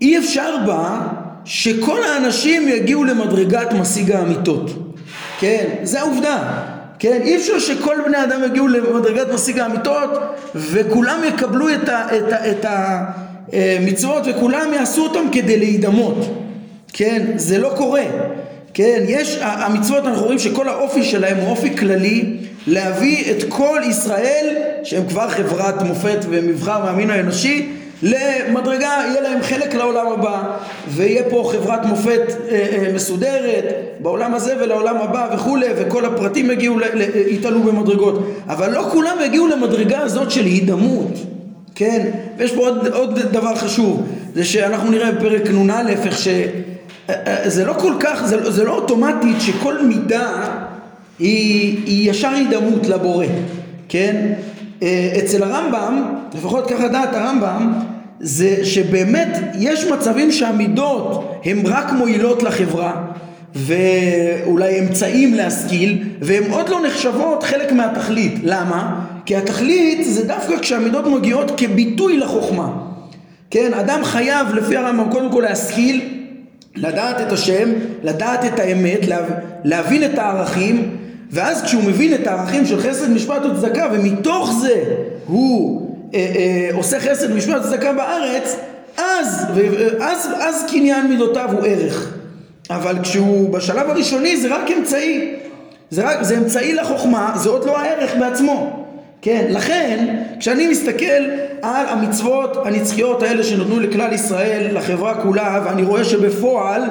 אי 0.00 0.18
אפשר 0.18 0.54
בה 0.66 1.08
שכל 1.44 2.02
האנשים 2.02 2.68
יגיעו 2.68 3.04
למדרגת 3.04 3.72
משיג 3.72 4.12
האמיתות. 4.12 4.89
כן, 5.40 5.66
זה 5.82 6.00
העובדה. 6.00 6.38
כן, 6.98 7.20
אי 7.22 7.36
אפשר 7.36 7.58
שכל 7.58 7.96
בני 8.06 8.24
אדם 8.24 8.44
יגיעו 8.44 8.68
למדרגת 8.68 9.26
משיג 9.34 9.58
האמיתות 9.58 10.10
וכולם 10.54 11.20
יקבלו 11.28 11.68
את, 11.68 11.88
את, 12.50 12.64
המצוות 13.52 14.22
וכולם 14.26 14.74
יעשו 14.74 15.02
אותם 15.02 15.28
כדי 15.32 15.56
להידמות. 15.56 16.16
כן, 16.92 17.26
זה 17.36 17.58
לא 17.58 17.72
קורה. 17.76 18.02
כן, 18.74 19.04
יש, 19.08 19.38
המצוות 19.40 20.06
אנחנו 20.06 20.24
רואים 20.24 20.38
שכל 20.38 20.68
האופי 20.68 21.04
שלהם 21.04 21.36
הוא 21.36 21.48
אופי 21.48 21.76
כללי 21.76 22.36
להביא 22.66 23.30
את 23.30 23.44
כל 23.48 23.80
ישראל 23.88 24.56
שהם 24.84 25.08
כבר 25.08 25.28
חברת 25.28 25.82
מופת 25.82 26.18
ומבחר 26.30 26.84
מהמין 26.84 27.10
האנושי 27.10 27.72
למדרגה, 28.02 28.88
יהיה 28.88 29.20
להם 29.20 29.42
חלק 29.42 29.74
לעולם 29.74 30.06
הבא 30.06 30.42
ויהיה 30.88 31.22
פה 31.30 31.50
חברת 31.52 31.84
מופת 31.84 32.22
אה, 32.50 32.66
אה, 32.72 32.92
מסודרת 32.94 33.64
בעולם 34.00 34.34
הזה 34.34 34.54
ולעולם 34.60 34.96
הבא 34.96 35.28
וכולי 35.34 35.66
וכל 35.76 36.04
הפרטים 36.04 36.50
יגיעו, 36.50 36.76
יתעלו 37.28 37.62
במדרגות 37.62 38.26
אבל 38.48 38.72
לא 38.72 38.88
כולם 38.92 39.16
יגיעו 39.24 39.46
למדרגה 39.46 40.00
הזאת 40.00 40.30
של 40.30 40.44
הידמות 40.44 41.12
כן, 41.74 42.10
ויש 42.38 42.52
פה 42.52 42.60
עוד, 42.60 42.86
עוד 42.86 43.18
דבר 43.18 43.54
חשוב 43.54 44.02
זה 44.34 44.44
שאנחנו 44.44 44.90
נראה 44.90 45.12
בפרק 45.12 45.50
נ"א 45.50 45.88
איך 45.88 46.18
ש... 46.18 46.28
זה 47.44 47.64
לא 47.64 47.72
כל 47.72 47.92
כך, 48.00 48.26
זה, 48.26 48.50
זה 48.50 48.64
לא 48.64 48.74
אוטומטית 48.74 49.40
שכל 49.40 49.84
מידה 49.86 50.48
היא, 51.18 51.78
היא 51.86 52.10
ישר 52.10 52.28
הידמות 52.28 52.86
לבורא, 52.86 53.26
כן? 53.88 54.32
אצל 55.18 55.42
הרמב"ם, 55.42 56.14
לפחות 56.34 56.70
ככה 56.70 56.88
דעת 56.88 57.14
הרמב"ם, 57.14 57.72
זה 58.20 58.64
שבאמת 58.64 59.38
יש 59.58 59.84
מצבים 59.84 60.32
שהמידות 60.32 61.40
הן 61.44 61.58
רק 61.64 61.92
מועילות 61.92 62.42
לחברה 62.42 63.04
ואולי 63.54 64.80
אמצעים 64.80 65.34
להשכיל 65.34 66.04
והן 66.20 66.50
עוד 66.50 66.68
לא 66.68 66.80
נחשבות 66.86 67.42
חלק 67.42 67.72
מהתכלית. 67.72 68.34
למה? 68.42 69.00
כי 69.26 69.36
התכלית 69.36 70.04
זה 70.04 70.26
דווקא 70.26 70.58
כשהמידות 70.60 71.06
מגיעות 71.06 71.52
כביטוי 71.56 72.18
לחוכמה. 72.18 72.68
כן, 73.50 73.74
אדם 73.74 74.04
חייב 74.04 74.54
לפי 74.54 74.76
הרמב"ם 74.76 75.10
קודם 75.10 75.32
כל 75.32 75.40
להשכיל 75.48 76.00
לדעת 76.76 77.20
את 77.20 77.32
השם, 77.32 77.70
לדעת 78.02 78.44
את 78.44 78.58
האמת, 78.58 79.00
להבין 79.64 80.04
את 80.04 80.18
הערכים 80.18 80.96
ואז 81.30 81.62
כשהוא 81.62 81.84
מבין 81.84 82.14
את 82.14 82.26
הערכים 82.26 82.66
של 82.66 82.80
חסד, 82.80 83.10
משפט 83.10 83.44
וצדקה 83.44 83.88
ומתוך 83.92 84.52
זה 84.60 84.84
הוא 85.26 85.89
עושה 86.72 87.00
חסד, 87.00 87.32
משפט 87.34 87.64
וצדקה 87.64 87.92
בארץ 87.92 88.56
אז, 88.96 89.46
אז, 90.00 90.28
אז 90.40 90.64
קניין 90.70 91.06
מידותיו 91.06 91.48
הוא 91.52 91.66
ערך. 91.66 92.12
אבל 92.70 92.94
כשהוא 93.02 93.52
בשלב 93.52 93.90
הראשוני 93.90 94.36
זה 94.36 94.54
רק 94.54 94.70
אמצעי. 94.78 95.34
זה, 95.90 96.02
רק, 96.04 96.22
זה 96.22 96.38
אמצעי 96.38 96.74
לחוכמה, 96.74 97.32
זה 97.36 97.48
עוד 97.48 97.66
לא 97.66 97.78
הערך 97.78 98.10
בעצמו. 98.18 98.86
כן, 99.22 99.46
לכן 99.48 100.16
כשאני 100.40 100.68
מסתכל 100.68 101.24
על 101.62 101.86
המצוות 101.86 102.66
הנצחיות 102.66 103.22
האלה 103.22 103.44
שנותנו 103.44 103.80
לכלל 103.80 104.12
ישראל, 104.12 104.76
לחברה 104.76 105.22
כולה, 105.22 105.60
ואני 105.64 105.82
רואה 105.82 106.04
שבפועל 106.04 106.82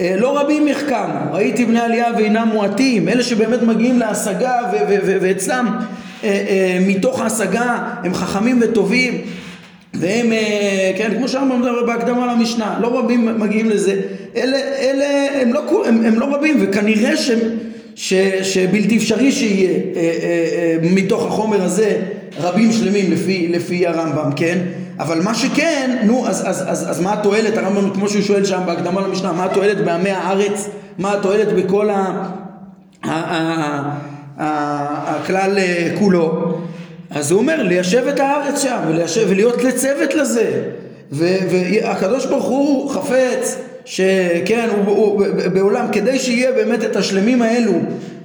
אה, 0.00 0.14
לא 0.18 0.40
רבים 0.40 0.68
יחכם, 0.68 1.10
ראיתי 1.32 1.64
בני 1.64 1.80
עלייה 1.80 2.12
ואינם 2.16 2.48
מועטים, 2.52 3.08
אלה 3.08 3.22
שבאמת 3.22 3.62
מגיעים 3.62 3.98
להשגה 3.98 4.60
ואצלם 5.20 5.66
אה, 5.66 5.72
אה, 5.80 5.86
מתוך 6.86 7.20
ההשגה 7.20 7.78
הם 8.04 8.14
חכמים 8.14 8.58
וטובים 8.62 9.20
והם, 9.94 10.32
כן, 10.98 11.12
כמו 11.16 11.28
שהרמב"ם 11.28 11.60
מדבר 11.60 11.86
בהקדמה 11.86 12.34
למשנה, 12.34 12.78
לא 12.80 12.98
רבים 12.98 13.40
מגיעים 13.40 13.70
לזה, 13.70 14.00
אלה, 14.36 14.58
אלה 14.58 15.40
הם, 15.42 15.52
לא, 15.52 15.84
הם, 15.86 16.04
הם 16.04 16.20
לא 16.20 16.34
רבים 16.34 16.56
וכנראה 16.60 17.16
שהם 17.16 17.38
ש, 17.94 18.14
שבלתי 18.42 18.96
אפשרי 18.96 19.32
שיהיה 19.32 19.70
אה, 19.70 19.80
אה, 19.96 20.02
אה, 20.02 20.76
מתוך 20.90 21.26
החומר 21.26 21.62
הזה 21.62 21.96
רבים 22.40 22.72
שלמים 22.72 23.12
לפי, 23.12 23.48
לפי 23.48 23.86
הרמב"ם, 23.86 24.30
כן? 24.36 24.58
אבל 24.98 25.22
מה 25.22 25.34
שכן, 25.34 25.96
נו, 26.04 26.28
אז, 26.28 26.48
אז, 26.48 26.64
אז, 26.66 26.90
אז 26.90 27.00
מה 27.00 27.12
התועלת, 27.12 27.56
הרמב"ם 27.58 27.90
כמו 27.90 28.08
שהוא 28.08 28.22
שואל 28.22 28.44
שם 28.44 28.60
בהקדמה 28.66 29.00
למשנה, 29.00 29.32
מה 29.32 29.44
התועלת 29.44 29.84
בעמי 29.84 30.10
הארץ, 30.10 30.68
מה 30.98 31.12
התועלת 31.12 31.52
בכל 31.52 31.90
ה, 31.90 31.94
ה, 31.94 33.10
ה, 33.10 33.10
ה, 33.10 33.90
הכלל 34.40 35.58
כולו? 35.98 36.58
אז 37.10 37.30
הוא 37.30 37.40
אומר, 37.40 37.62
ליישב 37.62 38.06
את 38.08 38.20
הארץ 38.20 38.62
שם, 38.62 38.78
וליישב, 38.88 39.26
ולהיות 39.28 39.64
לצוות 39.64 40.14
לזה. 40.14 40.62
והקדוש 41.12 42.26
ברוך 42.26 42.44
הוא 42.44 42.90
חפץ 42.90 43.56
שכן, 43.84 44.68
הוא, 44.86 44.94
הוא, 44.96 45.24
בעולם, 45.52 45.86
כדי 45.92 46.18
שיהיה 46.18 46.52
באמת 46.52 46.84
את 46.84 46.96
השלמים 46.96 47.42
האלו 47.42 47.72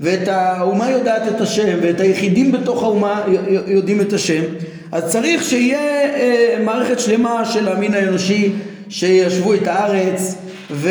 ואת 0.01 0.27
האומה 0.27 0.91
יודעת 0.91 1.21
את 1.35 1.41
השם 1.41 1.77
ואת 1.81 1.99
היחידים 1.99 2.51
בתוך 2.51 2.83
האומה 2.83 3.23
יודעים 3.67 4.01
את 4.01 4.13
השם 4.13 4.43
אז 4.91 5.03
צריך 5.05 5.43
שיהיה 5.43 5.79
אה, 5.79 6.57
מערכת 6.63 6.99
שלמה 6.99 7.45
של 7.45 7.67
המין 7.67 7.93
האנושי 7.93 8.51
שישבו 8.89 9.53
את 9.53 9.67
הארץ 9.67 10.35
ו... 10.71 10.89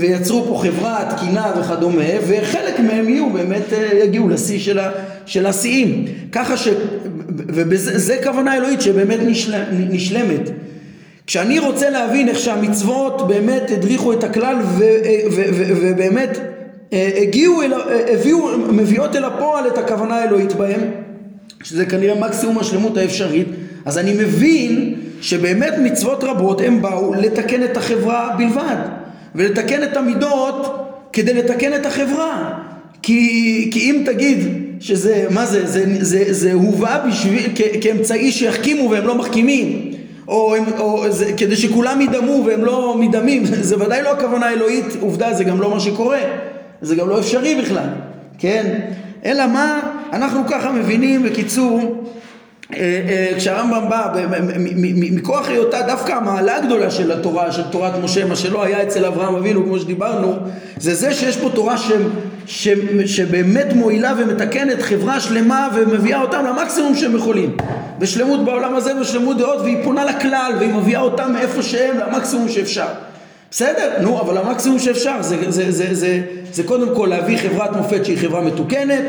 ויצרו 0.00 0.44
פה 0.48 0.62
חברה, 0.62 1.16
תקינה 1.16 1.52
וכדומה 1.60 2.04
וחלק 2.26 2.80
מהם 2.80 3.08
יהיו 3.08 3.30
באמת 3.30 3.72
אה, 3.72 3.98
יגיעו 4.04 4.28
לשיא 4.28 4.58
של, 4.58 4.78
ה... 4.78 4.90
של 5.26 5.46
השיאים. 5.46 6.04
ככה 6.32 6.56
ש... 6.56 6.68
וזה 7.46 8.16
כוונה 8.22 8.56
אלוהית 8.56 8.80
שבאמת 8.80 9.18
נשל... 9.22 9.62
נשלמת. 9.72 10.50
כשאני 11.26 11.58
רוצה 11.58 11.90
להבין 11.90 12.28
איך 12.28 12.38
שהמצוות 12.38 13.28
באמת 13.28 13.70
הדריכו 13.70 14.12
את 14.12 14.24
הכלל 14.24 14.56
ובאמת 15.80 16.38
הגיעו, 16.92 17.62
אל, 17.62 17.72
הביאו, 18.12 18.58
מביאות 18.72 19.16
אל 19.16 19.24
הפועל 19.24 19.66
את 19.66 19.78
הכוונה 19.78 20.14
האלוהית 20.14 20.52
בהם, 20.52 20.80
שזה 21.62 21.86
כנראה 21.86 22.20
מקסימום 22.20 22.58
השלמות 22.58 22.96
האפשרית, 22.96 23.46
אז 23.84 23.98
אני 23.98 24.12
מבין 24.12 24.89
שבאמת 25.20 25.74
מצוות 25.78 26.24
רבות 26.24 26.60
הם 26.60 26.82
באו 26.82 27.14
לתקן 27.14 27.64
את 27.64 27.76
החברה 27.76 28.34
בלבד, 28.38 28.76
ולתקן 29.34 29.82
את 29.82 29.96
המידות 29.96 30.86
כדי 31.12 31.34
לתקן 31.34 31.74
את 31.74 31.86
החברה. 31.86 32.58
כי, 33.02 33.68
כי 33.72 33.80
אם 33.90 34.02
תגיד 34.06 34.38
שזה, 34.80 35.26
מה 35.30 35.46
זה, 35.46 35.66
זה, 35.66 35.84
זה, 36.00 36.24
זה 36.28 36.52
הובא 36.52 37.06
בשביל, 37.08 37.52
כ, 37.54 37.60
כאמצעי 37.80 38.32
שיחכימו 38.32 38.90
והם 38.90 39.06
לא 39.06 39.14
מחכימים 39.14 39.90
או, 40.28 40.54
או 40.78 41.10
זה, 41.10 41.32
כדי 41.36 41.56
שכולם 41.56 42.00
ידמו 42.00 42.42
והם 42.46 42.64
לא 42.64 42.96
מדמים, 42.98 43.42
זה 43.68 43.76
ודאי 43.76 44.02
לא 44.02 44.12
הכוונה 44.12 44.46
האלוהית, 44.46 44.84
עובדה 45.00 45.34
זה 45.34 45.44
גם 45.44 45.60
לא 45.60 45.70
מה 45.70 45.80
שקורה, 45.80 46.20
זה 46.82 46.94
גם 46.94 47.08
לא 47.08 47.18
אפשרי 47.20 47.54
בכלל, 47.54 47.88
כן? 48.38 48.80
אלא 49.24 49.46
מה, 49.46 49.80
אנחנו 50.12 50.40
ככה 50.48 50.72
מבינים 50.72 51.22
בקיצור, 51.22 52.04
כשהרמב"ם 53.36 53.88
בא 53.88 54.12
מכוח 55.12 55.48
היותה 55.48 55.82
דווקא 55.82 56.12
המעלה 56.12 56.56
הגדולה 56.56 56.90
של 56.90 57.12
התורה, 57.12 57.52
של 57.52 57.62
תורת 57.62 57.92
משה, 58.02 58.24
מה 58.24 58.36
שלא 58.36 58.62
היה 58.62 58.82
אצל 58.82 59.04
אברהם 59.04 59.34
אבינו 59.34 59.64
כמו 59.64 59.78
שדיברנו, 59.78 60.36
זה 60.76 60.94
זה 60.94 61.14
שיש 61.14 61.36
פה 61.36 61.50
תורה 61.54 61.76
ש, 62.46 62.68
שבאמת 63.06 63.66
מועילה 63.74 64.14
ומתקנת 64.18 64.82
חברה 64.82 65.20
שלמה 65.20 65.68
ומביאה 65.74 66.22
אותם 66.22 66.44
למקסימום 66.44 66.94
שהם 66.94 67.16
יכולים. 67.16 67.56
בשלמות 67.98 68.44
בעולם 68.44 68.74
הזה 68.74 69.00
ושלמות 69.00 69.38
דעות 69.38 69.60
והיא 69.60 69.84
פונה 69.84 70.04
לכלל 70.04 70.52
והיא 70.58 70.74
מביאה 70.74 71.00
אותם 71.00 71.32
מאיפה 71.32 71.62
שהם 71.62 71.98
למקסימום 71.98 72.48
שאפשר. 72.48 72.86
בסדר, 73.50 73.90
נו, 74.00 74.20
אבל 74.20 74.36
המקסימום 74.38 74.78
שאפשר 74.78 75.22
זה, 75.22 75.36
זה, 75.36 75.50
זה, 75.50 75.72
זה, 75.72 75.94
זה, 75.94 76.20
זה 76.52 76.62
קודם 76.62 76.96
כל 76.96 77.06
להביא 77.06 77.38
חברת 77.38 77.76
מופת 77.76 78.04
שהיא 78.04 78.18
חברה 78.18 78.40
מתוקנת, 78.40 79.04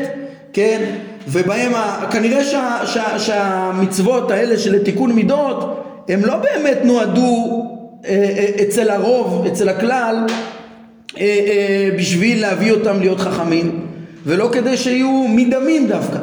כן, 0.52 0.84
ובהם 1.28 1.72
כנראה 2.10 2.44
שה, 2.44 2.78
שה, 2.86 3.18
שהמצוות 3.18 4.30
האלה 4.30 4.58
של 4.58 4.84
תיקון 4.84 5.12
מידות 5.12 5.84
הם 6.08 6.24
לא 6.24 6.36
באמת 6.36 6.78
נועדו 6.84 7.62
אה, 8.04 8.10
אה, 8.10 8.62
אצל 8.62 8.90
הרוב, 8.90 9.46
אצל 9.46 9.68
הכלל, 9.68 10.26
אה, 11.18 11.88
בשביל 11.98 12.40
להביא 12.40 12.72
אותם 12.72 13.00
להיות 13.00 13.20
חכמים, 13.20 13.86
ולא 14.26 14.48
כדי 14.52 14.76
שיהיו 14.76 15.24
מדמים 15.28 15.86
דווקא, 15.88 16.18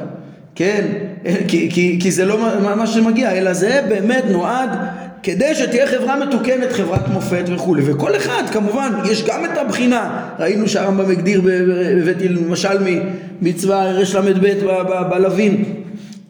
כן? 0.56 0.86
כי, 1.48 1.70
כי, 1.72 2.00
כי 2.02 2.12
זה 2.12 2.26
לא 2.26 2.38
מה 2.76 2.88
שמגיע, 2.88 3.32
אלא 3.32 3.54
זה 3.54 3.82
באמת 3.90 4.24
נועד 4.30 4.70
כדי 5.24 5.56
שתהיה 5.56 5.88
חברה 5.88 6.26
מתוקנת, 6.26 6.72
חברת 6.72 7.08
מופת 7.08 7.44
וכולי, 7.48 7.82
וכל 7.86 8.16
אחד 8.16 8.44
כמובן, 8.52 8.94
יש 9.12 9.24
גם 9.24 9.46
את 9.46 9.58
הבחינה, 9.58 10.30
ראינו 10.40 10.68
שהרמב"ם 10.68 11.12
הגדיר, 11.12 11.42
הבאתי 12.02 12.28
למשל 12.28 12.78
ממצווה 13.42 13.92
רל"ב 13.92 14.48
בלווין, 15.10 15.64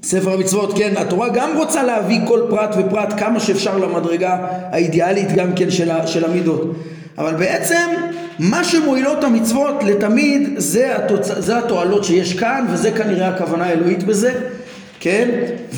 ספר 0.04 0.34
המצוות, 0.34 0.78
כן, 0.78 0.94
התורה 0.98 1.30
גם 1.30 1.50
רוצה 1.58 1.84
להביא 1.84 2.20
כל 2.28 2.42
פרט 2.50 2.76
ופרט 2.78 3.14
כמה 3.18 3.40
שאפשר 3.40 3.78
למדרגה 3.78 4.38
האידיאלית 4.72 5.32
גם 5.32 5.54
כן 5.56 5.72
של, 5.72 5.90
של 6.06 6.26
המידות. 6.26 6.76
אבל 7.18 7.36
בעצם 7.36 7.90
מה 8.40 8.64
שמועילות 8.64 9.24
המצוות 9.24 9.84
לתמיד 9.84 10.50
זה, 10.58 10.96
התוצ... 10.96 11.32
זה 11.38 11.58
התועלות 11.58 12.04
שיש 12.04 12.34
כאן 12.34 12.66
וזה 12.70 12.92
כנראה 12.92 13.28
הכוונה 13.28 13.66
האלוהית 13.66 14.04
בזה, 14.04 14.34
כן? 15.00 15.30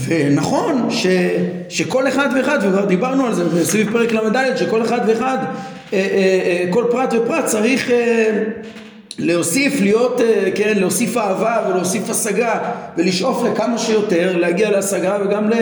ונכון 0.06 0.88
ש... 0.90 1.08
שכל 1.70 2.08
אחד 2.08 2.30
ואחד, 2.36 2.60
וכבר 2.62 2.86
דיברנו 2.86 3.26
על 3.26 3.34
זה 3.34 3.66
סביב 3.66 3.92
פרק 3.92 4.12
ל"ד, 4.12 4.58
שכל 4.58 4.82
אחד 4.82 5.00
ואחד, 5.08 5.38
אה, 5.94 6.00
אה, 6.00 6.06
אה, 6.46 6.66
כל 6.70 6.86
פרט 6.92 7.14
ופרט 7.14 7.46
צריך 7.46 7.92
להוסיף, 9.20 9.82
להיות, 9.82 10.22
כן, 10.56 10.74
להוסיף 10.78 11.18
אהבה 11.18 11.58
ולהוסיף 11.70 12.10
השגה 12.10 12.60
ולשאוף 12.98 13.44
לכמה 13.44 13.78
שיותר, 13.78 14.38
להגיע 14.38 14.72
להשגה 14.72 15.18
וגם 15.26 15.50
ל... 15.50 15.54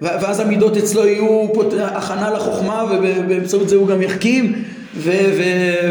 ואז 0.00 0.40
המידות 0.40 0.76
אצלו 0.76 1.06
יהיו 1.06 1.46
הכנה 1.80 2.30
לחוכמה 2.30 2.84
ובאמצעות 2.90 3.68
זה 3.68 3.76
הוא 3.76 3.88
גם 3.88 4.02
יחכים 4.02 4.62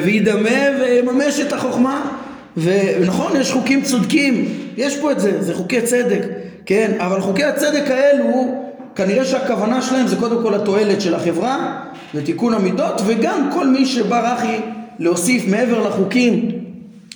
וידמה 0.03 0.59
ויממש 0.79 1.39
את 1.39 1.53
החוכמה 1.53 2.11
ונכון 2.57 3.31
יש 3.41 3.51
חוקים 3.51 3.81
צודקים 3.81 4.45
יש 4.77 4.97
פה 4.97 5.11
את 5.11 5.19
זה 5.19 5.41
זה 5.41 5.53
חוקי 5.53 5.81
צדק 5.81 6.21
כן 6.67 6.91
אבל 6.99 7.21
חוקי 7.21 7.43
הצדק 7.43 7.91
האלו 7.91 8.55
כנראה 8.95 9.25
שהכוונה 9.25 9.81
שלהם 9.81 10.07
זה 10.07 10.15
קודם 10.15 10.43
כל 10.43 10.53
התועלת 10.53 11.01
של 11.01 11.15
החברה 11.15 11.81
ותיקון 12.15 12.53
המידות 12.53 13.01
וגם 13.05 13.49
כל 13.53 13.67
מי 13.67 13.85
שבא 13.85 14.33
רחי 14.33 14.59
להוסיף 14.99 15.47
מעבר 15.47 15.87
לחוקים 15.87 16.51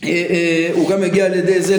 אה, 0.03 0.09
אה, 0.09 0.69
הוא 0.73 0.89
גם 0.89 1.03
יגיע 1.03 1.25
על 1.25 1.33
ידי 1.33 1.61
זה 1.61 1.77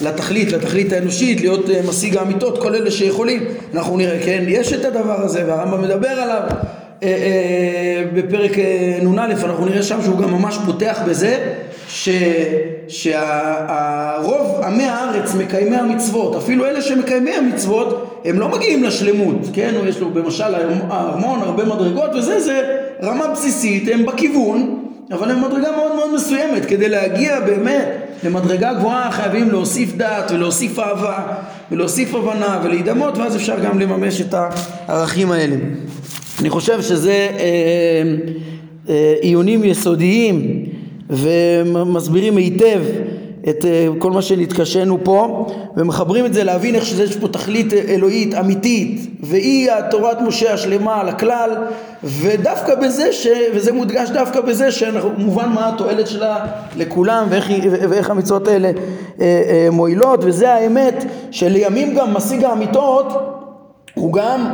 לתכלית, 0.00 0.52
לתכלית 0.52 0.92
האנושית, 0.92 1.40
להיות 1.40 1.70
אה, 1.70 1.80
משיג 1.88 2.16
האמיתות, 2.16 2.62
כל 2.62 2.74
אלה 2.74 2.90
שיכולים. 2.90 3.44
אנחנו 3.74 3.96
נראה, 3.96 4.18
כן, 4.24 4.44
יש 4.48 4.72
את 4.72 4.84
הדבר 4.84 5.22
הזה 5.22 5.44
והרמב"ם 5.46 5.82
מדבר 5.82 6.08
עליו 6.08 6.42
בפרק 8.14 8.52
נ"א, 9.02 9.32
אנחנו 9.44 9.66
נראה 9.66 9.82
שם 9.82 10.02
שהוא 10.02 10.18
גם 10.18 10.30
ממש 10.30 10.58
פותח 10.66 11.00
בזה 11.06 11.54
ש, 11.88 12.08
שהרוב 12.88 14.60
עמי 14.64 14.84
הארץ 14.84 15.34
מקיימי 15.34 15.76
המצוות, 15.76 16.36
אפילו 16.36 16.66
אלה 16.66 16.82
שמקיימי 16.82 17.30
המצוות, 17.30 18.20
הם 18.24 18.38
לא 18.38 18.48
מגיעים 18.48 18.84
לשלמות, 18.84 19.40
כן? 19.52 19.74
יש 19.88 20.00
לו 20.00 20.10
במשל 20.10 20.54
הארמון 20.90 21.40
הרבה 21.40 21.64
מדרגות 21.64 22.10
וזה, 22.14 22.40
זה 22.40 22.76
רמה 23.02 23.26
בסיסית, 23.26 23.88
הם 23.92 24.06
בכיוון 24.06 24.86
אבל 25.12 25.30
הם 25.30 25.44
מדרגה 25.44 25.70
מאוד 25.76 25.94
מאוד 25.94 26.14
מסוימת. 26.14 26.64
כדי 26.64 26.88
להגיע 26.88 27.40
באמת 27.40 27.88
למדרגה 28.24 28.74
גבוהה 28.74 29.10
חייבים 29.10 29.50
להוסיף 29.50 29.96
דעת 29.96 30.30
ולהוסיף 30.30 30.78
אהבה 30.78 31.18
ולהוסיף 31.70 32.14
הבנה 32.14 32.60
ולהידמות 32.64 33.18
ואז 33.18 33.36
אפשר 33.36 33.60
גם 33.60 33.78
לממש 33.78 34.20
את 34.20 34.34
הערכים 34.88 35.32
האלה. 35.32 35.56
אני 36.40 36.50
חושב 36.50 36.82
שזה 36.82 37.28
אה, 37.38 38.02
אה, 38.88 39.14
עיונים 39.20 39.64
יסודיים 39.64 40.64
ומסבירים 41.10 42.36
היטב 42.36 42.80
את 43.48 43.64
אה, 43.64 43.88
כל 43.98 44.10
מה 44.10 44.22
שנתקשינו 44.22 44.98
פה 45.04 45.46
ומחברים 45.76 46.26
את 46.26 46.34
זה 46.34 46.44
להבין 46.44 46.74
איך 46.74 46.86
שיש 46.86 47.16
פה 47.16 47.28
תכלית 47.28 47.72
אלוהית 47.72 48.34
אמיתית 48.34 49.10
והיא 49.20 49.72
התורת 49.72 50.20
משה 50.20 50.54
השלמה 50.54 51.00
על 51.00 51.08
הכלל 51.08 51.50
ודווקא 52.04 52.74
בזה 52.74 53.12
ש... 53.12 53.26
וזה 53.54 53.72
מודגש 53.72 54.10
דווקא 54.10 54.40
בזה 54.40 54.72
שמובן 54.72 55.48
מה 55.48 55.68
התועלת 55.68 56.06
שלה 56.06 56.46
לכולם 56.76 57.26
ואיך, 57.30 57.50
ואיך 57.90 58.10
המצוות 58.10 58.48
האלה 58.48 58.68
אה, 58.68 58.72
אה, 59.20 59.68
מועילות 59.72 60.20
וזה 60.24 60.52
האמת 60.52 61.04
שלימים 61.30 61.94
גם 61.94 62.14
משיג 62.14 62.44
האמיתות 62.44 63.06
הוא 63.94 64.12
גם 64.12 64.46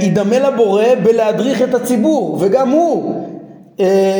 ידמה 0.00 0.38
לבורא 0.38 0.84
בלהדריך 1.02 1.62
את 1.62 1.74
הציבור 1.74 2.38
וגם 2.40 2.68
הוא 2.68 3.14
אה, 3.14 3.25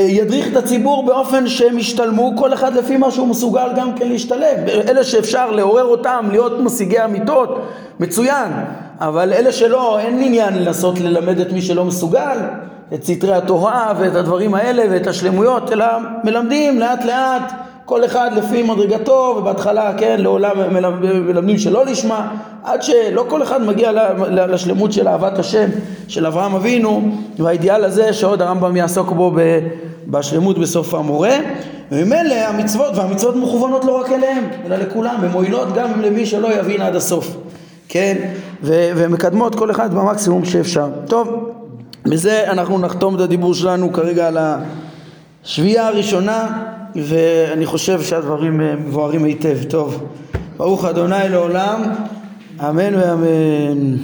ידריך 0.09 0.49
את 0.49 0.57
הציבור 0.57 1.07
באופן 1.07 1.49
שהם 1.49 1.79
ישתלמו 1.79 2.33
כל 2.37 2.55
אחד 2.55 2.75
לפי 2.75 2.97
מה 2.97 3.11
שהוא 3.11 3.29
מסוגל 3.29 3.69
גם 3.77 3.95
כן 3.95 4.09
להשתלם 4.09 4.69
אלה 4.89 5.05
שאפשר 5.05 5.51
לעורר 5.51 5.85
אותם 5.85 6.29
להיות 6.31 6.61
משיגי 6.61 7.05
אמיתות 7.05 7.63
מצוין. 8.01 8.53
אבל 9.01 9.33
אלה 9.33 9.53
שלא 9.53 9.99
אין 9.99 10.23
עניין 10.23 10.55
לנסות 10.55 11.01
ללמד 11.01 11.41
את 11.41 11.53
מי 11.53 11.63
שלא 11.63 11.85
מסוגל 11.85 12.39
את 12.95 13.05
סתרי 13.05 13.35
התורה 13.35 13.93
ואת 13.99 14.15
הדברים 14.15 14.55
האלה 14.55 14.83
ואת 14.91 15.07
השלמויות 15.07 15.73
אלא 15.73 15.87
מלמדים 16.25 16.79
לאט 16.79 17.05
לאט 17.05 17.53
כל 17.87 18.05
אחד 18.05 18.31
לפי 18.37 18.63
מדרגתו 18.63 19.35
ובהתחלה 19.39 19.93
כן 19.99 20.17
לעולם 20.19 20.57
מלמדים 21.27 21.59
שלא 21.59 21.87
לשמה 21.87 22.29
עד 22.65 22.83
שלא 22.83 23.27
כל 23.29 23.43
אחד 23.43 23.63
מגיע 23.63 23.93
לשלמות 24.29 24.93
של 24.93 25.09
אהבת 25.09 25.39
השם 25.39 25.69
של 26.09 26.27
אברהם 26.27 26.55
אבינו 26.55 27.11
והאידיאל 27.39 27.85
הזה 27.85 28.13
שעוד 28.13 28.43
הרמב"ם 28.43 28.77
יעסוק 28.77 29.13
בו 29.13 29.33
בשלמות 30.07 30.59
בסוף 30.59 30.95
המורה. 30.95 31.37
וממילא 31.93 32.35
המצוות 32.35 32.97
והמצוות 32.97 33.37
מכוונות 33.37 33.85
לא 33.85 34.01
רק 34.01 34.13
אליהם 34.13 34.45
אלא 34.67 34.77
לכולם 34.77 35.17
הן 35.23 35.31
מועילות 35.31 35.69
גם 35.75 36.01
למי 36.01 36.27
שלא 36.27 36.55
יבין 36.55 36.83
עד 36.83 36.97
הסוף. 36.97 37.37
כן 37.89 38.17
ומקדמות 38.63 39.55
כל 39.55 39.71
אחד 39.71 39.95
במקסימום 39.95 40.45
שאפשר. 40.45 40.89
טוב 41.07 41.51
בזה 42.05 42.45
אנחנו 42.51 42.79
נחתום 42.79 43.15
את 43.15 43.21
הדיבור 43.21 43.55
שלנו 43.55 43.93
כרגע 43.93 44.29
על 44.29 44.39
השביעייה 45.47 45.87
הראשונה 45.87 46.63
ואני 46.95 47.67
חושב 47.67 48.03
שהדברים 48.03 48.59
מבוארים 48.59 49.25
היטב. 49.25 49.59
טוב, 49.69 50.05
ברוך 50.57 50.85
אדוני 50.85 51.29
לעולם, 51.31 51.83
אמן 52.61 52.95
ואמן. 52.95 53.97